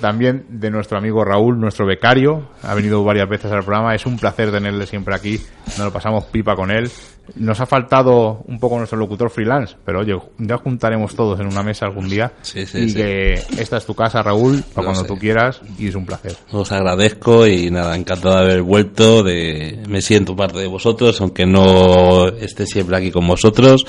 también 0.00 0.46
de 0.48 0.70
nuestro 0.70 0.98
amigo 0.98 1.24
Raúl, 1.24 1.58
nuestro 1.58 1.86
becario. 1.86 2.48
Ha 2.62 2.74
venido 2.74 3.02
varias 3.04 3.28
veces 3.28 3.50
al 3.52 3.62
programa. 3.62 3.94
Es 3.94 4.06
un 4.06 4.18
placer 4.18 4.50
tenerle 4.50 4.86
siempre 4.86 5.14
aquí. 5.14 5.40
Nos 5.78 5.86
lo 5.86 5.92
pasamos 5.92 6.24
pipa 6.24 6.54
con 6.54 6.70
él. 6.70 6.90
Nos 7.36 7.60
ha 7.60 7.66
faltado 7.66 8.44
un 8.46 8.60
poco 8.60 8.76
nuestro 8.76 8.98
locutor 8.98 9.30
freelance, 9.30 9.76
pero 9.84 10.00
oye, 10.00 10.14
ya 10.38 10.58
juntaremos 10.58 11.14
todos 11.14 11.40
en 11.40 11.46
una 11.46 11.62
mesa 11.62 11.86
algún 11.86 12.08
día. 12.08 12.32
Sí, 12.42 12.66
sí, 12.66 12.78
y 12.80 12.94
que 12.94 13.32
esta 13.58 13.78
es 13.78 13.86
tu 13.86 13.94
casa, 13.94 14.22
Raúl, 14.22 14.62
para 14.74 14.86
cuando 14.86 15.04
tú 15.04 15.16
quieras, 15.16 15.60
y 15.78 15.88
es 15.88 15.94
un 15.94 16.04
placer. 16.04 16.36
Os 16.52 16.70
agradezco 16.70 17.46
y 17.46 17.70
nada, 17.70 17.96
encantado 17.96 18.36
de 18.36 18.42
haber 18.42 18.62
vuelto. 18.62 19.22
De, 19.22 19.82
me 19.88 20.02
siento 20.02 20.36
parte 20.36 20.58
de 20.58 20.66
vosotros, 20.66 21.20
aunque 21.20 21.46
no 21.46 22.28
esté 22.28 22.66
siempre 22.66 22.96
aquí 22.96 23.10
con 23.10 23.26
vosotros. 23.26 23.86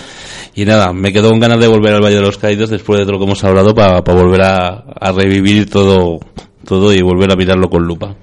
Y 0.55 0.65
nada, 0.65 0.93
me 0.93 1.11
quedo 1.11 1.29
con 1.29 1.39
ganas 1.39 1.59
de 1.59 1.67
volver 1.67 1.93
al 1.93 2.03
Valle 2.03 2.15
de 2.15 2.21
los 2.21 2.37
Caídos 2.37 2.69
después 2.69 2.99
de 2.99 3.05
todo 3.05 3.13
lo 3.13 3.19
que 3.19 3.25
hemos 3.25 3.43
hablado 3.43 3.75
para, 3.75 4.03
para 4.03 4.21
volver 4.21 4.41
a, 4.41 4.85
a 4.99 5.11
revivir 5.11 5.69
todo, 5.69 6.19
todo 6.65 6.93
y 6.93 7.01
volver 7.01 7.31
a 7.31 7.35
mirarlo 7.35 7.69
con 7.69 7.83
lupa. 7.83 8.15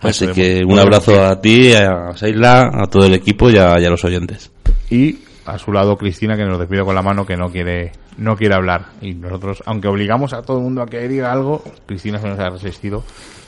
Así 0.00 0.26
que 0.28 0.62
un 0.66 0.78
abrazo 0.78 1.22
a 1.22 1.40
ti, 1.40 1.72
a 1.74 2.16
Seila, 2.16 2.70
a 2.72 2.86
todo 2.86 3.04
el 3.06 3.14
equipo 3.14 3.50
y 3.50 3.58
a, 3.58 3.78
y 3.78 3.84
a 3.84 3.90
los 3.90 4.04
oyentes. 4.04 4.50
Y 4.90 5.18
a 5.44 5.58
su 5.58 5.72
lado 5.72 5.96
Cristina 5.96 6.36
que 6.36 6.44
nos 6.44 6.58
despide 6.58 6.84
con 6.84 6.94
la 6.94 7.02
mano 7.02 7.26
que 7.26 7.36
no 7.36 7.50
quiere 7.50 7.92
no 8.16 8.36
quiere 8.36 8.54
hablar. 8.54 8.86
Y 9.02 9.14
nosotros 9.14 9.62
aunque 9.66 9.88
obligamos 9.88 10.32
a 10.32 10.42
todo 10.42 10.58
el 10.58 10.64
mundo 10.64 10.82
a 10.82 10.86
que 10.86 11.06
diga 11.08 11.32
algo 11.32 11.62
Cristina 11.86 12.18
se 12.18 12.28
nos 12.28 12.38
ha 12.38 12.50
resistido 12.50 13.04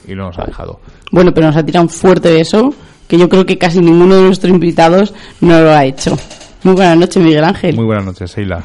y 0.07 0.15
no 0.15 0.27
nos 0.27 0.39
ha 0.39 0.45
dejado. 0.45 0.81
Bueno 1.11 1.33
pero 1.33 1.47
nos 1.47 1.57
ha 1.57 1.65
tirado 1.65 1.85
un 1.85 1.91
fuerte 1.91 2.33
beso 2.33 2.75
que 3.09 3.19
yo 3.19 3.29
creo 3.29 3.47
que 3.47 3.59
casi 3.59 3.81
ninguno 3.81 4.17
de 4.17 4.23
nuestros 4.23 4.53
invitados 4.53 5.15
no 5.41 5.61
lo 5.61 5.71
ha 5.71 5.85
hecho. 5.85 6.17
Muy 6.65 6.75
buenas 6.75 6.99
noches 6.99 7.23
Miguel 7.23 7.45
Ángel. 7.45 7.77
Muy 7.77 7.87
buenas 7.87 8.05
noches 8.05 8.31
Seila 8.31 8.65